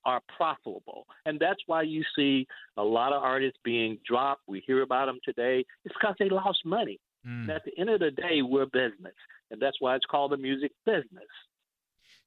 are 0.06 0.22
profitable. 0.36 1.06
And 1.26 1.40
that's 1.40 1.60
why 1.68 1.84
you 1.84 2.04
see 2.16 2.48
a 2.78 2.84
lot 2.84 3.14
of 3.14 3.24
artists 3.24 3.60
being 3.64 3.98
dropped. 4.08 4.42
We 4.48 4.64
hear 4.66 4.82
about 4.82 5.08
them 5.08 5.20
today. 5.24 5.66
It's 5.86 5.96
because 6.00 6.16
they 6.20 6.30
lost 6.30 6.60
money. 6.66 7.00
Mm. 7.28 7.50
At 7.50 7.64
the 7.66 7.72
end 7.80 7.90
of 7.90 8.00
the 8.00 8.12
day, 8.12 8.42
we're 8.42 8.66
business. 8.66 9.16
And 9.52 9.62
that's 9.62 9.78
why 9.80 9.96
it's 9.96 10.06
called 10.06 10.32
the 10.32 10.38
music 10.38 10.72
business. 10.86 11.28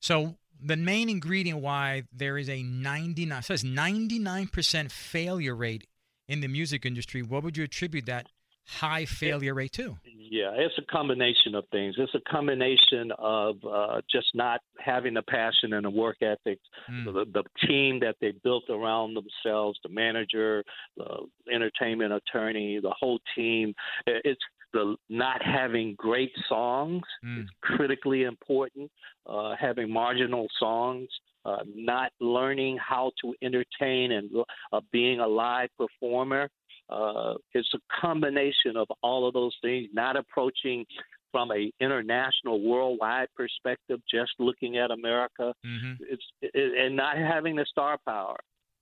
So 0.00 0.36
the 0.62 0.76
main 0.76 1.08
ingredient 1.08 1.60
why 1.60 2.04
there 2.12 2.38
is 2.38 2.48
a 2.48 2.62
99 2.62 3.42
says 3.42 3.64
99% 3.64 4.90
failure 4.90 5.54
rate 5.54 5.86
in 6.28 6.40
the 6.40 6.48
music 6.48 6.86
industry, 6.86 7.22
what 7.22 7.42
would 7.42 7.56
you 7.56 7.64
attribute 7.64 8.06
that 8.06 8.28
high 8.66 9.04
failure 9.04 9.54
rate 9.54 9.72
too. 9.72 9.96
Yeah, 10.04 10.52
it's 10.56 10.74
a 10.78 10.82
combination 10.90 11.54
of 11.54 11.64
things. 11.70 11.94
It's 11.98 12.14
a 12.14 12.30
combination 12.30 13.12
of 13.18 13.56
uh, 13.64 14.00
just 14.10 14.28
not 14.34 14.60
having 14.78 15.14
the 15.14 15.22
passion 15.22 15.74
and 15.74 15.84
the 15.84 15.90
work 15.90 16.16
ethic, 16.22 16.58
Mm. 16.90 17.04
the, 17.04 17.24
the 17.32 17.66
team 17.66 18.00
that 18.00 18.16
they 18.20 18.32
built 18.42 18.64
around 18.68 19.14
themselves, 19.14 19.78
the 19.82 19.88
manager, 19.88 20.64
the 20.96 21.26
entertainment 21.52 22.12
attorney, 22.12 22.80
the 22.80 22.94
whole 22.98 23.20
team. 23.34 23.74
It's 24.06 24.40
the 24.72 24.96
not 25.08 25.40
having 25.42 25.94
great 25.96 26.32
songs 26.48 27.02
is 27.38 27.48
critically 27.62 28.24
important. 28.24 28.90
Uh, 29.26 29.54
having 29.58 29.90
marginal 29.90 30.46
songs, 30.58 31.08
uh, 31.46 31.58
not 31.74 32.10
learning 32.20 32.76
how 32.76 33.10
to 33.22 33.34
entertain, 33.40 34.12
and 34.12 34.30
uh, 34.72 34.80
being 34.92 35.20
a 35.20 35.26
live 35.26 35.70
performer. 35.78 36.50
Uh, 36.88 37.34
it's 37.52 37.72
a 37.74 37.78
combination 38.00 38.76
of 38.76 38.86
all 39.02 39.26
of 39.26 39.34
those 39.34 39.54
things. 39.62 39.88
Not 39.92 40.16
approaching 40.16 40.84
from 41.32 41.50
a 41.50 41.72
international, 41.80 42.62
worldwide 42.62 43.28
perspective, 43.34 44.00
just 44.08 44.32
looking 44.38 44.76
at 44.76 44.90
America. 44.90 45.52
It's 46.00 46.22
it, 46.42 46.86
and 46.86 46.96
not 46.96 47.16
having 47.16 47.56
the 47.56 47.66
star 47.68 47.98
power. 48.06 48.36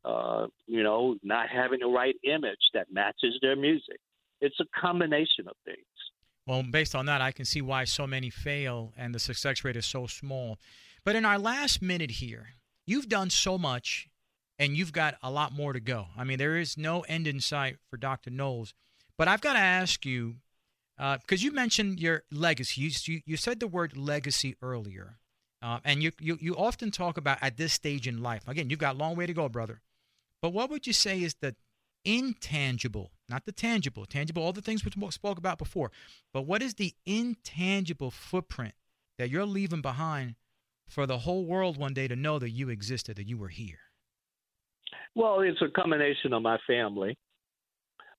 Uh, 0.05 0.49
you 0.67 0.83
know, 0.83 1.17
not 1.23 1.49
having 1.49 1.79
the 1.81 1.87
right 1.87 2.17
image 2.25 2.59
that 2.75 2.89
matches 2.93 3.39
their 3.41 3.55
music. 3.55 3.99
It's 4.41 4.59
a 4.61 4.65
combination 4.81 5.47
of 5.47 5.55
things. 5.65 5.87
Well, 6.47 6.65
based 6.65 6.97
on 6.97 7.07
that, 7.07 7.21
I 7.21 7.31
can 7.31 7.45
see 7.45 7.63
why 7.63 7.85
so 7.85 8.07
many 8.07 8.29
fail 8.29 8.93
and 8.97 9.15
the 9.15 9.21
success 9.21 9.65
rate 9.65 9.77
is 9.77 9.87
so 9.87 10.09
small. 10.09 10.59
But 11.05 11.15
in 11.15 11.25
our 11.25 11.39
last 11.39 11.81
minute 11.81 12.11
here, 12.11 12.49
you've 12.85 13.09
done 13.09 13.31
so 13.31 13.57
much 13.57 14.09
and 14.63 14.77
you've 14.77 14.93
got 14.93 15.17
a 15.25 15.31
lot 15.31 15.53
more 15.53 15.73
to 15.73 15.81
go. 15.81 16.07
I 16.17 16.23
mean, 16.23 16.39
there 16.39 16.57
is 16.57 16.79
no 16.79 17.01
end 17.01 17.27
in 17.27 17.41
sight 17.41 17.79
for 17.91 17.97
Dr. 17.97 18.31
Knowles. 18.31 18.75
But 19.19 19.27
I've 19.27 19.41
got 19.41 19.55
to 19.55 19.59
ask 19.59 20.07
you, 20.07 20.37
because 20.97 21.43
you 21.43 21.51
mentioned 21.51 21.99
your 21.99 22.23
legacy, 22.31 22.83
you, 22.83 22.91
you, 23.07 23.21
you 23.27 23.37
said 23.37 23.59
the 23.59 23.67
word 23.67 23.97
legacy 23.97 24.55
earlier. 24.63 25.19
Uh, 25.61 25.81
and 25.85 26.01
you, 26.01 26.13
you, 26.21 26.39
you 26.41 26.55
often 26.55 26.93
talk 26.93 27.17
about 27.17 27.39
at 27.43 27.57
this 27.57 27.73
stage 27.73 28.07
in 28.07 28.23
life. 28.23 28.47
Again, 28.47 28.71
you've 28.71 28.79
got 28.79 28.95
a 28.95 28.99
long 28.99 29.17
way 29.17 29.27
to 29.27 29.33
go, 29.33 29.49
brother. 29.49 29.81
But 30.41 30.53
what 30.53 30.71
would 30.71 30.87
you 30.87 30.93
say 30.93 31.21
is 31.21 31.35
the 31.41 31.57
intangible, 32.05 33.11
not 33.29 33.47
the 33.47 33.53
tangible, 33.53 34.07
tangible, 34.07 34.45
all 34.45 34.53
the 34.53 34.63
things 34.63 34.85
we 34.85 35.11
spoke 35.11 35.39
about 35.39 35.59
before, 35.59 35.91
but 36.33 36.43
what 36.43 36.63
is 36.63 36.75
the 36.75 36.95
intangible 37.05 38.13
footprint 38.13 38.75
that 39.19 39.29
you're 39.29 39.45
leaving 39.45 39.83
behind 39.83 40.37
for 40.89 41.05
the 41.05 41.19
whole 41.19 41.45
world 41.45 41.79
one 41.79 41.95
day 41.95 42.07
to 42.07 42.15
know 42.15 42.39
that 42.39 42.51
you 42.51 42.69
existed, 42.69 43.17
that 43.17 43.29
you 43.29 43.37
were 43.37 43.49
here? 43.49 43.79
Well, 45.15 45.41
it's 45.41 45.61
a 45.63 45.69
combination 45.69 46.33
of 46.33 46.43
my 46.43 46.59
family, 46.67 47.17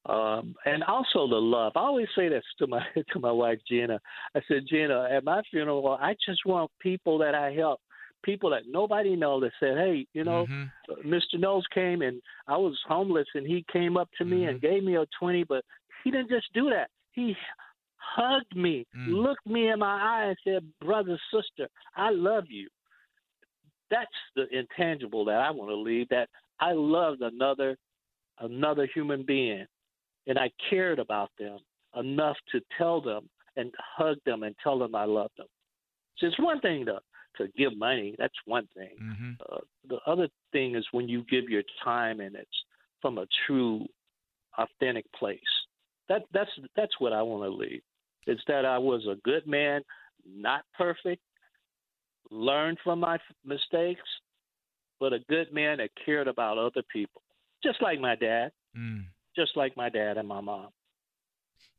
um, 0.06 0.56
and 0.66 0.84
also 0.84 1.28
the 1.28 1.36
love. 1.36 1.74
I 1.76 1.80
always 1.80 2.08
say 2.16 2.30
this 2.30 2.44
to 2.60 2.68
my 2.68 2.82
to 3.14 3.20
my 3.20 3.32
wife 3.32 3.60
Gina. 3.68 4.00
I 4.36 4.41
said, 4.48 4.64
Gina, 4.68 5.08
at 5.12 5.24
my 5.24 5.41
funeral, 5.50 5.98
I 6.00 6.16
just 6.26 6.46
want 6.46 6.70
people 6.80 7.18
that 7.20 7.34
I 7.36 7.52
help, 7.52 7.80
people 8.24 8.50
that 8.52 8.64
nobody 8.70 9.16
know 9.16 9.39
that 9.39 9.52
said, 9.60 9.78
hey, 9.78 10.06
you 10.14 10.24
know, 10.24 10.46
Mm-hmm. 10.48 11.10
Mr. 11.10 11.39
Knowles 11.39 11.66
came 11.74 12.02
and 12.02 12.22
I 12.48 12.58
was 12.58 12.78
homeless, 12.88 13.28
and 13.36 13.48
he 13.48 13.64
came 13.72 13.96
up 13.98 14.10
to 14.18 14.26
me 14.26 14.46
and 14.46 14.60
Mm-hmm. 14.62 14.68
gave 14.74 14.84
me 14.84 14.98
a 14.98 15.06
twenty, 15.18 15.44
but 15.46 15.64
he 16.04 16.12
didn't 16.12 16.30
just 16.30 16.52
do 16.54 16.70
that. 16.70 16.89
He 17.14 17.36
hugged 17.96 18.56
me, 18.56 18.86
Mm. 18.96 19.24
looked 19.24 19.46
me 19.48 19.70
in 19.70 19.80
my 19.80 19.96
eye, 20.02 20.26
and 20.28 20.38
said, 20.44 20.72
brother, 20.86 21.18
sister, 21.34 21.70
I 21.96 22.10
love 22.12 22.46
you. 22.50 22.68
That's 23.89 24.12
the 24.36 24.46
intangible 24.56 25.24
that 25.26 25.36
I 25.39 25.52
want 25.52 25.70
to 25.70 25.76
leave. 25.76 26.10
That 26.10 26.28
I 26.64 26.72
loved 26.72 27.22
another 27.22 27.78
another 28.39 28.88
human 28.93 29.24
being, 29.24 29.66
and 30.28 30.39
I 30.39 30.49
cared 30.70 30.97
about 30.97 31.30
them 31.38 31.59
enough 31.99 32.38
to 32.51 32.61
tell 32.78 33.01
them 33.01 33.30
and 33.57 33.72
hug 33.97 34.18
them 34.26 34.43
and 34.43 34.55
tell 34.64 34.80
them 34.80 34.95
I 34.95 35.03
loved 35.05 35.38
them. 35.38 35.47
So 36.18 36.28
it's 36.28 36.39
one 36.39 36.61
thing 36.61 36.86
to 36.86 36.99
to 37.38 37.47
give 37.57 37.76
money. 37.78 38.16
That's 38.18 38.34
one 38.45 38.68
thing. 38.78 38.95
Mm-hmm. 39.01 39.32
Uh, 39.51 39.57
the 39.89 39.97
other 40.07 40.28
thing 40.51 40.76
is 40.76 40.86
when 40.91 41.09
you 41.09 41.26
give 41.30 41.49
your 41.49 41.64
time 41.84 42.20
and 42.20 42.36
it's 42.36 42.49
from 43.01 43.18
a 43.18 43.26
true, 43.45 43.86
authentic 44.57 45.05
place. 45.14 45.39
That 46.07 46.24
that's 46.34 46.51
that's 46.78 46.93
what 46.99 47.11
I 47.11 47.22
want 47.24 47.43
to 47.43 47.55
leave. 47.55 47.82
It's 48.26 48.43
that 48.47 48.66
I 48.66 48.78
was 48.78 49.05
a 49.05 49.18
good 49.26 49.45
man, 49.45 49.82
not 50.26 50.64
perfect, 50.78 51.22
learned 52.32 52.78
from 52.84 53.01
my 53.01 53.16
f- 53.16 53.22
mistakes, 53.43 54.07
but 55.00 55.14
a 55.14 55.20
good 55.30 55.54
man 55.54 55.78
that 55.78 55.89
cared 56.06 56.28
about 56.28 56.58
other 56.58 56.82
people, 56.91 57.22
just 57.64 57.82
like 57.82 58.00
my 58.00 58.16
dad, 58.16 58.52
Mm. 58.76 59.06
just 59.36 59.56
like 59.56 59.78
my 59.78 59.89
dad 59.89 60.18
and 60.18 60.28
my 60.28 60.41
mom. 60.41 60.70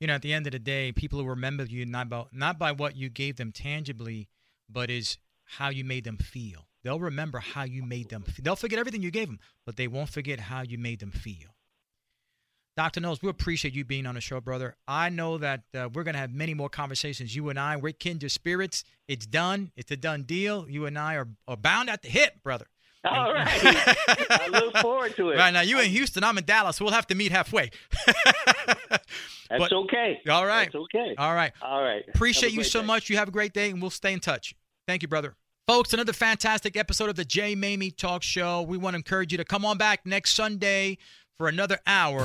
You 0.01 0.07
know, 0.07 0.15
at 0.15 0.23
the 0.23 0.33
end 0.33 0.47
of 0.47 0.53
the 0.53 0.59
day, 0.59 0.93
people 0.93 1.19
will 1.19 1.29
remember 1.31 1.65
you 1.65 1.85
not 1.87 2.07
about 2.07 2.33
not 2.33 2.59
by 2.59 2.73
what 2.73 2.97
you 2.97 3.09
gave 3.09 3.37
them 3.37 3.53
tangibly, 3.53 4.29
but 4.69 4.91
is 4.91 5.19
how 5.45 5.69
you 5.71 5.85
made 5.85 6.05
them 6.05 6.17
feel. 6.19 6.69
They'll 6.83 7.01
remember 7.01 7.39
how 7.41 7.65
you 7.65 7.83
made 7.83 8.11
them. 8.11 8.23
Feel. 8.23 8.43
They'll 8.43 8.57
forget 8.57 8.79
everything 8.79 9.03
you 9.03 9.11
gave 9.11 9.29
them, 9.29 9.41
but 9.67 9.77
they 9.77 9.89
won't 9.89 10.11
forget 10.11 10.39
how 10.39 10.63
you 10.63 10.79
made 10.79 11.01
them 11.01 11.11
feel. 11.11 11.55
Dr. 12.77 13.01
Knowles, 13.01 13.23
we 13.23 13.29
appreciate 13.29 13.73
you 13.73 13.85
being 13.85 14.05
on 14.05 14.17
the 14.17 14.21
show, 14.21 14.41
brother. 14.41 14.77
I 14.89 15.09
know 15.09 15.39
that 15.39 15.63
uh, 15.75 15.89
we're 15.95 16.03
going 16.03 16.15
to 16.15 16.21
have 16.21 16.33
many 16.33 16.55
more 16.55 16.69
conversations. 16.69 17.35
You 17.35 17.49
and 17.49 17.59
I, 17.59 17.77
we're 17.77 17.93
kindred 17.93 18.33
spirits. 18.33 18.83
It's 19.07 19.27
done. 19.27 19.71
It's 19.77 19.93
a 19.93 19.97
done 19.97 20.25
deal. 20.25 20.69
You 20.69 20.85
and 20.87 20.99
I 20.99 21.15
are, 21.15 21.29
are 21.47 21.57
bound 21.57 21.89
at 21.89 22.03
the 22.03 22.09
hip, 22.09 22.43
brother. 22.43 22.67
All 23.05 23.33
right. 23.33 23.49
I 24.31 24.49
look 24.51 24.77
forward 24.79 25.15
to 25.17 25.31
it. 25.31 25.37
Right 25.37 25.53
now, 25.53 25.61
you 25.61 25.79
in 25.81 25.91
Houston, 25.91 26.25
I'm 26.25 26.39
in 26.39 26.45
Dallas. 26.45 26.81
We'll 26.81 26.91
have 26.93 27.07
to 27.09 27.15
meet 27.15 27.33
halfway. 27.33 27.71
That's 28.07 29.05
But- 29.51 29.73
okay. 29.73 30.21
All 30.29 30.47
right. 30.47 30.65
That's 30.73 30.75
okay. 30.75 31.15
All 31.19 31.35
right. 31.35 31.53
All 31.63 31.83
right. 31.83 32.03
Appreciate 32.15 32.53
you 32.53 32.65
so 32.65 32.81
day. 32.81 32.87
much. 32.87 33.11
You 33.11 33.17
have 33.17 33.29
a 33.29 33.33
great 33.33 33.53
day, 33.53 33.71
and 33.71 33.81
we'll 33.81 33.91
stay 33.91 34.13
in 34.13 34.21
touch. 34.21 34.55
Thank 34.87 35.03
you, 35.03 35.09
brother. 35.09 35.35
Folks, 35.67 35.95
another 35.95 36.13
fantastic 36.13 36.77
episode 36.77 37.09
of 37.09 37.17
the 37.17 37.25
Jay 37.25 37.55
Maymi 37.57 37.97
Talk 37.97 38.23
Show. 38.23 38.63
We 38.63 38.77
want 38.77 38.95
to 38.95 38.99
encourage 38.99 39.33
you 39.33 39.39
to 39.39 39.45
come 39.45 39.65
on 39.65 39.79
back 39.79 40.05
next 40.05 40.35
Sunday 40.35 40.99
for 41.39 41.49
another 41.49 41.79
hour 41.87 42.21